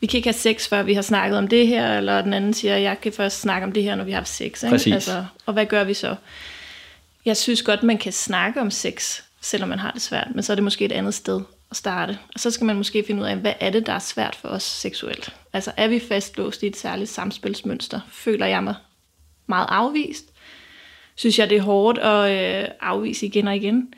vi 0.00 0.06
kan 0.06 0.18
ikke 0.18 0.28
have 0.28 0.34
sex, 0.34 0.68
før 0.68 0.82
vi 0.82 0.94
har 0.94 1.02
snakket 1.02 1.38
om 1.38 1.48
det 1.48 1.66
her, 1.66 1.98
eller 1.98 2.22
den 2.22 2.32
anden 2.32 2.54
siger, 2.54 2.76
jeg 2.76 3.00
kan 3.00 3.12
først 3.12 3.40
snakke 3.40 3.64
om 3.64 3.72
det 3.72 3.82
her, 3.82 3.94
når 3.94 4.04
vi 4.04 4.10
har 4.10 4.18
haft 4.18 4.28
sex. 4.28 4.62
Ikke? 4.62 4.68
Præcis. 4.68 4.92
Altså, 4.92 5.24
og 5.46 5.52
hvad 5.52 5.66
gør 5.66 5.84
vi 5.84 5.94
så? 5.94 6.16
Jeg 7.24 7.36
synes 7.36 7.62
godt, 7.62 7.82
man 7.82 7.98
kan 7.98 8.12
snakke 8.12 8.60
om 8.60 8.70
sex, 8.70 9.20
selvom 9.40 9.68
man 9.68 9.78
har 9.78 9.90
det 9.90 10.02
svært, 10.02 10.28
men 10.34 10.42
så 10.42 10.52
er 10.52 10.54
det 10.54 10.64
måske 10.64 10.84
et 10.84 10.92
andet 10.92 11.14
sted 11.14 11.40
at 11.70 11.76
starte. 11.76 12.18
Og 12.34 12.40
så 12.40 12.50
skal 12.50 12.64
man 12.64 12.76
måske 12.76 13.04
finde 13.06 13.22
ud 13.22 13.26
af, 13.26 13.36
hvad 13.36 13.52
er 13.60 13.70
det, 13.70 13.86
der 13.86 13.92
er 13.92 13.98
svært 13.98 14.38
for 14.40 14.48
os 14.48 14.62
seksuelt? 14.62 15.34
Altså 15.52 15.72
er 15.76 15.88
vi 15.88 16.00
fastlåst 16.08 16.62
i 16.62 16.66
et 16.66 16.76
særligt 16.76 17.10
samspilsmønster? 17.10 18.00
Føler 18.12 18.46
jeg 18.46 18.64
mig 18.64 18.74
meget 19.46 19.66
afvist? 19.70 20.24
Synes 21.14 21.38
jeg, 21.38 21.50
det 21.50 21.58
er 21.58 21.62
hårdt 21.62 21.98
at 21.98 22.62
øh, 22.62 22.68
afvise 22.80 23.26
igen 23.26 23.48
og 23.48 23.56
igen. 23.56 23.88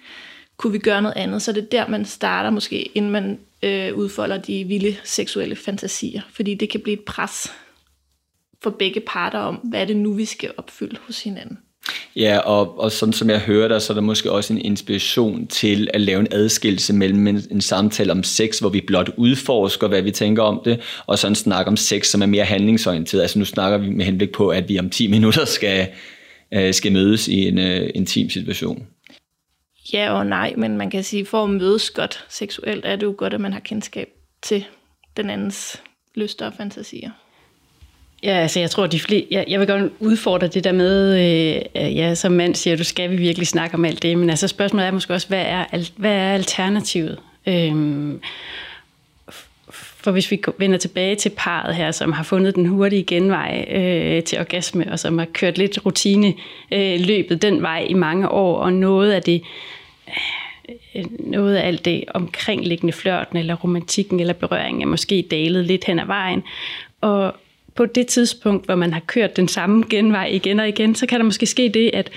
Kunne 0.56 0.72
vi 0.72 0.78
gøre 0.78 1.02
noget 1.02 1.16
andet? 1.16 1.42
Så 1.42 1.52
det 1.52 1.62
er 1.62 1.68
der, 1.68 1.88
man 1.88 2.04
starter 2.04 2.50
måske, 2.50 2.82
inden 2.82 3.10
man 3.10 3.38
øh, 3.62 3.94
udfolder 3.94 4.38
de 4.38 4.64
vilde 4.64 4.96
seksuelle 5.04 5.56
fantasier. 5.56 6.22
Fordi 6.32 6.54
det 6.54 6.70
kan 6.70 6.80
blive 6.80 6.96
et 6.96 7.04
pres 7.04 7.52
for 8.62 8.70
begge 8.70 9.00
parter 9.00 9.38
om, 9.38 9.54
hvad 9.54 9.80
er 9.80 9.84
det 9.84 9.96
nu, 9.96 10.12
vi 10.12 10.24
skal 10.24 10.50
opfylde 10.56 10.96
hos 11.06 11.22
hinanden. 11.22 11.58
Ja, 12.16 12.38
og, 12.38 12.80
og 12.80 12.92
sådan 12.92 13.12
som 13.12 13.30
jeg 13.30 13.40
hører 13.40 13.68
dig, 13.68 13.82
så 13.82 13.92
er 13.92 13.94
der 13.94 14.00
måske 14.02 14.32
også 14.32 14.52
en 14.52 14.60
inspiration 14.60 15.46
til 15.46 15.88
at 15.94 16.00
lave 16.00 16.20
en 16.20 16.28
adskillelse 16.30 16.92
mellem 16.92 17.26
en, 17.26 17.42
en 17.50 17.60
samtale 17.60 18.12
om 18.12 18.22
sex, 18.22 18.58
hvor 18.58 18.68
vi 18.68 18.80
blot 18.86 19.10
udforsker, 19.16 19.88
hvad 19.88 20.02
vi 20.02 20.10
tænker 20.10 20.42
om 20.42 20.60
det, 20.64 20.80
og 21.06 21.18
så 21.18 21.26
en 21.26 21.34
snak 21.34 21.66
om 21.66 21.76
sex, 21.76 22.06
som 22.06 22.22
er 22.22 22.26
mere 22.26 22.44
handlingsorienteret. 22.44 23.22
Altså 23.22 23.38
nu 23.38 23.44
snakker 23.44 23.78
vi 23.78 23.90
med 23.90 24.04
henblik 24.04 24.32
på, 24.32 24.48
at 24.48 24.68
vi 24.68 24.78
om 24.78 24.90
10 24.90 25.06
minutter 25.06 25.44
skal, 25.44 25.88
øh, 26.52 26.74
skal 26.74 26.92
mødes 26.92 27.28
i 27.28 27.48
en 27.48 27.58
øh, 27.58 27.90
intim 27.94 28.30
situation. 28.30 28.86
Ja 29.92 30.10
og 30.10 30.26
nej, 30.26 30.54
men 30.56 30.76
man 30.76 30.90
kan 30.90 31.04
sige, 31.04 31.26
for 31.26 31.44
at 31.44 31.50
mødes 31.50 31.90
godt 31.90 32.24
seksuelt, 32.28 32.84
er 32.84 32.96
det 32.96 33.06
jo 33.06 33.14
godt, 33.18 33.34
at 33.34 33.40
man 33.40 33.52
har 33.52 33.60
kendskab 33.60 34.08
til 34.42 34.64
den 35.16 35.30
andens 35.30 35.82
lyster 36.14 36.46
og 36.46 36.54
fantasier. 36.56 37.10
Ja, 38.22 38.32
altså 38.32 38.60
jeg 38.60 38.70
tror, 38.70 38.86
de 38.86 39.00
flere, 39.00 39.26
jeg, 39.30 39.44
jeg 39.48 39.60
vil 39.60 39.68
godt 39.68 39.92
udfordre 40.00 40.46
det 40.46 40.64
der 40.64 40.72
med, 40.72 41.18
øh, 41.76 41.96
ja, 41.96 42.14
som 42.14 42.32
mand 42.32 42.54
siger, 42.54 42.76
du 42.76 42.84
skal 42.84 43.10
vi 43.10 43.16
virkelig 43.16 43.46
snakke 43.46 43.74
om 43.74 43.84
alt 43.84 44.02
det, 44.02 44.18
men 44.18 44.30
altså 44.30 44.48
spørgsmålet 44.48 44.86
er 44.86 44.90
måske 44.90 45.14
også, 45.14 45.28
hvad 45.28 45.44
er, 45.46 45.90
hvad 45.96 46.12
er 46.12 46.34
alternativet? 46.34 47.18
Øhm, 47.46 48.20
for 50.06 50.10
hvis 50.12 50.30
vi 50.30 50.42
vender 50.58 50.78
tilbage 50.78 51.14
til 51.14 51.32
parret 51.36 51.74
her, 51.74 51.90
som 51.90 52.12
har 52.12 52.24
fundet 52.24 52.54
den 52.54 52.66
hurtige 52.66 53.04
genvej 53.04 53.64
øh, 53.70 54.22
til 54.22 54.38
orgasme, 54.38 54.92
og 54.92 54.98
som 54.98 55.18
har 55.18 55.26
kørt 55.32 55.58
lidt 55.58 55.86
rutine 55.86 56.34
øh, 56.72 57.00
løbet 57.00 57.42
den 57.42 57.62
vej 57.62 57.86
i 57.88 57.94
mange 57.94 58.28
år, 58.28 58.58
og 58.58 58.72
noget 58.72 59.12
af 59.12 59.22
det, 59.22 59.42
øh, 60.94 61.04
noget 61.20 61.56
af 61.56 61.66
alt 61.66 61.84
det 61.84 62.04
omkringliggende 62.14 62.92
flørten, 62.92 63.38
eller 63.38 63.54
romantikken, 63.54 64.20
eller 64.20 64.34
berøringen 64.34 64.82
er 64.82 64.86
måske 64.86 65.26
dalet 65.30 65.64
lidt 65.64 65.84
hen 65.84 65.98
ad 65.98 66.06
vejen. 66.06 66.42
Og 67.00 67.34
på 67.74 67.86
det 67.86 68.06
tidspunkt, 68.06 68.64
hvor 68.64 68.74
man 68.74 68.92
har 68.92 69.00
kørt 69.00 69.36
den 69.36 69.48
samme 69.48 69.84
genvej 69.90 70.26
igen 70.26 70.60
og 70.60 70.68
igen, 70.68 70.94
så 70.94 71.06
kan 71.06 71.20
der 71.20 71.24
måske 71.24 71.46
ske 71.46 71.68
det, 71.68 71.90
at 71.94 72.10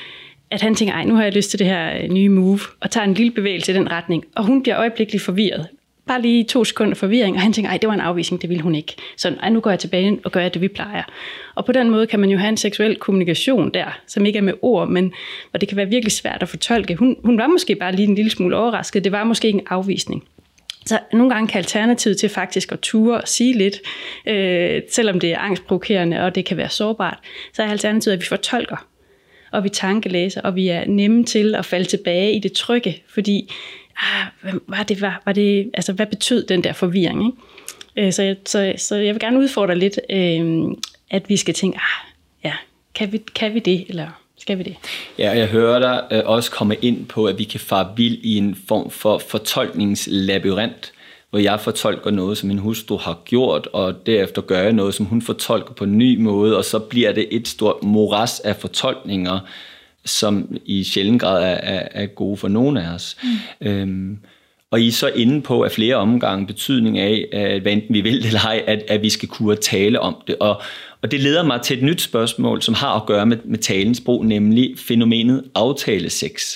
at 0.51 0.61
han 0.61 0.75
tænker, 0.75 0.93
ej, 0.93 1.03
nu 1.03 1.15
har 1.15 1.23
jeg 1.23 1.33
lyst 1.33 1.49
til 1.49 1.59
det 1.59 1.67
her 1.67 2.03
øh, 2.03 2.09
nye 2.09 2.29
move, 2.29 2.59
og 2.79 2.91
tager 2.91 3.05
en 3.05 3.13
lille 3.13 3.31
bevægelse 3.31 3.71
i 3.71 3.75
den 3.75 3.91
retning, 3.91 4.25
og 4.35 4.45
hun 4.45 4.63
bliver 4.63 4.77
øjeblikkeligt 4.77 5.23
forvirret 5.23 5.67
bare 6.09 6.21
lige 6.21 6.43
to 6.43 6.63
sekunder 6.63 6.95
forvirring, 6.95 7.35
og 7.35 7.41
han 7.41 7.53
tænker, 7.53 7.71
ej, 7.71 7.77
det 7.77 7.87
var 7.87 7.93
en 7.93 8.01
afvisning, 8.01 8.41
det 8.41 8.49
ville 8.49 8.63
hun 8.63 8.75
ikke. 8.75 8.95
Så 9.17 9.35
ej, 9.41 9.49
nu 9.49 9.59
går 9.59 9.69
jeg 9.69 9.79
tilbage 9.79 10.19
og 10.23 10.31
gør 10.31 10.49
det, 10.49 10.61
vi 10.61 10.67
plejer. 10.67 11.03
Og 11.55 11.65
på 11.65 11.71
den 11.71 11.89
måde 11.89 12.07
kan 12.07 12.19
man 12.19 12.29
jo 12.29 12.37
have 12.37 12.49
en 12.49 12.57
seksuel 12.57 12.95
kommunikation 12.95 13.73
der, 13.73 13.99
som 14.07 14.25
ikke 14.25 14.37
er 14.37 14.43
med 14.43 14.53
ord, 14.61 14.87
men 14.87 15.13
hvor 15.49 15.57
det 15.57 15.69
kan 15.69 15.77
være 15.77 15.89
virkelig 15.89 16.11
svært 16.11 16.43
at 16.43 16.49
fortolke. 16.49 16.95
Hun, 16.95 17.15
hun 17.23 17.37
var 17.37 17.47
måske 17.47 17.75
bare 17.75 17.95
lige 17.95 18.07
en 18.07 18.15
lille 18.15 18.31
smule 18.31 18.55
overrasket. 18.55 19.03
Det 19.03 19.11
var 19.11 19.23
måske 19.23 19.47
ikke 19.47 19.59
en 19.59 19.67
afvisning. 19.69 20.23
Så 20.85 20.99
nogle 21.13 21.33
gange 21.33 21.47
kan 21.47 21.57
alternativet 21.57 22.17
til 22.17 22.29
faktisk 22.29 22.71
at 22.71 22.79
ture 22.79 23.21
og 23.21 23.27
sige 23.27 23.57
lidt, 23.57 23.75
øh, 24.27 24.81
selvom 24.91 25.19
det 25.19 25.31
er 25.31 25.37
angstprovokerende, 25.37 26.21
og 26.21 26.35
det 26.35 26.45
kan 26.45 26.57
være 26.57 26.69
sårbart, 26.69 27.17
så 27.53 27.63
er 27.63 27.67
alternativet, 27.67 28.13
at 28.13 28.19
vi 28.19 28.25
fortolker, 28.25 28.87
og 29.51 29.63
vi 29.63 29.69
tankelæser, 29.69 30.41
og 30.41 30.55
vi 30.55 30.67
er 30.67 30.85
nemme 30.85 31.25
til 31.25 31.55
at 31.55 31.65
falde 31.65 31.85
tilbage 31.85 32.33
i 32.33 32.39
det 32.39 32.53
trygge, 32.53 33.03
fordi 33.13 33.51
ah, 33.99 34.25
hvad 34.41 34.53
var 34.67 34.83
det, 34.83 35.01
var, 35.01 35.21
var 35.25 35.33
det, 35.33 35.71
altså, 35.73 35.93
hvad 35.93 36.05
betød 36.05 36.43
den 36.43 36.63
der 36.63 36.73
forvirring? 36.73 37.25
Ikke? 37.25 38.07
Øh, 38.07 38.13
så, 38.13 38.23
jeg, 38.23 38.35
så, 38.45 38.73
så 38.77 38.95
jeg 38.95 39.13
vil 39.13 39.19
gerne 39.19 39.39
udfordre 39.39 39.75
lidt, 39.75 39.99
øh, 40.09 40.67
at 41.09 41.29
vi 41.29 41.37
skal 41.37 41.53
tænke, 41.53 41.77
ah, 41.77 42.11
ja, 42.43 42.53
kan 42.95 43.11
vi, 43.11 43.21
kan 43.35 43.53
vi 43.53 43.59
det, 43.59 43.85
eller 43.89 44.07
skal 44.37 44.57
vi 44.57 44.63
det? 44.63 44.75
Ja, 45.17 45.31
jeg 45.31 45.47
hører 45.47 45.79
dig 45.79 46.03
øh, 46.11 46.21
også 46.25 46.51
komme 46.51 46.75
ind 46.75 47.05
på, 47.05 47.25
at 47.25 47.37
vi 47.37 47.43
kan 47.43 47.59
fare 47.59 47.93
vild 47.95 48.17
i 48.23 48.37
en 48.37 48.57
form 48.67 48.89
for 48.89 49.17
fortolkningslabyrint, 49.17 50.93
hvor 51.29 51.39
jeg 51.39 51.59
fortolker 51.59 52.11
noget, 52.11 52.37
som 52.37 52.47
min 52.47 52.57
hustru 52.57 52.97
har 52.97 53.21
gjort, 53.25 53.67
og 53.67 54.05
derefter 54.05 54.41
gør 54.41 54.61
jeg 54.61 54.73
noget, 54.73 54.93
som 54.93 55.05
hun 55.05 55.21
fortolker 55.21 55.73
på 55.73 55.83
en 55.83 55.97
ny 55.97 56.17
måde, 56.17 56.57
og 56.57 56.65
så 56.65 56.79
bliver 56.79 57.11
det 57.11 57.27
et 57.31 57.47
stort 57.47 57.83
moras 57.83 58.39
af 58.39 58.55
fortolkninger, 58.55 59.39
som 60.09 60.57
i 60.65 60.83
sjældent 60.83 61.21
grad 61.21 61.43
er, 61.43 61.47
er, 61.47 61.87
er 61.91 62.05
gode 62.05 62.37
for 62.37 62.47
nogen 62.47 62.77
af 62.77 62.93
os. 62.93 63.17
Mm. 63.61 63.67
Øhm, 63.67 64.17
og 64.71 64.81
I 64.81 64.87
er 64.87 64.91
så 64.91 65.07
inde 65.07 65.41
på 65.41 65.61
at 65.61 65.71
flere 65.71 65.95
omgange 65.95 66.47
betydning 66.47 66.99
af, 66.99 67.27
at 67.31 67.61
hvad 67.61 67.71
enten 67.71 67.93
vi 67.95 68.01
vil 68.01 68.25
eller 68.25 68.39
ej, 68.39 68.63
at, 68.67 68.83
at 68.87 69.01
vi 69.01 69.09
skal 69.09 69.29
kunne 69.29 69.55
tale 69.55 69.99
om 69.99 70.15
det. 70.27 70.35
Og, 70.39 70.61
og 71.01 71.11
det 71.11 71.19
leder 71.19 71.43
mig 71.43 71.61
til 71.61 71.77
et 71.77 71.83
nyt 71.83 72.01
spørgsmål, 72.01 72.61
som 72.61 72.73
har 72.73 72.95
at 72.95 73.05
gøre 73.05 73.25
med, 73.25 73.37
med 73.45 73.57
talens 73.57 74.01
brug, 74.01 74.25
nemlig 74.25 74.73
fænomenet 74.77 75.43
aftalesex, 75.55 76.55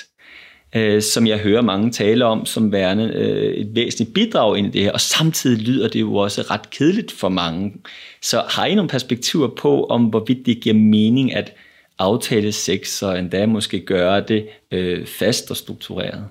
øh, 0.75 1.01
som 1.01 1.27
jeg 1.27 1.37
hører 1.37 1.61
mange 1.61 1.91
tale 1.91 2.25
om 2.25 2.45
som 2.45 2.71
værende 2.71 3.11
øh, 3.15 3.53
et 3.53 3.75
væsentligt 3.75 4.13
bidrag 4.13 4.57
ind 4.57 4.67
i 4.67 4.69
det 4.69 4.81
her, 4.81 4.91
og 4.91 5.01
samtidig 5.01 5.63
lyder 5.63 5.87
det 5.87 5.99
jo 6.01 6.15
også 6.15 6.41
ret 6.41 6.69
kedeligt 6.69 7.11
for 7.11 7.29
mange. 7.29 7.73
Så 8.21 8.43
har 8.49 8.65
I 8.65 8.75
nogle 8.75 8.89
perspektiver 8.89 9.47
på, 9.47 9.85
om 9.85 10.03
hvorvidt 10.03 10.45
det 10.45 10.61
giver 10.61 10.75
mening 10.75 11.35
at 11.35 11.53
aftale 11.99 12.51
sex, 12.51 13.03
og 13.03 13.19
endda 13.19 13.45
måske 13.45 13.79
gøre 13.79 14.21
det 14.21 14.47
øh, 14.71 15.05
fast 15.05 15.51
og 15.51 15.57
struktureret? 15.57 16.25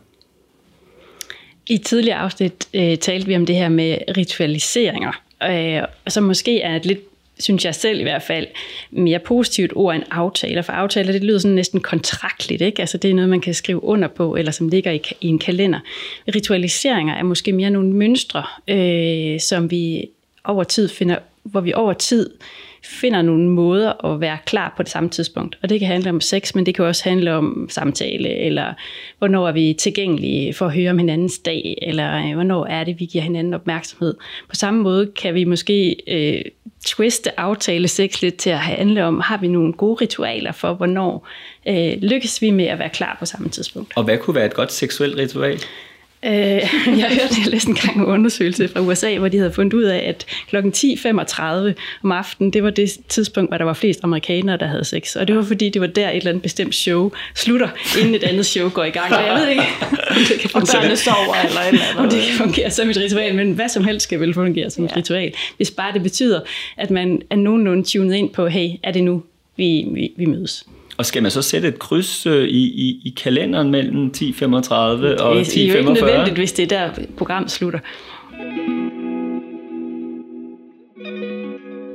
I 1.66 1.78
tidligere 1.78 2.18
afsnit 2.18 2.68
øh, 2.74 2.96
talte 2.96 3.26
vi 3.26 3.36
om 3.36 3.46
det 3.46 3.56
her 3.56 3.68
med 3.68 3.98
ritualiseringer, 4.16 5.22
øh, 5.42 5.82
som 6.08 6.24
måske 6.24 6.60
er 6.60 6.76
et 6.76 6.86
lidt 6.86 7.00
synes 7.38 7.64
jeg 7.64 7.74
selv 7.74 8.00
i 8.00 8.02
hvert 8.02 8.22
fald, 8.22 8.46
mere 8.90 9.18
positivt 9.18 9.72
ord 9.74 9.94
end 9.94 10.04
aftaler. 10.10 10.62
For 10.62 10.72
aftaler, 10.72 11.12
det 11.12 11.24
lyder 11.24 11.38
sådan 11.38 11.54
næsten 11.54 11.80
kontraktligt, 11.80 12.62
ikke? 12.62 12.82
Altså 12.82 12.98
det 12.98 13.10
er 13.10 13.14
noget, 13.14 13.30
man 13.30 13.40
kan 13.40 13.54
skrive 13.54 13.84
under 13.84 14.08
på, 14.08 14.36
eller 14.36 14.52
som 14.52 14.68
ligger 14.68 14.92
i, 14.92 15.00
i 15.20 15.26
en 15.26 15.38
kalender. 15.38 15.80
Ritualiseringer 16.34 17.14
er 17.14 17.22
måske 17.22 17.52
mere 17.52 17.70
nogle 17.70 17.92
mønstre, 17.92 18.44
øh, 18.68 19.40
som 19.40 19.70
vi 19.70 20.08
over 20.44 20.64
tid 20.64 20.88
finder, 20.88 21.16
hvor 21.42 21.60
vi 21.60 21.72
over 21.72 21.92
tid 21.92 22.30
finder 22.84 23.22
nogle 23.22 23.48
måder 23.48 24.12
at 24.12 24.20
være 24.20 24.38
klar 24.46 24.74
på 24.76 24.82
det 24.82 24.90
samme 24.90 25.08
tidspunkt. 25.08 25.58
Og 25.62 25.68
det 25.68 25.80
kan 25.80 25.88
handle 25.88 26.10
om 26.10 26.20
sex, 26.20 26.54
men 26.54 26.66
det 26.66 26.74
kan 26.74 26.84
også 26.84 27.04
handle 27.04 27.34
om 27.34 27.66
samtale, 27.70 28.28
eller 28.28 28.74
hvornår 29.18 29.48
er 29.48 29.52
vi 29.52 29.74
tilgængelige 29.78 30.54
for 30.54 30.66
at 30.66 30.74
høre 30.74 30.90
om 30.90 30.98
hinandens 30.98 31.38
dag, 31.38 31.78
eller 31.82 32.26
øh, 32.26 32.34
hvornår 32.34 32.66
er 32.66 32.84
det, 32.84 33.00
vi 33.00 33.04
giver 33.04 33.24
hinanden 33.24 33.54
opmærksomhed. 33.54 34.14
På 34.48 34.54
samme 34.54 34.82
måde 34.82 35.06
kan 35.06 35.34
vi 35.34 35.44
måske 35.44 35.96
øh, 36.08 36.42
twiste 36.86 37.40
aftale 37.40 37.88
sex 37.88 38.22
lidt 38.22 38.36
til 38.36 38.50
at 38.50 38.58
handle 38.58 39.04
om, 39.04 39.20
har 39.20 39.38
vi 39.38 39.48
nogle 39.48 39.72
gode 39.72 39.94
ritualer 40.00 40.52
for, 40.52 40.74
hvornår 40.74 41.28
øh, 41.68 41.92
lykkes 42.02 42.42
vi 42.42 42.50
med 42.50 42.66
at 42.66 42.78
være 42.78 42.88
klar 42.88 43.16
på 43.18 43.26
samme 43.26 43.48
tidspunkt. 43.48 43.92
Og 43.96 44.04
hvad 44.04 44.18
kunne 44.18 44.34
være 44.34 44.46
et 44.46 44.54
godt 44.54 44.72
seksuelt 44.72 45.16
ritual? 45.16 45.60
Øh, 46.24 46.32
jeg 47.00 47.08
hørte, 47.10 47.34
jeg 47.44 47.46
læste 47.46 47.68
en 47.68 47.74
gang 47.74 47.96
en 47.96 48.04
undersøgelse 48.04 48.68
fra 48.68 48.80
USA, 48.80 49.18
hvor 49.18 49.28
de 49.28 49.38
havde 49.38 49.52
fundet 49.52 49.74
ud 49.74 49.82
af, 49.82 49.98
at 50.08 50.26
kl. 50.48 50.56
10.35 50.56 51.44
om 52.02 52.12
aftenen, 52.12 52.52
det 52.52 52.62
var 52.62 52.70
det 52.70 52.90
tidspunkt, 53.08 53.50
hvor 53.50 53.58
der 53.58 53.64
var 53.64 53.72
flest 53.72 54.00
amerikanere, 54.02 54.56
der 54.56 54.66
havde 54.66 54.84
sex. 54.84 55.16
Og 55.16 55.28
det 55.28 55.36
var 55.36 55.42
fordi, 55.42 55.68
det 55.68 55.80
var 55.80 55.86
der 55.86 56.10
et 56.10 56.16
eller 56.16 56.30
andet 56.30 56.42
bestemt 56.42 56.74
show 56.74 57.10
slutter, 57.34 57.68
inden 58.00 58.14
et 58.14 58.22
andet 58.22 58.46
show 58.46 58.68
går 58.68 58.84
i 58.84 58.90
gang. 58.90 59.14
Og 59.14 59.22
jeg 59.26 59.34
ved 59.34 59.48
ikke, 59.48 59.62
om 60.10 60.16
det 60.28 60.40
kan 60.40 60.50
fungere, 60.60 60.96
sover, 60.96 61.46
eller, 61.48 61.60
eller, 61.60 61.82
eller 61.90 62.02
om 62.02 62.10
det 62.10 62.22
kan 62.22 62.34
fungere 62.34 62.70
som 62.70 62.90
et 62.90 62.96
ritual, 62.96 63.34
men 63.34 63.52
hvad 63.52 63.68
som 63.68 63.84
helst 63.84 64.04
skal 64.04 64.20
vel 64.20 64.34
fungere 64.34 64.70
som 64.70 64.84
et 64.84 64.96
ritual. 64.96 65.32
Hvis 65.56 65.70
bare 65.70 65.92
det 65.92 66.02
betyder, 66.02 66.40
at 66.76 66.90
man 66.90 67.22
er 67.30 67.36
nogenlunde 67.36 67.82
tunet 67.82 68.14
ind 68.14 68.30
på, 68.30 68.46
hey, 68.46 68.68
er 68.82 68.92
det 68.92 69.04
nu, 69.04 69.22
vi, 69.56 69.86
vi, 69.92 70.12
vi 70.16 70.24
mødes? 70.24 70.66
Og 71.02 71.06
skal 71.06 71.22
man 71.22 71.30
så 71.30 71.42
sætte 71.42 71.68
et 71.68 71.78
kryds 71.78 72.26
øh, 72.26 72.48
i, 72.48 72.62
i, 72.62 73.02
i 73.04 73.14
kalenderen 73.16 73.70
mellem 73.70 74.12
10.35 74.16 74.44
og 74.44 75.40
10.45? 75.40 75.54
Det 75.54 75.64
er 75.64 75.68
jo 75.68 75.78
ikke 75.78 75.92
nødvendigt, 75.92 76.36
hvis 76.36 76.52
det 76.52 76.62
er 76.62 76.66
der, 76.66 77.04
program 77.16 77.48
slutter. 77.48 77.78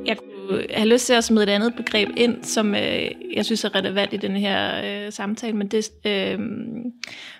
Jeg 0.06 0.16
kunne 0.16 0.64
have 0.70 0.88
lyst 0.88 1.06
til 1.06 1.12
at 1.12 1.24
smide 1.24 1.42
et 1.42 1.48
andet 1.48 1.74
begreb 1.74 2.08
ind, 2.16 2.44
som 2.44 2.74
øh, 2.74 3.10
jeg 3.36 3.44
synes 3.44 3.64
er 3.64 3.74
relevant 3.74 4.12
i 4.12 4.16
den 4.16 4.36
her 4.36 4.82
øh, 4.84 5.12
samtale, 5.12 5.56
men 5.56 5.68
det 5.68 5.90
øh, 6.06 6.38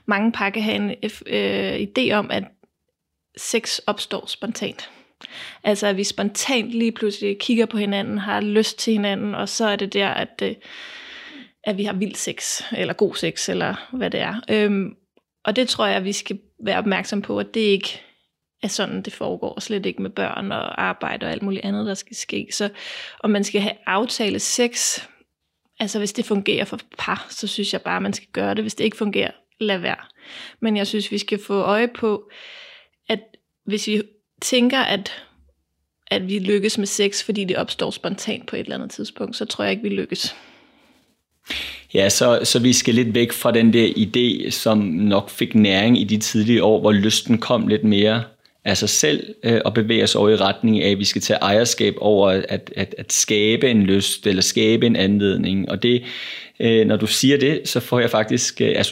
mange 0.07 0.33
par 0.33 0.51
kan 0.51 0.63
have 0.63 0.77
en 0.77 0.91
øh, 1.27 1.81
idé 1.81 2.13
om, 2.13 2.31
at 2.31 2.45
sex 3.37 3.79
opstår 3.87 4.25
spontant. 4.27 4.91
Altså 5.65 5.87
at 5.87 5.97
vi 5.97 6.05
spontant 6.05 6.71
lige 6.71 6.93
pludselig 6.93 7.39
kigger 7.39 7.67
på 7.67 7.77
hinanden, 7.77 8.19
har 8.19 8.41
lyst 8.41 8.79
til 8.79 8.93
hinanden, 8.93 9.35
og 9.35 9.49
så 9.49 9.67
er 9.67 9.77
det 9.77 9.93
der, 9.93 10.09
at 10.09 10.43
øh, 10.43 10.55
at 11.65 11.77
vi 11.77 11.85
har 11.85 11.93
vild 11.93 12.15
sex, 12.15 12.63
eller 12.77 12.95
god 12.95 13.15
sex, 13.15 13.49
eller 13.49 13.89
hvad 13.93 14.11
det 14.11 14.21
er. 14.21 14.41
Øhm, 14.51 14.95
og 15.45 15.57
det 15.57 15.69
tror 15.69 15.87
jeg, 15.87 16.05
vi 16.05 16.13
skal 16.13 16.39
være 16.65 16.79
opmærksom 16.79 17.23
på, 17.23 17.39
at 17.39 17.55
det 17.55 17.61
ikke 17.61 18.01
er 18.63 18.69
sådan, 18.69 19.03
det 19.03 19.13
foregår, 19.13 19.53
og 19.53 19.63
slet 19.63 19.87
ikke 19.87 20.03
med 20.03 20.11
børn 20.11 20.53
og 20.53 20.83
arbejde 20.83 21.27
og 21.27 21.33
alt 21.33 21.43
muligt 21.43 21.65
andet, 21.65 21.87
der 21.87 21.95
skal 21.95 22.17
ske. 22.17 22.49
Så 22.53 22.69
om 23.21 23.31
man 23.31 23.45
skal 23.45 23.61
have 23.61 23.75
aftale 23.87 24.39
sex, 24.39 25.01
altså 25.81 25.99
hvis 25.99 26.13
det 26.13 26.25
fungerer 26.25 26.65
for 26.65 26.81
par, 26.99 27.27
så 27.31 27.47
synes 27.47 27.73
jeg 27.73 27.83
bare, 27.83 28.01
man 28.01 28.13
skal 28.13 28.29
gøre 28.33 28.55
det. 28.55 28.65
Hvis 28.65 28.75
det 28.75 28.85
ikke 28.85 28.97
fungerer, 28.97 29.31
lad 29.61 29.79
være. 29.79 30.05
Men 30.61 30.77
jeg 30.77 30.87
synes, 30.87 31.11
vi 31.11 31.19
skal 31.19 31.41
få 31.47 31.55
øje 31.55 31.89
på, 31.89 32.31
at 33.09 33.21
hvis 33.65 33.87
vi 33.87 34.03
tænker, 34.41 34.79
at 34.79 35.25
at 36.11 36.29
vi 36.29 36.39
lykkes 36.39 36.79
med 36.79 36.87
sex, 36.87 37.25
fordi 37.25 37.45
det 37.45 37.57
opstår 37.57 37.91
spontant 37.91 38.47
på 38.47 38.57
et 38.57 38.61
eller 38.61 38.75
andet 38.75 38.91
tidspunkt, 38.91 39.37
så 39.37 39.45
tror 39.45 39.65
jeg 39.65 39.71
ikke, 39.71 39.83
vi 39.83 39.89
lykkes. 39.89 40.37
Ja, 41.95 42.09
så, 42.09 42.41
så 42.45 42.59
vi 42.59 42.73
skal 42.73 42.95
lidt 42.95 43.15
væk 43.15 43.33
fra 43.33 43.53
den 43.53 43.73
der 43.73 43.89
idé, 43.89 44.51
som 44.51 44.79
nok 44.79 45.31
fik 45.31 45.55
næring 45.55 46.01
i 46.01 46.05
de 46.05 46.17
tidlige 46.17 46.63
år, 46.65 46.81
hvor 46.81 46.93
lysten 46.93 47.39
kom 47.39 47.69
lidt 47.69 47.85
mere 47.85 48.23
af 48.65 48.77
sig 48.77 48.89
selv 48.89 49.35
øh, 49.43 49.61
og 49.65 49.75
bevæge 49.75 50.03
os 50.03 50.15
over 50.15 50.29
i 50.29 50.37
retning 50.37 50.83
af, 50.83 50.91
at 50.91 50.99
vi 50.99 51.05
skal 51.05 51.23
tage 51.23 51.39
ejerskab 51.39 51.95
over 51.99 52.29
at, 52.31 52.73
at, 52.77 52.95
at 52.99 53.13
skabe 53.13 53.71
en 53.71 53.83
lyst 53.83 54.27
eller 54.27 54.43
skabe 54.43 54.87
en 54.87 54.97
anledning. 54.97 55.71
Og 55.71 55.83
det, 55.83 56.03
øh, 56.61 56.87
når 56.87 56.97
du 56.97 57.07
siger 57.07 57.39
det, 57.39 57.61
så 57.65 57.81
får 57.81 58.01
jeg 58.01 58.11
faktisk 58.11 58.61
øh, 58.61 58.85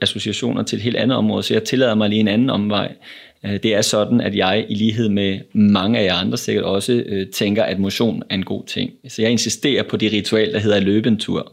associationer 0.00 0.62
til 0.62 0.76
et 0.76 0.82
helt 0.82 0.96
andet 0.96 1.18
område, 1.18 1.42
så 1.42 1.54
jeg 1.54 1.64
tillader 1.64 1.94
mig 1.94 2.08
lige 2.08 2.20
en 2.20 2.28
anden 2.28 2.50
omvej. 2.50 2.92
Øh, 3.44 3.52
det 3.62 3.74
er 3.74 3.82
sådan, 3.82 4.20
at 4.20 4.36
jeg 4.36 4.66
i 4.68 4.74
lighed 4.74 5.08
med 5.08 5.38
mange 5.52 5.98
af 5.98 6.04
jer 6.04 6.14
andre 6.14 6.38
sikkert 6.38 6.64
også 6.64 7.02
øh, 7.06 7.26
tænker, 7.26 7.62
at 7.62 7.78
motion 7.78 8.22
er 8.30 8.34
en 8.34 8.44
god 8.44 8.64
ting. 8.66 8.90
Så 9.08 9.22
jeg 9.22 9.30
insisterer 9.30 9.82
på 9.82 9.96
det 9.96 10.12
ritual, 10.12 10.52
der 10.52 10.58
hedder 10.58 10.80
løbentur. 10.80 11.40
tur. 11.40 11.52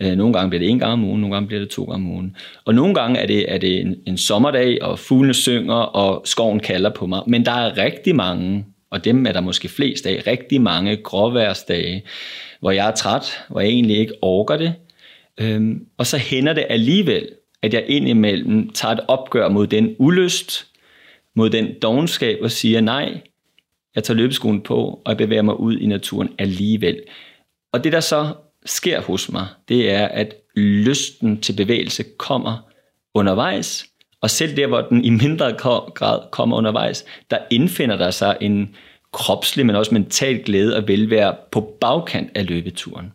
Øh, 0.00 0.16
nogle 0.16 0.32
gange 0.34 0.50
bliver 0.50 0.60
det 0.60 0.70
en 0.70 0.78
gang 0.78 0.92
om 0.92 1.04
ugen, 1.04 1.20
nogle 1.20 1.34
gange 1.34 1.46
bliver 1.46 1.60
det 1.60 1.70
to 1.70 1.84
gange 1.84 2.06
om 2.06 2.14
ugen. 2.14 2.36
Og 2.64 2.74
nogle 2.74 2.94
gange 2.94 3.20
er 3.20 3.26
det, 3.26 3.52
er 3.52 3.58
det 3.58 3.80
en, 3.80 3.96
en 4.06 4.16
sommerdag, 4.16 4.82
og 4.82 4.98
fuglene 4.98 5.34
synger, 5.34 5.74
og 5.74 6.22
skoven 6.26 6.60
kalder 6.60 6.90
på 6.90 7.06
mig. 7.06 7.22
Men 7.26 7.44
der 7.44 7.52
er 7.52 7.78
rigtig 7.78 8.16
mange, 8.16 8.64
og 8.90 9.04
dem 9.04 9.26
er 9.26 9.32
der 9.32 9.40
måske 9.40 9.68
flest 9.68 10.06
af, 10.06 10.22
rigtig 10.26 10.60
mange 10.60 10.96
gråværsdage, 10.96 12.02
hvor 12.60 12.70
jeg 12.70 12.88
er 12.88 12.94
træt, 12.94 13.44
hvor 13.48 13.60
jeg 13.60 13.70
egentlig 13.70 13.96
ikke 13.96 14.14
orker 14.22 14.56
det. 14.56 14.74
Øhm, 15.40 15.86
og 15.98 16.06
så 16.06 16.18
hænder 16.18 16.52
det 16.52 16.66
alligevel, 16.68 17.28
at 17.62 17.74
jeg 17.74 17.84
indimellem 17.88 18.70
tager 18.70 18.94
et 18.94 19.00
opgør 19.08 19.48
mod 19.48 19.66
den 19.66 19.96
ulyst, 19.98 20.66
mod 21.36 21.50
den 21.50 21.68
dogenskab 21.82 22.38
og 22.42 22.50
siger 22.50 22.80
nej, 22.80 23.20
jeg 23.94 24.04
tager 24.04 24.16
løbeskoen 24.16 24.60
på, 24.60 25.02
og 25.04 25.08
jeg 25.08 25.16
bevæger 25.16 25.42
mig 25.42 25.60
ud 25.60 25.78
i 25.78 25.86
naturen 25.86 26.28
alligevel. 26.38 27.02
Og 27.72 27.84
det 27.84 27.92
der 27.92 28.00
så 28.00 28.34
sker 28.66 29.00
hos 29.00 29.32
mig, 29.32 29.46
det 29.68 29.90
er, 29.90 30.08
at 30.08 30.34
lysten 30.56 31.40
til 31.40 31.52
bevægelse 31.56 32.04
kommer 32.18 32.58
undervejs, 33.14 33.86
og 34.20 34.30
selv 34.30 34.56
der, 34.56 34.66
hvor 34.66 34.80
den 34.80 35.04
i 35.04 35.10
mindre 35.10 35.52
grad 35.94 36.30
kommer 36.30 36.56
undervejs, 36.56 37.04
der 37.30 37.38
indfinder 37.50 37.96
der 37.96 38.10
sig 38.10 38.36
en 38.40 38.76
kropslig, 39.12 39.66
men 39.66 39.76
også 39.76 39.94
mental 39.94 40.42
glæde 40.42 40.76
og 40.76 40.88
velvære 40.88 41.34
på 41.52 41.76
bagkant 41.80 42.30
af 42.34 42.46
løbeturen. 42.46 43.12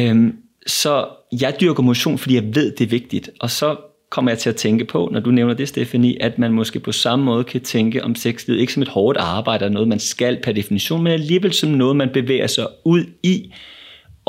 Øhm, 0.00 0.36
så 0.66 1.08
jeg 1.40 1.56
dyrker 1.60 1.82
motion, 1.82 2.18
fordi 2.18 2.34
jeg 2.34 2.54
ved, 2.54 2.72
det 2.76 2.84
er 2.84 2.88
vigtigt. 2.88 3.30
Og 3.40 3.50
så 3.50 3.76
kommer 4.10 4.30
jeg 4.30 4.38
til 4.38 4.50
at 4.50 4.56
tænke 4.56 4.84
på, 4.84 5.08
når 5.12 5.20
du 5.20 5.30
nævner 5.30 5.54
det, 5.54 5.68
Stefanie, 5.68 6.22
at 6.22 6.38
man 6.38 6.52
måske 6.52 6.80
på 6.80 6.92
samme 6.92 7.24
måde 7.24 7.44
kan 7.44 7.60
tænke 7.60 8.04
om 8.04 8.14
sexlivet, 8.14 8.60
ikke 8.60 8.72
som 8.72 8.82
et 8.82 8.88
hårdt 8.88 9.18
arbejde, 9.18 9.64
eller 9.64 9.72
noget 9.72 9.88
man 9.88 9.98
skal 9.98 10.40
per 10.42 10.52
definition, 10.52 11.02
men 11.02 11.12
alligevel 11.12 11.52
som 11.52 11.70
noget, 11.70 11.96
man 11.96 12.10
bevæger 12.12 12.46
sig 12.46 12.66
ud 12.84 13.04
i, 13.22 13.52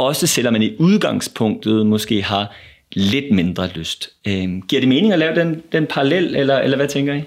også 0.07 0.27
selvom 0.27 0.53
man 0.53 0.61
i 0.61 0.75
udgangspunktet 0.79 1.85
måske 1.85 2.21
har 2.21 2.55
lidt 2.93 3.31
mindre 3.31 3.67
lyst. 3.67 4.09
Øh, 4.27 4.61
giver 4.67 4.81
det 4.81 4.87
mening 4.87 5.13
at 5.13 5.19
lave 5.19 5.35
den, 5.35 5.63
den 5.71 5.87
parallel, 5.87 6.35
eller, 6.35 6.59
eller 6.59 6.77
hvad 6.77 6.87
tænker 6.87 7.13
I? 7.13 7.21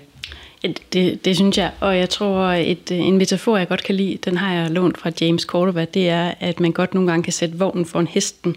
Det, 0.93 1.25
det 1.25 1.37
synes 1.37 1.59
jeg, 1.59 1.70
og 1.81 1.99
jeg 1.99 2.09
tror, 2.09 2.45
et, 2.45 2.91
en 2.91 3.18
metafor, 3.18 3.57
jeg 3.57 3.68
godt 3.68 3.83
kan 3.85 3.95
lide, 3.95 4.18
den 4.25 4.37
har 4.37 4.55
jeg 4.55 4.70
lånt 4.70 4.99
fra 4.99 5.11
James 5.20 5.43
Cordova, 5.43 5.85
det 5.85 6.09
er, 6.09 6.35
at 6.41 6.61
man 6.61 6.73
godt 6.73 6.95
nogle 6.95 7.11
gange 7.11 7.23
kan 7.23 7.33
sætte 7.33 7.59
vognen 7.59 7.87
for 7.87 8.01
en 8.01 8.07
hesten. 8.07 8.57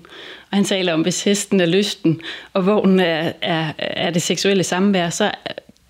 Og 0.51 0.57
han 0.57 0.63
taler 0.63 0.93
om, 0.93 1.01
hvis 1.01 1.23
hesten 1.23 1.59
er 1.59 1.65
lysten, 1.65 2.21
og 2.53 2.65
vognen 2.65 2.99
er, 2.99 3.31
er, 3.41 3.71
er 3.79 4.09
det 4.09 4.21
seksuelle 4.21 4.63
samvær, 4.63 5.09
så 5.09 5.31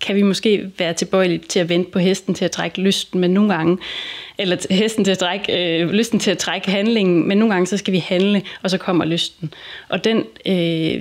kan 0.06 0.16
vi 0.16 0.22
måske 0.22 0.70
være 0.78 0.92
tilbøjelige 0.92 1.38
til 1.38 1.58
at 1.58 1.68
vente 1.68 1.90
på 1.90 1.98
hesten 1.98 2.34
til 2.34 2.44
at 2.44 2.50
trække 2.50 2.80
lysten, 2.80 3.20
men 3.20 3.30
nogle 3.30 3.54
gange, 3.54 3.78
eller 4.38 4.66
hesten 4.70 5.04
til 5.04 5.10
at 5.10 5.18
trække, 5.18 5.80
øh, 5.80 5.90
lysten 5.90 6.18
til 6.18 6.30
at 6.30 6.38
trække 6.38 6.70
handlingen, 6.70 7.28
men 7.28 7.38
nogle 7.38 7.54
gange 7.54 7.66
så 7.66 7.76
skal 7.76 7.92
vi 7.92 7.98
handle, 7.98 8.42
og 8.62 8.70
så 8.70 8.78
kommer 8.78 9.04
lysten. 9.04 9.54
Og 9.88 10.04
den, 10.04 10.24
øh, 10.46 10.54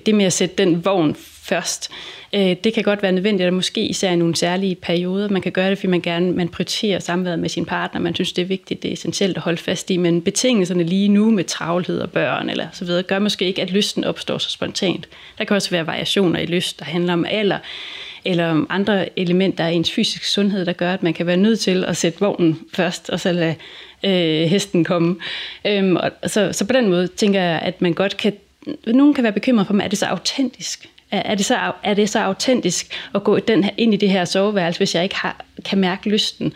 det 0.06 0.16
med 0.16 0.26
at 0.26 0.34
sætte 0.34 0.56
den 0.56 0.86
vogn 0.86 1.16
først, 1.44 1.92
øh, 2.34 2.56
det 2.64 2.74
kan 2.74 2.84
godt 2.84 3.04
være 3.04 3.12
nødvendigt, 3.12 3.48
og 3.48 3.54
måske 3.54 3.82
især 3.82 4.12
i 4.12 4.16
nogle 4.16 4.36
særlige 4.36 4.76
perioder. 4.76 5.30
Man 5.30 5.42
kan 5.42 5.52
gøre 5.52 5.70
det, 5.70 5.78
fordi 5.78 5.88
man 5.88 6.02
gerne 6.02 6.32
man 6.32 6.50
prioriterer 6.50 7.00
samværet 7.00 7.40
med 7.40 7.50
sin 7.50 7.66
partner, 7.66 8.02
man 8.02 8.16
synes, 8.16 8.34
det 8.34 8.42
er 8.42 8.46
vigtigt, 8.46 8.84
det 8.84 8.90
er 8.90 8.94
essentielt 8.94 9.38
at 9.38 9.44
holde 9.44 9.58
fast 9.58 9.90
i, 9.90 9.98
men 9.98 10.22
betingelserne 10.22 10.84
lige 10.84 11.08
nu 11.08 11.32
med 11.32 11.44
travlhed 11.44 12.00
og 12.00 12.12
børn 12.12 12.50
eller 12.50 12.68
så 12.74 12.86
videre, 12.86 13.04
gør 13.04 13.20
måske 13.20 13.46
ikke, 13.46 13.62
at 13.62 13.72
lysten 13.72 14.04
opstår 14.04 14.38
så 14.38 14.50
spontant. 14.50 15.08
Der 15.38 15.44
kan 15.44 15.56
også 15.56 15.70
være 15.70 15.88
variationer 15.88 16.40
i 16.40 16.46
lyst, 16.46 16.80
der 16.80 16.86
handler 16.86 17.14
om 17.14 17.26
alder, 17.30 17.58
eller 18.26 18.48
om 18.48 18.68
andre 18.70 19.20
elementer 19.20 19.66
af 19.66 19.72
ens 19.72 19.92
fysiske 19.92 20.28
sundhed, 20.28 20.66
der 20.66 20.74
gør, 20.74 20.94
at 20.94 21.04
man 21.04 21.14
kan 21.14 21.28
være 21.28 21.38
nødt 21.38 21.60
til 21.60 21.86
at 21.86 21.98
sætte 21.98 22.20
vognen 22.20 22.60
først, 22.74 23.10
og 23.10 23.20
så 23.20 23.32
lade 23.32 23.56
øh, 24.04 24.50
hesten 24.50 24.84
komme. 24.84 25.16
Øhm, 25.66 25.96
og 25.96 26.12
så, 26.30 26.54
så 26.54 26.66
på 26.66 26.74
den 26.74 26.90
måde 26.90 27.08
tænker 27.08 27.42
jeg, 27.42 27.60
at 27.60 27.82
man 27.82 27.94
godt 27.94 28.18
kan, 28.18 28.34
nogen 28.88 29.14
kan 29.14 29.24
være 29.24 29.34
bekymret 29.34 29.68
for, 29.68 29.82
er 29.82 29.88
det 29.88 29.98
så 29.98 30.06
autentisk? 30.06 30.90
Er 31.12 31.36
det, 31.36 31.46
så, 31.46 31.72
er 31.84 31.94
det 31.94 32.10
så 32.10 32.20
autentisk 32.20 32.94
at 33.16 33.24
gå 33.24 33.40
den 33.40 33.64
her, 33.64 33.72
ind 33.78 33.94
i 33.94 33.98
det 33.98 34.10
her 34.10 34.26
soveværelse, 34.26 34.80
hvis 34.80 34.96
jeg 34.96 35.04
ikke 35.04 35.16
har, 35.16 35.46
kan 35.66 35.78
mærke 35.78 36.10
lysten? 36.10 36.54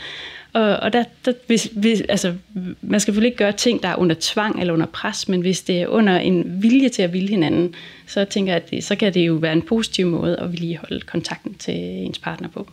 Og, 0.53 0.77
og 0.77 0.93
der, 0.93 1.03
der 1.25 1.33
hvis, 1.47 1.69
hvis, 1.73 2.01
altså, 2.09 2.33
man 2.81 2.99
skal 2.99 3.11
selvfølgelig 3.11 3.27
ikke 3.27 3.37
gøre 3.37 3.51
ting, 3.51 3.83
der 3.83 3.89
er 3.89 3.95
under 3.95 4.15
tvang 4.19 4.59
eller 4.59 4.73
under 4.73 4.85
pres, 4.85 5.27
men 5.27 5.41
hvis 5.41 5.61
det 5.61 5.81
er 5.81 5.87
under 5.87 6.17
en 6.17 6.63
vilje 6.63 6.89
til 6.89 7.01
at 7.01 7.13
ville 7.13 7.29
hinanden, 7.29 7.75
så 8.07 8.25
tænker 8.25 8.53
jeg, 8.53 8.63
at 8.63 8.69
det, 8.69 8.83
så 8.83 8.95
kan 8.95 9.13
det 9.13 9.27
jo 9.27 9.33
være 9.33 9.53
en 9.53 9.61
positiv 9.61 10.07
måde 10.07 10.37
at 10.39 10.51
vedligeholde 10.51 11.01
kontakten 11.01 11.53
til 11.53 11.75
ens 11.75 12.19
partner 12.19 12.49
på. 12.49 12.69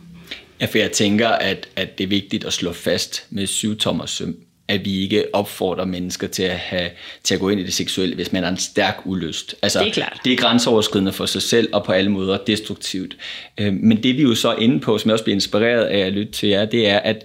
Ja, 0.61 0.65
for 0.65 0.77
jeg 0.77 0.91
tænker, 0.91 1.27
at, 1.27 1.67
at 1.75 1.97
det 1.97 2.03
er 2.03 2.07
vigtigt 2.07 2.45
at 2.45 2.53
slå 2.53 2.73
fast 2.73 3.25
med 3.29 3.47
syv 3.47 3.77
tommer 3.77 4.05
søm, 4.05 4.35
at 4.67 4.85
vi 4.85 4.99
ikke 4.99 5.25
opfordrer 5.33 5.85
mennesker 5.85 6.27
til 6.27 6.43
at, 6.43 6.57
have, 6.57 6.89
til 7.23 7.33
at 7.33 7.39
gå 7.39 7.49
ind 7.49 7.59
i 7.59 7.63
det 7.63 7.73
seksuelle, 7.73 8.15
hvis 8.15 8.31
man 8.31 8.43
har 8.43 8.49
en 8.51 8.57
stærk 8.57 9.01
ulyst. 9.05 9.55
Altså, 9.61 9.79
det 9.79 9.87
er 9.87 9.93
klart. 9.93 10.19
Det 10.25 10.33
er 10.33 10.37
grænseoverskridende 10.37 11.13
for 11.13 11.25
sig 11.25 11.41
selv, 11.41 11.69
og 11.73 11.83
på 11.83 11.91
alle 11.91 12.11
måder 12.11 12.37
destruktivt. 12.37 13.17
Øh, 13.57 13.73
men 13.73 14.03
det 14.03 14.17
vi 14.17 14.21
jo 14.21 14.35
så 14.35 14.49
er 14.49 14.59
inde 14.59 14.79
på, 14.79 14.97
som 14.97 15.09
jeg 15.09 15.13
også 15.13 15.23
bliver 15.23 15.35
inspireret 15.35 15.85
af 15.85 15.99
at 15.99 16.13
lytte 16.13 16.31
til 16.31 16.49
jer, 16.49 16.65
det 16.65 16.89
er, 16.89 16.99
at, 16.99 17.23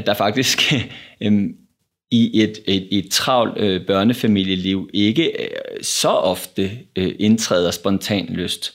at 0.00 0.06
der 0.06 0.14
faktisk 0.14 0.72
øhm, 1.22 1.54
i 2.10 2.42
et, 2.42 2.58
et, 2.66 2.88
et 2.90 3.10
travlt 3.10 3.58
øh, 3.58 3.86
børnefamilieliv 3.86 4.90
ikke 4.94 5.42
øh, 5.42 5.48
så 5.82 6.08
ofte 6.08 6.70
øh, 6.96 7.12
indtræder 7.18 7.70
spontan 7.70 8.26
lyst. 8.26 8.74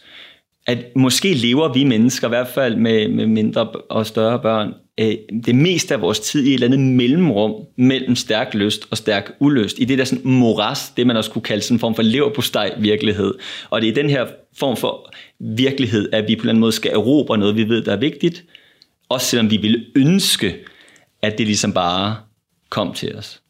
At 0.67 0.78
måske 0.95 1.34
lever 1.34 1.73
vi 1.73 1.84
mennesker, 1.84 2.28
i 2.28 2.30
hvert 2.30 2.47
fald 2.47 2.76
med, 2.76 3.07
med 3.07 3.28
mindre 3.28 3.67
og 3.67 4.05
større 4.05 4.39
børn, 4.39 4.73
øh, 4.99 5.15
det 5.45 5.55
meste 5.55 5.93
af 5.93 6.01
vores 6.01 6.19
tid 6.19 6.43
i 6.43 6.47
et 6.47 6.53
eller 6.53 6.67
andet 6.67 6.80
mellemrum 6.80 7.53
mellem 7.78 8.15
stærk 8.15 8.53
lyst 8.53 8.88
og 8.91 8.97
stærk 8.97 9.32
ulyst. 9.39 9.80
I 9.80 9.86
det 9.86 9.97
der 9.97 10.03
sådan 10.03 10.32
moras, 10.32 10.93
det 10.97 11.07
man 11.07 11.17
også 11.17 11.32
kunne 11.32 11.41
kalde 11.41 11.61
sådan 11.61 11.76
en 11.76 11.80
form 11.80 11.95
for 11.95 12.03
leverpostej 12.03 12.73
virkelighed. 12.80 13.34
Og 13.69 13.82
det 13.82 13.89
er 13.89 13.93
den 13.93 14.09
her 14.09 14.26
form 14.57 14.78
for 14.78 15.13
virkelighed, 15.39 16.09
at 16.13 16.28
vi 16.28 16.36
på 16.36 16.39
en 16.39 16.41
eller 16.41 16.51
anden 16.51 16.61
måde 16.61 16.71
skal 16.71 16.91
erobre 16.91 17.38
noget, 17.38 17.55
vi 17.55 17.69
ved, 17.69 17.82
der 17.82 17.91
er 17.91 17.99
vigtigt. 17.99 18.43
Også 19.09 19.28
selvom 19.28 19.51
vi 19.51 19.57
ville 19.57 19.86
ønske, 19.95 20.55
at 21.26 21.38
det 21.38 21.45
ligesom 21.45 21.73
bare 21.73 22.17
kom 22.69 22.93
til 22.93 23.15
os. 23.15 23.41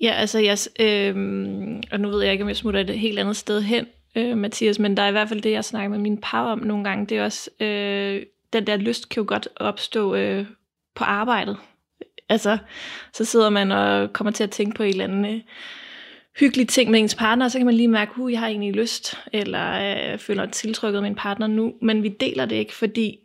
Ja, 0.00 0.12
altså, 0.12 0.38
jeg, 0.38 0.58
øh, 0.80 1.14
og 1.92 2.00
nu 2.00 2.08
ved 2.08 2.22
jeg 2.22 2.32
ikke, 2.32 2.42
om 2.42 2.48
jeg 2.48 2.56
smutter 2.56 2.80
et 2.80 2.98
helt 2.98 3.18
andet 3.18 3.36
sted 3.36 3.62
hen, 3.62 3.86
øh, 4.16 4.38
Mathias, 4.38 4.78
men 4.78 4.96
der 4.96 5.02
er 5.02 5.08
i 5.08 5.12
hvert 5.12 5.28
fald 5.28 5.42
det, 5.42 5.50
jeg 5.50 5.64
snakker 5.64 5.90
med 5.90 5.98
min 5.98 6.18
par 6.22 6.52
om 6.52 6.58
nogle 6.58 6.84
gange, 6.84 7.06
det 7.06 7.18
er 7.18 7.24
også, 7.24 7.50
øh, 7.60 8.22
den 8.52 8.66
der 8.66 8.76
lyst 8.76 9.08
kan 9.08 9.20
jo 9.20 9.24
godt 9.28 9.48
opstå 9.56 10.14
øh, 10.14 10.46
på 10.94 11.04
arbejdet. 11.04 11.56
Altså, 12.28 12.58
så 13.12 13.24
sidder 13.24 13.50
man 13.50 13.72
og 13.72 14.12
kommer 14.12 14.30
til 14.30 14.44
at 14.44 14.50
tænke 14.50 14.76
på 14.76 14.82
en 14.82 14.88
eller 14.88 15.04
anden 15.04 15.24
øh, 15.24 15.40
hyggelig 16.40 16.68
ting 16.68 16.90
med 16.90 17.00
ens 17.00 17.14
partner, 17.14 17.44
og 17.44 17.50
så 17.50 17.58
kan 17.58 17.66
man 17.66 17.74
lige 17.74 17.88
mærke, 17.88 18.12
at 18.24 18.32
jeg 18.32 18.40
har 18.40 18.48
egentlig 18.48 18.72
lyst, 18.72 19.18
eller 19.32 19.96
øh, 20.12 20.18
føler 20.18 20.46
tiltrykket 20.46 20.96
af 20.96 21.02
min 21.02 21.14
partner 21.14 21.46
nu, 21.46 21.74
men 21.82 22.02
vi 22.02 22.08
deler 22.08 22.44
det 22.44 22.56
ikke, 22.56 22.74
fordi 22.74 23.18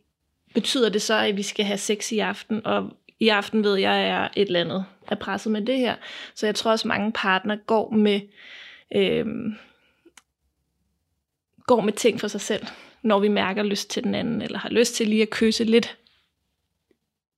betyder 0.54 0.90
det 0.90 1.02
så, 1.02 1.14
at 1.14 1.38
vi 1.38 1.44
skal 1.44 1.66
have 1.66 1.78
sex 1.78 2.12
i 2.12 2.20
aften, 2.20 2.66
og 2.66 2.90
i 3.20 3.28
aften 3.28 3.64
ved 3.64 3.76
jeg, 3.76 3.94
at 3.94 4.08
jeg 4.08 4.24
er 4.24 4.30
et 4.36 4.48
eller 4.48 4.62
andet 4.62 4.86
er 5.08 5.16
presset 5.16 5.52
med 5.52 5.62
det 5.62 5.78
her. 5.78 5.96
Så 6.36 6.46
jeg 6.46 6.56
tror 6.56 6.72
også, 6.72 6.88
mange 6.88 7.12
partner 7.12 7.56
går 7.56 7.92
med, 7.92 8.22
øh, 8.96 9.26
går 11.68 11.82
med 11.82 11.94
ting 11.94 12.20
for 12.20 12.28
sig 12.28 12.42
selv 12.42 12.68
når 13.08 13.20
vi 13.20 13.28
mærker 13.28 13.64
lyst 13.64 13.90
til 13.90 14.04
den 14.04 14.16
anden, 14.16 14.42
eller 14.42 14.60
har 14.60 14.70
lyst 14.70 14.96
til 14.96 15.08
lige 15.08 15.22
at 15.22 15.30
kysse 15.30 15.64
lidt 15.64 15.98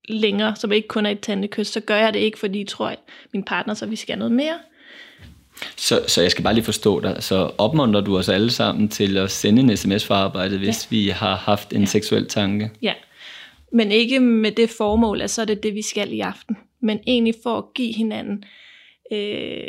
længere, 0.08 0.56
som 0.56 0.72
ikke 0.72 0.88
kun 0.88 1.06
er 1.06 1.10
et 1.10 1.20
tandekys, 1.20 1.68
så 1.68 1.80
gør 1.80 1.96
jeg 1.96 2.14
det 2.14 2.20
ikke, 2.20 2.40
fordi 2.40 2.60
jeg 2.60 2.68
tror, 2.68 2.88
at 2.88 3.00
min 3.34 3.44
partner 3.44 3.74
så 3.74 3.86
vi 3.86 3.96
skal 3.96 4.18
noget 4.18 4.32
mere. 4.32 4.60
Så, 5.76 6.04
så 6.08 6.22
jeg 6.22 6.32
skal 6.32 6.44
bare 6.44 6.54
lige 6.54 6.64
forstå 6.64 7.00
dig. 7.00 7.24
Så 7.24 7.52
opmuntrer 7.58 8.02
du 8.02 8.18
os 8.18 8.30
alle 8.30 8.52
sammen 8.52 8.90
til 8.90 9.18
at 9.18 9.32
sende 9.32 9.62
en 9.62 9.78
sms 9.78 10.06
for 10.06 10.16
arbejdet, 10.16 10.60
hvis 10.60 10.88
ja. 10.92 10.98
vi 10.98 11.10
har 11.10 11.36
haft 11.36 11.74
en 11.74 11.80
ja. 11.80 11.86
seksuel 11.86 12.28
tanke? 12.28 12.72
Ja, 12.82 12.94
men 13.72 13.92
ikke 13.92 14.20
med 14.20 14.52
det 14.52 14.70
formål, 14.70 15.22
at 15.22 15.30
så 15.30 15.42
er 15.42 15.46
det 15.46 15.64
det, 15.64 15.74
vi 15.76 15.82
skal 15.82 16.14
i 16.14 16.20
aften. 16.20 16.58
Men 16.82 17.00
egentlig 17.08 17.34
for 17.44 17.58
at 17.58 17.64
give 17.76 17.94
hinanden, 17.94 18.44
øh, 19.12 19.68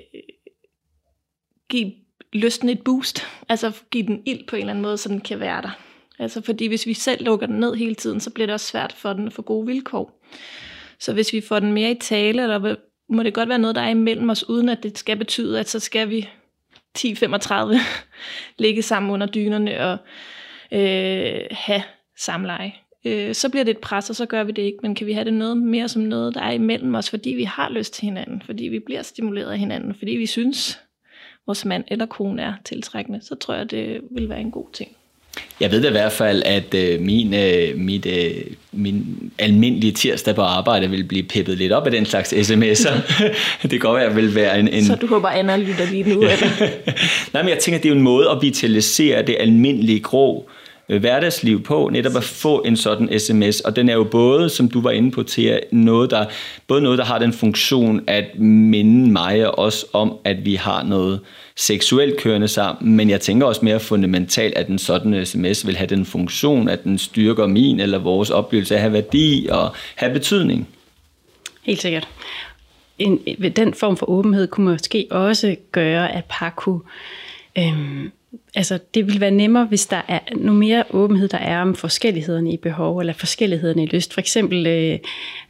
give 1.68 1.92
lysten 2.32 2.68
et 2.68 2.80
boost. 2.84 3.26
Altså 3.48 3.72
give 3.90 4.06
den 4.06 4.22
ild 4.26 4.46
på 4.46 4.56
en 4.56 4.60
eller 4.60 4.72
anden 4.72 4.82
måde, 4.82 4.96
så 4.96 5.08
den 5.08 5.20
kan 5.20 5.40
være 5.40 5.62
der. 5.62 5.80
Altså 6.18 6.40
fordi 6.40 6.66
hvis 6.66 6.86
vi 6.86 6.94
selv 6.94 7.24
lukker 7.24 7.46
den 7.46 7.60
ned 7.60 7.74
hele 7.74 7.94
tiden, 7.94 8.20
så 8.20 8.30
bliver 8.30 8.46
det 8.46 8.54
også 8.54 8.66
svært 8.66 8.92
for 8.92 9.12
den 9.12 9.26
at 9.26 9.32
få 9.32 9.42
gode 9.42 9.66
vilkår. 9.66 10.22
Så 10.98 11.12
hvis 11.12 11.32
vi 11.32 11.40
får 11.40 11.58
den 11.58 11.72
mere 11.72 11.90
i 11.90 11.98
tale, 12.00 12.42
eller 12.42 12.74
må 13.10 13.22
det 13.22 13.34
godt 13.34 13.48
være 13.48 13.58
noget, 13.58 13.76
der 13.76 13.82
er 13.82 13.88
imellem 13.88 14.30
os, 14.30 14.48
uden 14.48 14.68
at 14.68 14.82
det 14.82 14.98
skal 14.98 15.16
betyde, 15.16 15.60
at 15.60 15.68
så 15.68 15.78
skal 15.78 16.10
vi 16.10 16.28
10-35 16.98 17.78
ligge 18.58 18.82
sammen 18.82 19.12
under 19.12 19.26
dynerne 19.26 19.80
og 19.86 19.98
øh, 20.72 21.40
have 21.50 21.82
samleje. 22.16 22.74
Øh, 23.04 23.34
så 23.34 23.48
bliver 23.48 23.64
det 23.64 23.70
et 23.70 23.78
pres, 23.78 24.10
og 24.10 24.16
så 24.16 24.26
gør 24.26 24.44
vi 24.44 24.52
det 24.52 24.62
ikke. 24.62 24.78
Men 24.82 24.94
kan 24.94 25.06
vi 25.06 25.12
have 25.12 25.24
det 25.24 25.34
noget 25.34 25.56
mere 25.56 25.88
som 25.88 26.02
noget, 26.02 26.34
der 26.34 26.40
er 26.40 26.52
imellem 26.52 26.94
os, 26.94 27.10
fordi 27.10 27.30
vi 27.30 27.44
har 27.44 27.70
lyst 27.70 27.94
til 27.94 28.04
hinanden, 28.04 28.42
fordi 28.46 28.64
vi 28.64 28.78
bliver 28.78 29.02
stimuleret 29.02 29.52
af 29.52 29.58
hinanden, 29.58 29.94
fordi 29.94 30.10
vi 30.10 30.26
synes, 30.26 30.80
vores 31.46 31.64
mand 31.64 31.84
eller 31.88 32.06
kone 32.06 32.42
er 32.42 32.54
tiltrækkende, 32.64 33.20
så 33.22 33.34
tror 33.34 33.54
jeg, 33.54 33.70
det 33.70 34.00
vil 34.10 34.28
være 34.28 34.40
en 34.40 34.50
god 34.50 34.72
ting. 34.72 34.96
Jeg 35.60 35.70
ved 35.70 35.84
i 35.84 35.90
hvert 35.90 36.12
fald, 36.12 36.42
at 36.46 36.74
øh, 36.74 37.00
min, 37.00 37.34
øh, 37.34 37.76
mit, 37.76 38.06
øh, 38.06 38.30
min 38.72 39.04
almindelige 39.38 39.92
tirsdag 39.92 40.34
på 40.34 40.42
arbejde 40.42 40.90
vil 40.90 41.04
blive 41.04 41.22
pippet 41.22 41.58
lidt 41.58 41.72
op 41.72 41.86
af 41.86 41.92
den 41.92 42.06
slags 42.06 42.32
sms'er. 42.32 43.24
det 43.62 43.70
kan 43.70 43.78
godt 43.78 43.96
være, 43.96 44.10
at 44.10 44.16
vil 44.16 44.34
være 44.34 44.60
en, 44.60 44.68
en... 44.68 44.84
Så 44.84 44.94
du 44.94 45.06
håber, 45.06 45.28
Anna 45.28 45.56
lytter 45.56 45.86
lige 45.90 46.14
nu, 46.14 46.20
eller? 46.32 46.68
Nej, 47.32 47.42
men 47.42 47.48
jeg 47.48 47.58
tænker, 47.58 47.78
det 47.78 47.88
er 47.88 47.90
jo 47.90 47.96
en 47.96 48.02
måde 48.02 48.30
at 48.30 48.42
vitalisere 48.42 49.22
det 49.22 49.36
almindelige 49.40 50.00
grå 50.00 50.50
Øh, 50.90 51.00
hverdagsliv 51.00 51.62
på, 51.62 51.88
netop 51.92 52.16
at 52.16 52.24
få 52.24 52.62
en 52.62 52.76
sådan 52.76 53.18
sms. 53.18 53.60
Og 53.60 53.76
den 53.76 53.88
er 53.88 53.94
jo 53.94 54.04
både, 54.04 54.48
som 54.48 54.68
du 54.68 54.80
var 54.80 54.90
inde 54.90 55.10
på, 55.10 55.22
til 55.22 55.60
noget, 55.72 56.10
der, 56.10 56.26
både 56.66 56.82
noget, 56.82 56.98
der 56.98 57.04
har 57.04 57.18
den 57.18 57.32
funktion 57.32 58.00
at 58.06 58.38
minde 58.38 59.12
mig 59.12 59.46
og 59.46 59.58
os 59.58 59.86
om, 59.92 60.18
at 60.24 60.44
vi 60.44 60.54
har 60.54 60.82
noget 60.82 61.20
seksuelt 61.56 62.20
kørende 62.20 62.48
sammen, 62.48 62.96
men 62.96 63.10
jeg 63.10 63.20
tænker 63.20 63.46
også 63.46 63.64
mere 63.64 63.80
fundamentalt, 63.80 64.54
at 64.54 64.68
en 64.68 64.78
sådan 64.78 65.26
sms 65.26 65.66
vil 65.66 65.76
have 65.76 65.86
den 65.86 66.04
funktion, 66.04 66.68
at 66.68 66.84
den 66.84 66.98
styrker 66.98 67.46
min 67.46 67.80
eller 67.80 67.98
vores 67.98 68.30
oplevelse 68.30 68.74
af 68.74 68.78
at 68.78 68.82
have 68.82 68.92
værdi 68.92 69.48
og 69.50 69.74
have 69.94 70.12
betydning. 70.12 70.68
Helt 71.62 71.80
sikkert. 71.80 72.08
En, 72.98 73.18
den 73.56 73.74
form 73.74 73.96
for 73.96 74.10
åbenhed 74.10 74.48
kunne 74.48 74.70
måske 74.70 75.06
også 75.10 75.56
gøre, 75.72 76.12
at 76.12 76.24
par 76.28 76.50
kunne 76.50 76.80
øhm, 77.58 78.10
altså 78.54 78.78
det 78.94 79.06
vil 79.06 79.20
være 79.20 79.30
nemmere, 79.30 79.64
hvis 79.64 79.86
der 79.86 80.02
er 80.08 80.20
noget 80.36 80.58
mere 80.58 80.84
åbenhed, 80.90 81.28
der 81.28 81.38
er 81.38 81.60
om 81.60 81.74
forskellighederne 81.74 82.52
i 82.52 82.56
behov, 82.56 82.98
eller 82.98 83.12
forskellighederne 83.12 83.82
i 83.82 83.86
lyst. 83.86 84.14
For 84.14 84.20
eksempel 84.20 84.66
øh, 84.66 84.98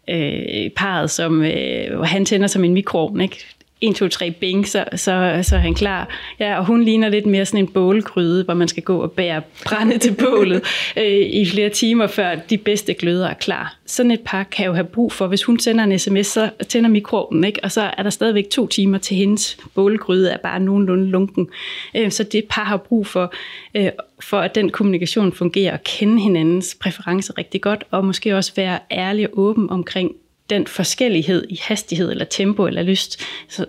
øh, 0.09 0.70
parret, 0.70 1.11
som, 1.11 1.43
øh, 1.43 1.97
hvor 1.97 2.05
han 2.05 2.24
tænder 2.24 2.47
som 2.47 2.64
en 2.64 2.74
mikroovn, 2.74 3.20
ikke? 3.20 3.47
1, 3.81 3.97
2, 3.97 4.09
3 4.09 4.31
bing, 4.31 4.68
så, 4.68 4.85
så, 4.93 5.41
så 5.43 5.57
er 5.57 5.61
han 5.61 5.74
klar. 5.74 6.09
Ja, 6.41 6.59
og 6.59 6.66
hun 6.66 6.85
ligner 6.85 7.09
lidt 7.09 7.26
mere 7.26 7.47
sådan 7.47 7.64
en 7.64 7.66
bålgryde, 7.66 8.45
hvor 8.45 8.55
man 8.55 8.68
skal 8.68 8.83
gå 8.83 8.99
og 8.99 9.12
bære 9.12 9.43
brænde 9.64 9.99
til 9.99 10.14
bålet 10.14 10.62
øh, 10.97 11.05
i 11.31 11.47
flere 11.47 11.68
timer, 11.68 12.07
før 12.07 12.35
de 12.35 12.59
bedste 12.59 12.95
gløder 12.95 13.28
er 13.28 13.35
klar. 13.35 13.76
Sådan 13.87 14.11
et 14.11 14.20
par 14.20 14.43
kan 14.43 14.66
jo 14.66 14.72
have 14.72 14.85
brug 14.85 15.12
for, 15.12 15.26
hvis 15.26 15.45
hun 15.45 15.59
sender 15.59 15.85
en 15.85 15.99
sms, 15.99 16.26
så 16.26 16.51
tænder 16.68 16.91
mikroven, 16.91 17.45
ikke? 17.45 17.61
og 17.62 17.72
så 17.72 17.91
er 17.99 18.03
der 18.03 18.11
stadigvæk 18.11 18.51
to 18.51 18.66
timer 18.66 18.99
til 18.99 19.16
hendes 19.16 19.59
bålgryde 19.74 20.31
er 20.31 20.37
bare 20.37 20.61
nogenlunde 20.61 21.07
lunken. 21.07 21.49
Øh, 21.97 22.11
så 22.11 22.24
det 22.24 22.45
par 22.51 22.64
har 22.64 22.76
brug 22.76 23.07
for, 23.07 23.33
øh, 23.74 23.89
for 24.20 24.39
at 24.41 24.55
den 24.55 24.70
kommunikation 24.70 25.33
fungerer, 25.33 25.72
og 25.72 25.85
kende 25.85 26.20
hinandens 26.20 26.76
præferencer 26.81 27.39
rigtig 27.39 27.61
godt, 27.61 27.85
og 27.91 28.05
måske 28.05 28.37
også 28.37 28.53
være 28.57 28.78
ærlig 28.91 29.26
og 29.26 29.39
åben 29.39 29.70
omkring 29.70 30.12
den 30.51 30.66
forskellighed 30.66 31.46
i 31.48 31.61
hastighed 31.62 32.11
eller 32.11 32.24
tempo 32.24 32.66
eller 32.66 32.82
lyst, 32.82 33.20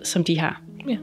som 0.02 0.24
de 0.24 0.38
har. 0.38 0.62
Ja. 0.88 0.96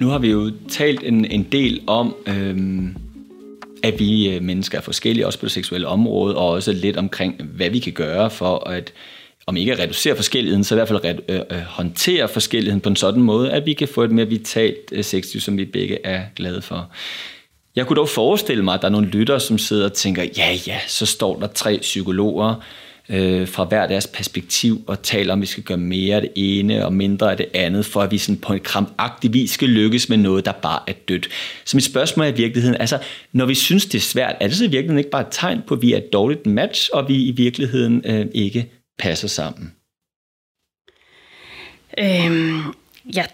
Nu 0.00 0.08
har 0.08 0.18
vi 0.18 0.30
jo 0.30 0.52
talt 0.68 1.02
en, 1.02 1.24
en 1.24 1.42
del 1.42 1.80
om, 1.86 2.16
øhm, 2.26 2.96
at 3.82 3.98
vi 3.98 4.34
øh, 4.34 4.42
mennesker 4.42 4.78
er 4.78 4.82
forskellige, 4.82 5.26
også 5.26 5.38
på 5.38 5.46
det 5.46 5.52
seksuelle 5.52 5.86
område, 5.86 6.36
og 6.36 6.48
også 6.48 6.72
lidt 6.72 6.96
omkring, 6.96 7.42
hvad 7.42 7.70
vi 7.70 7.78
kan 7.78 7.92
gøre 7.92 8.30
for 8.30 8.68
at, 8.68 8.92
om 9.46 9.56
ikke 9.56 9.72
at 9.72 9.78
reducere 9.78 10.16
forskelligheden, 10.16 10.64
så 10.64 10.74
i 10.74 10.76
hvert 10.76 10.88
fald 10.88 11.04
at 11.04 11.20
øh, 11.28 11.40
øh, 11.50 11.58
håndtere 11.58 12.28
forskelligheden 12.28 12.80
på 12.80 12.88
en 12.88 12.96
sådan 12.96 13.22
måde, 13.22 13.52
at 13.52 13.66
vi 13.66 13.72
kan 13.72 13.88
få 13.88 14.02
et 14.02 14.10
mere 14.10 14.26
vitalt 14.26 14.92
øh, 14.92 15.04
sexliv, 15.04 15.40
som 15.40 15.56
vi 15.56 15.64
begge 15.64 16.06
er 16.06 16.22
glade 16.36 16.62
for. 16.62 16.90
Jeg 17.78 17.86
kunne 17.86 17.96
dog 17.96 18.08
forestille 18.08 18.64
mig, 18.64 18.74
at 18.74 18.80
der 18.80 18.86
er 18.86 18.92
nogle 18.92 19.06
lyttere, 19.06 19.40
som 19.40 19.58
sidder 19.58 19.84
og 19.84 19.92
tænker, 19.92 20.22
ja 20.36 20.58
ja, 20.66 20.78
så 20.86 21.06
står 21.06 21.40
der 21.40 21.46
tre 21.46 21.78
psykologer, 21.78 22.54
øh, 23.08 23.48
fra 23.48 23.64
hver 23.64 23.86
deres 23.86 24.06
perspektiv 24.06 24.84
og 24.86 25.02
taler 25.02 25.32
om, 25.32 25.38
at 25.38 25.40
vi 25.40 25.46
skal 25.46 25.62
gøre 25.62 25.78
mere 25.78 26.16
af 26.16 26.22
det 26.22 26.30
ene 26.36 26.86
og 26.86 26.92
mindre 26.92 27.30
af 27.30 27.36
det 27.36 27.46
andet, 27.54 27.86
for 27.86 28.00
at 28.00 28.10
vi 28.10 28.18
sådan 28.18 28.40
på 28.40 28.52
en 28.52 28.60
krampagtig 28.60 29.32
vis 29.32 29.50
skal 29.50 29.68
lykkes 29.68 30.08
med 30.08 30.16
noget, 30.16 30.44
der 30.44 30.52
bare 30.52 30.80
er 30.86 30.92
dødt. 31.08 31.28
Så 31.64 31.76
mit 31.76 31.84
spørgsmål 31.84 32.26
er 32.26 32.30
i 32.30 32.36
virkeligheden, 32.36 32.80
altså 32.80 32.98
når 33.32 33.46
vi 33.46 33.54
synes, 33.54 33.86
det 33.86 33.98
er 33.98 34.02
svært, 34.02 34.36
er 34.40 34.48
det 34.48 34.56
så 34.56 34.64
i 34.64 34.66
virkeligheden 34.66 34.98
ikke 34.98 35.10
bare 35.10 35.22
et 35.22 35.28
tegn 35.30 35.62
på, 35.66 35.74
at 35.74 35.82
vi 35.82 35.92
er 35.92 35.96
et 35.96 36.12
dårligt 36.12 36.46
match, 36.46 36.90
og 36.92 37.08
vi 37.08 37.24
i 37.24 37.30
virkeligheden 37.30 38.02
øh, 38.04 38.26
ikke 38.34 38.70
passer 38.98 39.28
sammen? 39.28 39.72
Øhm, 41.98 42.62
ja, 43.14 43.24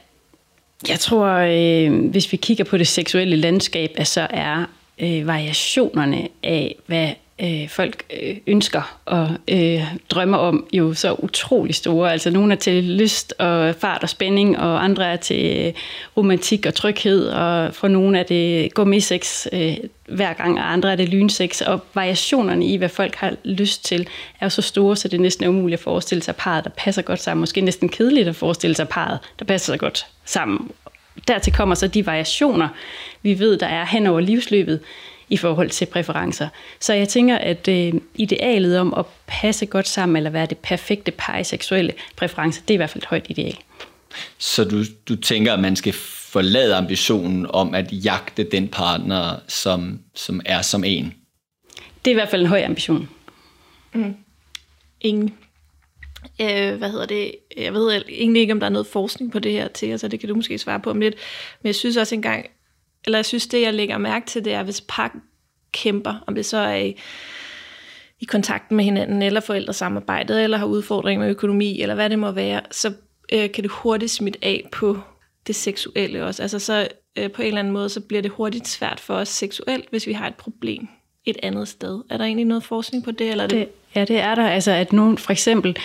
jeg 0.88 1.00
tror, 1.00 1.26
øh, 1.26 2.10
hvis 2.10 2.32
vi 2.32 2.36
kigger 2.36 2.64
på 2.64 2.78
det 2.78 2.86
seksuelle 2.86 3.36
landskab, 3.36 3.90
at 3.96 4.06
så 4.06 4.26
er 4.30 4.64
øh, 4.98 5.26
variationerne 5.26 6.28
af, 6.42 6.76
hvad 6.86 7.08
øh, 7.40 7.68
folk 7.68 8.04
øh, 8.22 8.36
ønsker 8.46 8.98
og 9.04 9.30
øh, 9.48 9.82
drømmer 10.10 10.38
om, 10.38 10.66
jo 10.72 10.94
så 10.94 11.12
utrolig 11.18 11.74
store. 11.74 12.12
Altså 12.12 12.30
nogle 12.30 12.54
er 12.54 12.58
til 12.58 12.84
lyst 12.84 13.34
og 13.38 13.74
fart 13.74 14.02
og 14.02 14.08
spænding, 14.08 14.58
og 14.58 14.84
andre 14.84 15.06
er 15.06 15.16
til 15.16 15.66
øh, 15.66 15.72
romantik 16.16 16.66
og 16.66 16.74
tryghed, 16.74 17.28
og 17.28 17.74
for 17.74 17.88
nogle 17.88 18.18
er 18.18 18.22
det 18.22 18.74
gourmet-sex 18.74 19.46
øh, 19.52 19.76
hver 20.08 20.32
gang, 20.32 20.58
og 20.58 20.72
andre 20.72 20.92
er 20.92 20.96
det 20.96 21.08
lynsex. 21.08 21.60
Og 21.60 21.80
variationerne 21.94 22.66
i, 22.66 22.76
hvad 22.76 22.88
folk 22.88 23.14
har 23.14 23.34
lyst 23.44 23.84
til, 23.84 24.08
er 24.40 24.46
jo 24.46 24.50
så 24.50 24.62
store, 24.62 24.96
så 24.96 25.08
det 25.08 25.16
er 25.16 25.22
næsten 25.22 25.48
umuligt 25.48 25.78
at 25.78 25.84
forestille 25.84 26.22
sig 26.22 26.36
parret, 26.36 26.64
der 26.64 26.70
passer 26.76 27.02
godt 27.02 27.20
sammen. 27.22 27.40
Måske 27.40 27.60
næsten 27.60 27.88
kedeligt 27.88 28.28
at 28.28 28.36
forestille 28.36 28.76
sig 28.76 28.88
parret, 28.88 29.18
der 29.38 29.44
passer 29.44 29.76
godt 29.76 30.06
sammen. 30.24 30.70
Dertil 31.28 31.52
kommer 31.52 31.74
så 31.74 31.86
de 31.86 32.06
variationer, 32.06 32.68
vi 33.22 33.38
ved, 33.38 33.58
der 33.58 33.66
er 33.66 33.84
hen 33.84 34.06
over 34.06 34.20
livsløbet, 34.20 34.80
i 35.34 35.36
forhold 35.36 35.70
til 35.70 35.86
præferencer. 35.86 36.48
Så 36.80 36.92
jeg 36.92 37.08
tænker, 37.08 37.38
at 37.38 37.68
øh, 37.68 37.92
idealet 38.14 38.78
om 38.78 38.94
at 38.94 39.04
passe 39.26 39.66
godt 39.66 39.88
sammen, 39.88 40.16
eller 40.16 40.30
være 40.30 40.46
det 40.46 40.58
perfekte 40.58 41.10
par 41.10 41.38
i 41.38 41.44
seksuelle 41.44 41.92
præferencer, 42.16 42.62
det 42.62 42.70
er 42.70 42.74
i 42.74 42.76
hvert 42.76 42.90
fald 42.90 43.02
et 43.02 43.08
højt 43.08 43.26
ideal. 43.28 43.58
Så 44.38 44.64
du, 44.64 44.82
du 45.08 45.16
tænker, 45.16 45.52
at 45.52 45.60
man 45.60 45.76
skal 45.76 45.92
forlade 45.92 46.74
ambitionen 46.74 47.46
om 47.50 47.74
at 47.74 47.86
jagte 47.92 48.44
den 48.44 48.68
partner, 48.68 49.36
som, 49.48 50.00
som 50.14 50.40
er 50.44 50.62
som 50.62 50.84
en? 50.84 51.14
Det 52.04 52.10
er 52.10 52.10
i 52.10 52.14
hvert 52.14 52.28
fald 52.28 52.42
en 52.42 52.48
høj 52.48 52.62
ambition. 52.64 53.08
Mm. 53.92 54.16
Ingen. 55.00 55.34
Øh, 56.40 56.74
hvad 56.74 56.90
hedder 56.90 57.06
det? 57.06 57.34
Jeg 57.56 57.74
ved 57.74 58.02
egentlig 58.08 58.40
ikke, 58.40 58.52
om 58.52 58.60
der 58.60 58.66
er 58.66 58.70
noget 58.70 58.86
forskning 58.86 59.32
på 59.32 59.38
det 59.38 59.52
her 59.52 59.68
til, 59.68 59.86
altså 59.86 60.08
det 60.08 60.20
kan 60.20 60.28
du 60.28 60.34
måske 60.34 60.58
svare 60.58 60.80
på 60.80 60.90
om 60.90 61.00
lidt. 61.00 61.14
Men 61.62 61.66
jeg 61.66 61.74
synes 61.74 61.96
også 61.96 62.14
engang, 62.14 62.46
eller 63.06 63.18
jeg 63.18 63.24
synes, 63.24 63.46
det 63.46 63.62
jeg 63.62 63.74
lægger 63.74 63.98
mærke 63.98 64.26
til, 64.26 64.44
det 64.44 64.52
er, 64.52 64.62
hvis 64.62 64.84
par 64.88 65.16
kæmper, 65.72 66.24
om 66.26 66.34
det 66.34 66.46
så 66.46 66.56
er 66.56 66.76
i, 66.76 67.00
i 68.20 68.24
kontakten 68.24 68.76
med 68.76 68.84
hinanden, 68.84 69.22
eller 69.22 69.40
forældresamarbejdet, 69.40 70.44
eller 70.44 70.58
har 70.58 70.66
udfordringer 70.66 71.24
med 71.24 71.30
økonomi, 71.30 71.80
eller 71.80 71.94
hvad 71.94 72.10
det 72.10 72.18
må 72.18 72.30
være, 72.30 72.60
så 72.70 72.92
øh, 73.32 73.52
kan 73.52 73.64
det 73.64 73.70
hurtigt 73.70 74.10
smitte 74.10 74.38
af 74.42 74.68
på 74.72 74.98
det 75.46 75.56
seksuelle 75.56 76.24
også. 76.24 76.42
Altså 76.42 76.58
så 76.58 76.88
øh, 77.16 77.30
på 77.30 77.42
en 77.42 77.48
eller 77.48 77.58
anden 77.58 77.72
måde, 77.72 77.88
så 77.88 78.00
bliver 78.00 78.22
det 78.22 78.30
hurtigt 78.30 78.68
svært 78.68 79.00
for 79.00 79.14
os 79.14 79.28
seksuelt, 79.28 79.90
hvis 79.90 80.06
vi 80.06 80.12
har 80.12 80.26
et 80.26 80.34
problem 80.34 80.88
et 81.24 81.36
andet 81.42 81.68
sted. 81.68 82.02
Er 82.10 82.16
der 82.16 82.24
egentlig 82.24 82.46
noget 82.46 82.64
forskning 82.64 83.04
på 83.04 83.10
det? 83.10 83.30
Eller 83.30 83.44
er 83.44 83.48
det, 83.48 83.58
det 83.58 83.68
Ja, 83.96 84.04
det 84.04 84.20
er 84.20 84.34
der. 84.34 84.48
Altså, 84.48 84.70
at 84.70 84.92
nogen, 84.92 85.18
for 85.18 85.32
eksempel, 85.32 85.76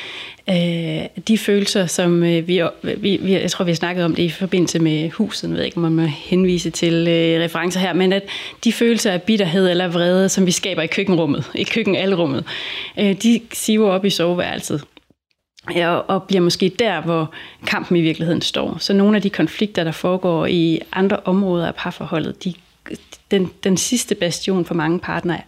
øh, 0.49 1.26
de 1.28 1.38
følelser, 1.38 1.86
som 1.86 2.24
øh, 2.24 2.47
vi, 2.47 2.62
vi, 2.84 3.18
vi, 3.22 3.34
jeg 3.34 3.51
tror, 3.51 3.66
vi 3.66 3.72
har 3.72 3.76
snakket 3.76 4.05
om 4.05 4.16
det 4.16 4.24
i 4.24 4.30
forbindelse 4.30 4.80
med 4.80 5.10
huset, 5.10 5.49
jeg 5.49 5.57
ved 5.57 5.64
ikke, 5.64 5.78
om 5.78 5.84
man 5.84 5.91
må 5.91 6.01
henvise 6.01 6.70
til 6.70 6.93
øh, 7.07 7.43
referencer 7.43 7.80
her, 7.80 7.93
men 7.93 8.14
at 8.14 8.24
de 8.64 8.74
følelser 8.74 9.12
af 9.12 9.22
bitterhed 9.22 9.70
eller 9.70 9.88
vrede, 9.88 10.30
som 10.30 10.45
vi 10.45 10.51
skaber 10.51 10.82
i 10.82 10.88
køkkenrummet, 10.88 11.51
i 11.55 11.64
køkkenalrummet, 11.64 12.45
øh, 12.99 13.16
de 13.24 13.41
siver 13.53 13.89
op 13.89 14.05
i 14.05 14.10
soveværelset. 14.10 14.84
Ja, 15.76 15.89
og 15.89 16.24
bliver 16.24 16.41
måske 16.41 16.72
der, 16.80 17.01
hvor 17.01 17.34
kampen 17.68 17.97
i 17.97 18.01
virkeligheden 18.01 18.41
står. 18.41 18.78
Så 18.80 18.93
nogle 18.93 19.16
af 19.16 19.22
de 19.22 19.30
konflikter, 19.30 19.84
der 19.84 19.91
foregår 19.91 20.45
i 20.45 20.80
andre 20.91 21.18
områder 21.26 21.68
af 21.68 21.76
parforholdet, 21.76 22.43
de, 22.43 22.53
den, 23.32 23.51
den 23.64 23.78
sidste 23.78 24.16
bastion 24.16 24.66
for 24.66 24.74
mange 24.74 24.99
partnere 24.99 25.41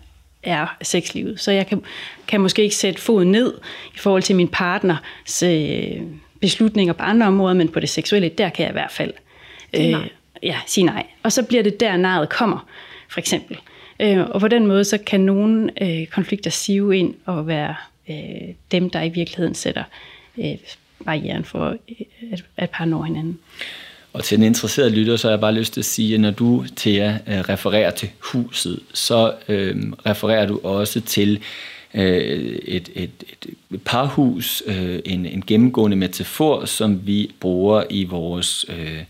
er 0.44 0.78
sexlivet. 0.82 1.40
Så 1.40 1.52
jeg 1.52 1.68
kan, 1.68 1.84
kan 2.28 2.42
måske 2.42 2.64
ikke 2.64 2.76
sætte 2.76 3.02
foden 3.02 3.32
ned 3.32 3.54
i 3.96 3.98
forhold 3.98 4.24
til 4.24 4.36
min 4.36 4.48
partners 4.48 5.44
øh, 5.44 6.02
beslutninger 6.40 6.94
på 6.94 7.04
andre 7.04 7.28
områder, 7.28 7.54
men 7.54 7.68
på 7.68 7.80
det 7.80 7.90
seksuelle, 7.90 8.30
der 8.30 8.50
kan 8.50 8.64
jeg 8.64 8.72
i 8.72 8.74
hvert 8.74 8.92
fald 8.92 9.14
øh, 9.74 10.08
ja, 10.44 10.60
sige 10.68 10.86
nej. 10.86 11.06
Og 11.24 11.32
så 11.32 11.44
bliver 11.44 11.64
det 11.64 11.80
der, 11.80 11.98
naret 11.98 12.30
kommer, 12.30 12.68
for 13.10 13.20
eksempel. 13.20 13.58
Øh, 14.00 14.20
og 14.20 14.42
på 14.42 14.48
den 14.48 14.68
måde, 14.68 14.84
så 14.84 14.98
kan 14.98 15.20
nogle 15.20 15.72
øh, 15.82 16.08
konflikter 16.08 16.50
sive 16.50 16.98
ind 16.98 17.16
og 17.26 17.48
være 17.48 17.76
øh, 18.10 18.56
dem, 18.72 18.90
der 18.90 19.02
i 19.02 19.10
virkeligheden 19.10 19.56
sætter 19.56 19.84
øh, 20.38 20.56
barrieren 21.06 21.46
for, 21.46 21.70
øh, 21.70 22.06
at, 22.32 22.44
at 22.58 22.70
par 22.70 22.86
når 22.86 23.04
hinanden. 23.04 23.40
Og 24.14 24.24
til 24.24 24.38
en 24.38 24.44
interesseret 24.44 24.92
lytter, 24.92 25.16
så 25.16 25.28
har 25.28 25.32
jeg 25.32 25.42
bare 25.42 25.54
lyst 25.54 25.74
til 25.74 25.82
at 25.82 25.86
sige, 25.86 26.14
at 26.14 26.20
når 26.20 26.32
du, 26.32 26.66
Thea, 26.76 27.10
øh, 27.12 27.40
refererer 27.40 27.92
til 27.92 28.10
huset, 28.20 28.80
så 28.94 29.34
øh, 29.48 29.76
refererer 30.06 30.46
du 30.46 30.60
også 30.64 31.02
til 31.02 31.40
øh, 31.94 32.56
et, 32.66 32.90
et, 32.96 33.10
et 33.72 33.82
parhus, 33.86 34.64
øh, 34.66 35.00
en, 35.06 35.26
en 35.26 35.44
gennemgående 35.48 35.98
metafor, 35.98 36.66
som 36.66 37.08
vi 37.08 37.32
bruger 37.40 37.84
i 37.90 38.04
vores 38.04 38.66
øh, 38.70 39.04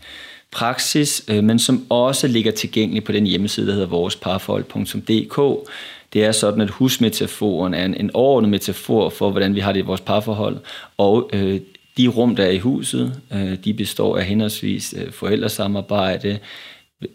praksis, 0.50 1.24
øh, 1.28 1.44
men 1.44 1.58
som 1.58 1.86
også 1.88 2.26
ligger 2.28 2.52
tilgængelig 2.52 3.04
på 3.04 3.12
den 3.12 3.26
hjemmeside, 3.26 3.66
der 3.66 3.72
hedder 3.72 3.88
voresparforhold.dk. 3.88 5.68
Det 6.12 6.24
er 6.24 6.32
sådan, 6.32 6.60
at 6.60 6.70
husmetaforen 6.70 7.74
er 7.74 7.84
en, 7.84 7.94
en 7.94 8.10
overordnet 8.14 8.50
metafor 8.50 9.08
for, 9.08 9.30
hvordan 9.30 9.54
vi 9.54 9.60
har 9.60 9.72
det 9.72 9.80
i 9.80 9.84
vores 9.84 10.00
parforhold, 10.00 10.58
og 10.98 11.30
øh, 11.32 11.60
de 11.96 12.08
rum, 12.08 12.36
der 12.36 12.44
er 12.44 12.50
i 12.50 12.58
huset, 12.58 13.20
øh, 13.32 13.56
de 13.64 13.74
består 13.74 14.16
af 14.18 14.24
henholdsvis 14.24 14.94
øh, 14.98 15.12
forældresamarbejde, 15.12 16.38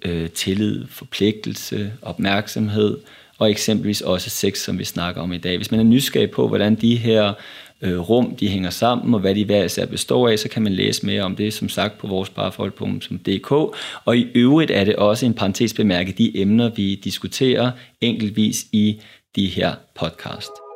øh, 0.05 0.29
tillid, 0.29 0.85
forpligtelse, 0.87 1.93
opmærksomhed 2.01 2.97
og 3.37 3.51
eksempelvis 3.51 4.01
også 4.01 4.29
sex, 4.29 4.57
som 4.57 4.79
vi 4.79 4.83
snakker 4.83 5.21
om 5.21 5.33
i 5.33 5.37
dag. 5.37 5.57
Hvis 5.57 5.71
man 5.71 5.79
er 5.79 5.83
nysgerrig 5.83 6.31
på, 6.31 6.47
hvordan 6.47 6.75
de 6.75 6.95
her 6.95 7.33
øh, 7.81 7.99
rum 7.99 8.35
de 8.35 8.47
hænger 8.47 8.69
sammen, 8.69 9.13
og 9.13 9.19
hvad 9.19 9.35
de 9.35 9.45
hver 9.45 9.63
især 9.63 9.85
består 9.85 10.29
af, 10.29 10.39
så 10.39 10.49
kan 10.49 10.61
man 10.61 10.73
læse 10.73 11.05
mere 11.05 11.21
om 11.21 11.35
det, 11.35 11.53
som 11.53 11.69
sagt, 11.69 11.97
på 11.97 12.07
vores 12.07 12.29
parforhold.dk. 12.29 13.51
Og 14.05 14.17
i 14.17 14.27
øvrigt 14.35 14.71
er 14.71 14.83
det 14.83 14.95
også 14.95 15.25
en 15.25 15.33
parentes 15.33 15.73
bemærket 15.73 16.17
de 16.17 16.37
emner, 16.37 16.69
vi 16.75 16.95
diskuterer 16.95 17.71
enkeltvis 18.01 18.65
i 18.71 19.01
de 19.35 19.47
her 19.47 19.75
podcast. 19.99 20.66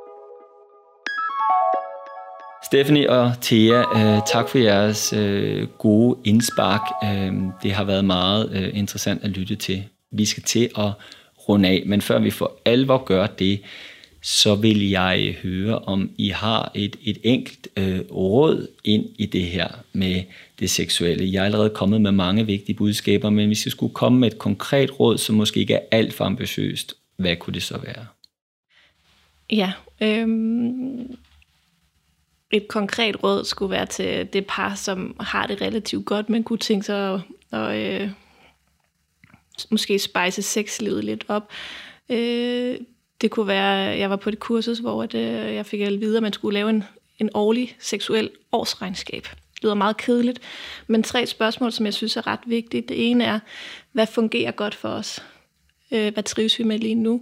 Stephanie 2.71 3.09
og 3.09 3.33
Thea, 3.41 3.79
øh, 3.79 4.21
tak 4.27 4.49
for 4.49 4.57
jeres 4.57 5.13
øh, 5.13 5.67
gode 5.67 6.19
indspark. 6.23 6.81
Øh, 7.03 7.33
det 7.63 7.71
har 7.71 7.83
været 7.83 8.05
meget 8.05 8.51
øh, 8.53 8.77
interessant 8.77 9.23
at 9.23 9.29
lytte 9.29 9.55
til. 9.55 9.83
Vi 10.11 10.25
skal 10.25 10.43
til 10.43 10.69
at 10.77 10.91
runde 11.49 11.69
af, 11.69 11.83
men 11.85 12.01
før 12.01 12.19
vi 12.19 12.29
for 12.29 12.57
alvor 12.65 13.03
gør 13.03 13.27
det, 13.27 13.61
så 14.21 14.55
vil 14.55 14.89
jeg 14.89 15.35
høre, 15.43 15.79
om 15.79 16.09
I 16.17 16.29
har 16.29 16.71
et, 16.75 16.95
et 17.03 17.17
enkelt 17.23 17.67
øh, 17.77 17.99
råd 18.11 18.67
ind 18.83 19.05
i 19.15 19.25
det 19.25 19.43
her 19.43 19.67
med 19.93 20.23
det 20.59 20.69
seksuelle. 20.69 21.33
Jeg 21.33 21.41
er 21.41 21.45
allerede 21.45 21.69
kommet 21.69 22.01
med 22.01 22.11
mange 22.11 22.45
vigtige 22.45 22.75
budskaber, 22.75 23.29
men 23.29 23.47
hvis 23.47 23.65
jeg 23.65 23.71
skulle 23.71 23.93
komme 23.93 24.19
med 24.19 24.31
et 24.31 24.37
konkret 24.37 24.99
råd, 24.99 25.17
som 25.17 25.35
måske 25.35 25.59
ikke 25.59 25.73
er 25.73 25.85
alt 25.91 26.13
for 26.13 26.25
ambitiøst, 26.25 26.93
hvad 27.17 27.35
kunne 27.35 27.53
det 27.53 27.63
så 27.63 27.77
være? 27.77 28.05
Ja, 29.49 29.71
øhm, 30.01 31.17
et 32.51 32.67
konkret 32.67 33.23
råd 33.23 33.45
skulle 33.45 33.71
være 33.71 33.85
til 33.85 34.29
det 34.33 34.45
par, 34.47 34.75
som 34.75 35.15
har 35.19 35.47
det 35.47 35.61
relativt 35.61 36.05
godt, 36.05 36.29
men 36.29 36.43
kunne 36.43 36.59
tænke 36.59 36.85
sig 36.85 37.13
at, 37.13 37.21
at 37.59 38.01
øh, 38.03 38.09
måske 39.69 39.99
spejse 39.99 40.41
sexlivet 40.41 41.03
lidt 41.03 41.25
op. 41.27 41.51
Øh, 42.09 42.77
det 43.21 43.31
kunne 43.31 43.47
være, 43.47 43.97
jeg 43.97 44.09
var 44.09 44.15
på 44.15 44.29
et 44.29 44.39
kursus, 44.39 44.79
hvor 44.79 45.03
at, 45.03 45.13
øh, 45.13 45.55
jeg 45.55 45.65
fik 45.65 45.81
at 45.81 45.99
vide, 45.99 46.17
at 46.17 46.23
man 46.23 46.33
skulle 46.33 46.53
lave 46.53 46.69
en, 46.69 46.83
en 47.19 47.29
årlig 47.33 47.75
seksuel 47.79 48.29
årsregnskab. 48.51 49.23
Det 49.23 49.63
lyder 49.63 49.73
meget 49.73 49.97
kedeligt, 49.97 50.39
men 50.87 51.03
tre 51.03 51.25
spørgsmål, 51.25 51.71
som 51.71 51.85
jeg 51.85 51.93
synes 51.93 52.17
er 52.17 52.27
ret 52.27 52.39
vigtige. 52.45 52.81
Det 52.81 53.11
ene 53.11 53.23
er, 53.23 53.39
hvad 53.91 54.07
fungerer 54.07 54.51
godt 54.51 54.75
for 54.75 54.89
os? 54.89 55.23
Øh, 55.91 56.13
hvad 56.13 56.23
trives 56.23 56.59
vi 56.59 56.63
med 56.63 56.79
lige 56.79 56.95
nu? 56.95 57.21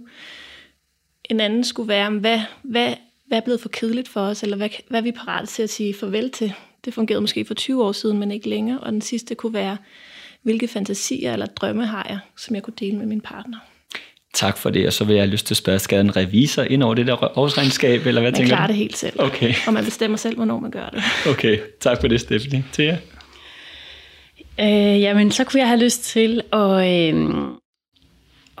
En 1.24 1.40
anden 1.40 1.64
skulle 1.64 1.88
være, 1.88 2.10
hvad, 2.10 2.40
hvad 2.62 2.94
hvad 3.30 3.38
er 3.38 3.42
blevet 3.44 3.60
for 3.60 3.68
kedeligt 3.68 4.08
for 4.08 4.20
os, 4.20 4.42
eller 4.42 4.56
hvad, 4.56 4.68
hvad 4.88 5.00
er 5.00 5.04
vi 5.04 5.12
parat 5.12 5.48
til 5.48 5.62
at 5.62 5.70
sige 5.70 5.94
farvel 5.94 6.30
til? 6.30 6.52
Det 6.84 6.94
fungerede 6.94 7.20
måske 7.20 7.44
for 7.44 7.54
20 7.54 7.84
år 7.84 7.92
siden, 7.92 8.18
men 8.18 8.30
ikke 8.30 8.48
længere. 8.48 8.78
Og 8.80 8.92
den 8.92 9.00
sidste 9.00 9.34
kunne 9.34 9.54
være, 9.54 9.76
hvilke 10.42 10.68
fantasier 10.68 11.32
eller 11.32 11.46
drømme 11.46 11.86
har 11.86 12.06
jeg, 12.08 12.18
som 12.36 12.54
jeg 12.54 12.62
kunne 12.62 12.74
dele 12.80 12.96
med 12.96 13.06
min 13.06 13.20
partner. 13.20 13.56
Tak 14.34 14.58
for 14.58 14.70
det, 14.70 14.86
og 14.86 14.92
så 14.92 15.04
vil 15.04 15.14
jeg 15.14 15.22
have 15.22 15.30
lyst 15.30 15.46
til 15.46 15.52
at 15.54 15.56
spørge, 15.58 15.78
skal 15.78 16.00
en 16.00 16.16
revisor 16.16 16.62
ind 16.62 16.82
over 16.82 16.94
det 16.94 17.06
der 17.06 17.38
årsregnskab, 17.38 18.06
eller 18.06 18.20
hvad 18.20 18.30
man 18.30 18.36
tænker 18.36 18.48
klarer 18.56 18.66
du? 18.66 18.70
det 18.72 18.76
helt 18.78 18.96
selv, 18.96 19.20
Okay. 19.20 19.54
og 19.66 19.72
man 19.72 19.84
bestemmer 19.84 20.16
selv, 20.18 20.36
hvornår 20.36 20.58
man 20.58 20.70
gør 20.70 20.88
det. 20.88 21.02
Okay, 21.28 21.58
tak 21.80 22.00
for 22.00 22.08
det, 22.08 22.20
Stephanie. 22.20 22.64
Thea? 22.72 22.96
Øh, 24.60 25.00
jamen, 25.00 25.30
så 25.30 25.44
kunne 25.44 25.60
jeg 25.60 25.68
have 25.68 25.80
lyst 25.84 26.04
til 26.04 26.42
at, 26.52 27.14
øh, 27.14 27.14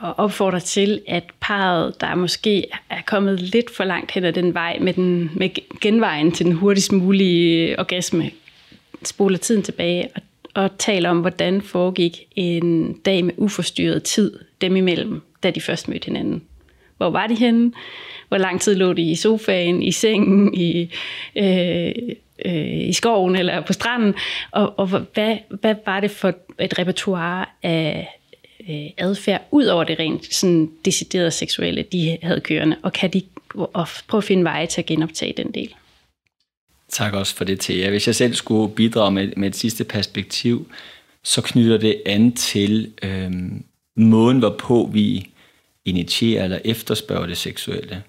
at 0.04 0.14
opfordre 0.16 0.60
til, 0.60 1.00
at 1.06 1.24
parret, 1.40 2.00
der 2.00 2.14
måske 2.14 2.64
er 2.90 3.02
kommet 3.06 3.40
lidt 3.40 3.76
for 3.76 3.84
langt 3.84 4.10
hen 4.10 4.24
ad 4.24 4.32
den 4.32 4.54
vej 4.54 4.78
med, 4.80 4.92
den, 4.92 5.30
med 5.34 5.48
genvejen 5.80 6.32
til 6.32 6.46
den 6.46 6.52
hurtigst 6.52 6.92
mulige 6.92 7.78
orgasme, 7.78 8.30
spoler 9.04 9.38
tiden 9.38 9.62
tilbage 9.62 10.08
og, 10.14 10.22
og 10.54 10.78
taler 10.78 11.10
om, 11.10 11.20
hvordan 11.20 11.62
foregik 11.62 12.18
en 12.36 12.92
dag 12.92 13.24
med 13.24 13.34
uforstyrret 13.36 14.02
tid 14.02 14.38
dem 14.60 14.76
imellem, 14.76 15.22
da 15.42 15.50
de 15.50 15.60
først 15.60 15.88
mødte 15.88 16.04
hinanden. 16.04 16.42
Hvor 16.96 17.10
var 17.10 17.26
de 17.26 17.34
henne? 17.34 17.72
Hvor 18.28 18.38
lang 18.38 18.60
tid 18.60 18.74
lå 18.74 18.92
de 18.92 19.10
i 19.10 19.14
sofaen, 19.14 19.82
i 19.82 19.92
sengen, 19.92 20.54
i, 20.54 20.90
øh, 21.36 21.92
øh, 22.44 22.88
i 22.88 22.92
skoven 22.92 23.36
eller 23.36 23.60
på 23.60 23.72
stranden? 23.72 24.14
Og, 24.50 24.78
og 24.78 24.86
hvad, 24.86 25.36
hvad 25.60 25.74
var 25.86 26.00
det 26.00 26.10
for 26.10 26.34
et 26.60 26.78
repertoire 26.78 27.46
af 27.62 28.19
øh, 28.68 28.90
adfærd, 28.98 29.48
ud 29.50 29.64
over 29.64 29.84
det 29.84 29.98
rent 29.98 30.34
sådan 30.34 30.70
deciderede 30.84 31.30
seksuelle, 31.30 31.84
de 31.92 32.18
havde 32.22 32.40
kørende? 32.40 32.76
Og 32.82 32.92
kan 32.92 33.10
de 33.12 33.22
og 33.54 33.88
prøve 34.08 34.18
at 34.18 34.24
finde 34.24 34.44
veje 34.44 34.66
til 34.66 34.80
at 34.80 34.86
genoptage 34.86 35.34
den 35.36 35.52
del? 35.52 35.74
Tak 36.88 37.12
også 37.14 37.34
for 37.34 37.44
det, 37.44 37.60
Thea. 37.60 37.90
Hvis 37.90 38.06
jeg 38.06 38.14
selv 38.14 38.34
skulle 38.34 38.74
bidrage 38.74 39.10
med, 39.10 39.32
med 39.36 39.48
et 39.48 39.56
sidste 39.56 39.84
perspektiv, 39.84 40.70
så 41.22 41.42
knytter 41.42 41.78
det 41.78 42.02
an 42.06 42.32
til 42.32 42.92
øh, 43.02 43.32
måden, 43.96 44.38
hvorpå 44.38 44.90
vi 44.92 45.30
initierer 45.84 46.44
eller 46.44 46.58
efterspørger 46.64 47.26
det 47.26 47.36
seksuelle. 47.36 48.02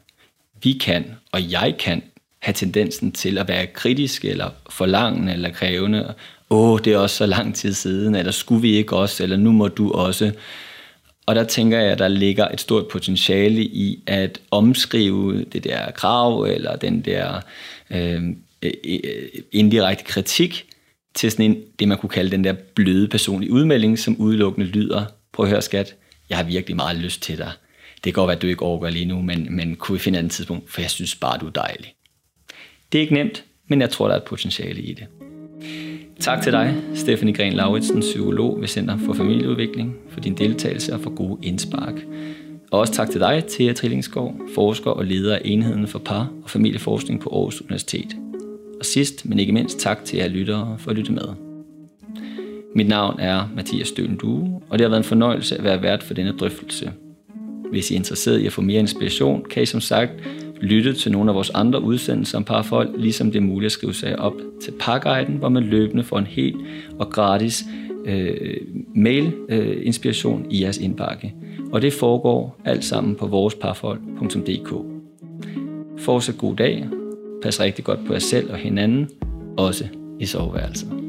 Vi 0.63 0.73
kan, 0.73 1.05
og 1.31 1.51
jeg 1.51 1.75
kan, 1.79 2.03
have 2.41 2.53
tendensen 2.53 3.11
til 3.11 3.37
at 3.37 3.47
være 3.47 3.67
kritisk 3.67 4.25
eller 4.25 4.49
forlangende 4.69 5.33
eller 5.33 5.51
krævende. 5.51 6.13
Åh, 6.49 6.79
det 6.85 6.93
er 6.93 6.97
også 6.97 7.15
så 7.15 7.25
lang 7.25 7.55
tid 7.55 7.73
siden, 7.73 8.15
eller 8.15 8.31
skulle 8.31 8.61
vi 8.61 8.71
ikke 8.71 8.95
også, 8.95 9.23
eller 9.23 9.37
nu 9.37 9.51
må 9.51 9.67
du 9.67 9.91
også. 9.91 10.31
Og 11.25 11.35
der 11.35 11.43
tænker 11.43 11.79
jeg, 11.79 11.91
at 11.91 11.99
der 11.99 12.07
ligger 12.07 12.47
et 12.47 12.61
stort 12.61 12.87
potentiale 12.87 13.63
i 13.63 14.03
at 14.07 14.41
omskrive 14.51 15.43
det 15.43 15.63
der 15.63 15.91
krav, 15.91 16.41
eller 16.43 16.75
den 16.75 17.01
der 17.01 17.41
øh, 17.89 18.23
øh, 18.61 18.71
øh 18.83 19.29
indirekte 19.51 20.03
kritik, 20.03 20.65
til 21.13 21.31
sådan 21.31 21.45
en, 21.45 21.57
det 21.79 21.87
man 21.87 21.97
kunne 21.97 22.09
kalde 22.09 22.31
den 22.31 22.43
der 22.43 22.53
bløde 22.53 23.07
personlige 23.07 23.51
udmelding, 23.51 23.99
som 23.99 24.15
udelukkende 24.17 24.67
lyder, 24.67 25.05
prøv 25.33 25.45
at 25.45 25.49
høre 25.49 25.61
skat, 25.61 25.95
jeg 26.29 26.37
har 26.37 26.43
virkelig 26.43 26.75
meget 26.75 26.97
lyst 26.97 27.21
til 27.21 27.37
dig. 27.37 27.51
Det 27.95 28.03
kan 28.03 28.13
godt 28.13 28.27
være, 28.27 28.35
at 28.35 28.41
du 28.41 28.47
ikke 28.47 28.61
overgår 28.61 28.89
lige 28.89 29.05
nu, 29.05 29.21
men, 29.21 29.47
men 29.55 29.75
kunne 29.75 29.97
vi 29.97 29.99
finde 29.99 30.17
et 30.17 30.19
andet 30.19 30.31
tidspunkt, 30.31 30.71
for 30.71 30.81
jeg 30.81 30.89
synes 30.89 31.15
bare, 31.15 31.37
du 31.37 31.47
er 31.47 31.51
dejlig. 31.51 31.93
Det 32.91 32.97
er 32.97 33.01
ikke 33.01 33.13
nemt, 33.13 33.45
men 33.67 33.81
jeg 33.81 33.89
tror, 33.89 34.07
der 34.07 34.13
er 34.13 34.17
et 34.17 34.23
potentiale 34.23 34.81
i 34.81 34.93
det. 34.93 35.07
Tak 36.19 36.41
til 36.41 36.51
dig, 36.51 36.75
Stephanie 36.93 37.33
Gren 37.33 37.53
Lauritsen, 37.53 37.99
psykolog 37.99 38.61
ved 38.61 38.67
Center 38.67 38.97
for 38.97 39.13
Familieudvikling, 39.13 39.95
for 40.09 40.19
din 40.19 40.37
deltagelse 40.37 40.93
og 40.93 40.99
for 40.99 41.09
gode 41.09 41.37
indspark. 41.43 41.93
Og 42.71 42.79
også 42.79 42.93
tak 42.93 43.09
til 43.09 43.19
dig, 43.19 43.43
Thea 43.49 43.73
Trillingsgaard, 43.73 44.35
forsker 44.55 44.91
og 44.91 45.05
leder 45.05 45.35
af 45.35 45.41
enheden 45.45 45.87
for 45.87 45.99
par- 45.99 46.31
og 46.43 46.49
familieforskning 46.49 47.21
på 47.21 47.29
Aarhus 47.29 47.61
Universitet. 47.61 48.15
Og 48.79 48.85
sidst, 48.85 49.25
men 49.25 49.39
ikke 49.39 49.53
mindst, 49.53 49.79
tak 49.79 50.05
til 50.05 50.17
jer 50.17 50.27
lyttere 50.27 50.75
for 50.79 50.91
at 50.91 50.97
lytte 50.97 51.11
med. 51.11 51.27
Mit 52.75 52.87
navn 52.87 53.19
er 53.19 53.49
Mathias 53.55 53.87
Stølen 53.87 54.17
Due, 54.17 54.61
og 54.69 54.79
det 54.79 54.85
har 54.85 54.89
været 54.89 54.99
en 54.99 55.03
fornøjelse 55.03 55.57
at 55.57 55.63
være 55.63 55.81
vært 55.81 56.03
for 56.03 56.13
denne 56.13 56.31
drøftelse. 56.31 56.91
Hvis 57.71 57.91
I 57.91 57.93
er 57.93 57.97
interesseret 57.97 58.39
i 58.39 58.45
at 58.45 58.53
få 58.53 58.61
mere 58.61 58.79
inspiration, 58.79 59.45
kan 59.49 59.63
I 59.63 59.65
som 59.65 59.81
sagt 59.81 60.11
lytte 60.61 60.93
til 60.93 61.11
nogle 61.11 61.31
af 61.31 61.35
vores 61.35 61.49
andre 61.49 61.81
udsendelser 61.81 62.37
om 62.37 62.43
parforhold, 62.43 62.97
ligesom 62.97 63.31
det 63.31 63.39
er 63.39 63.43
muligt 63.43 63.65
at 63.65 63.71
skrive 63.71 63.93
sig 63.93 64.19
op 64.19 64.33
til 64.61 64.73
Parguiden, 64.79 65.35
hvor 65.35 65.49
man 65.49 65.63
løbende 65.63 66.03
får 66.03 66.17
en 66.19 66.25
helt 66.25 66.57
og 66.99 67.09
gratis 67.09 67.63
øh, 68.05 68.57
mail-inspiration 68.95 70.45
øh, 70.45 70.51
i 70.51 70.63
jeres 70.63 70.77
indbakke. 70.77 71.33
Og 71.71 71.81
det 71.81 71.93
foregår 71.93 72.61
alt 72.65 72.83
sammen 72.83 73.15
på 73.15 73.27
voresparforhold.dk. 73.27 74.73
Fortsat 75.99 76.37
god 76.37 76.55
dag. 76.55 76.87
Pas 77.43 77.59
rigtig 77.59 77.85
godt 77.85 77.99
på 78.07 78.13
jer 78.13 78.19
selv 78.19 78.51
og 78.51 78.57
hinanden, 78.57 79.09
også 79.57 79.87
i 80.19 80.25
soveværelset. 80.25 81.00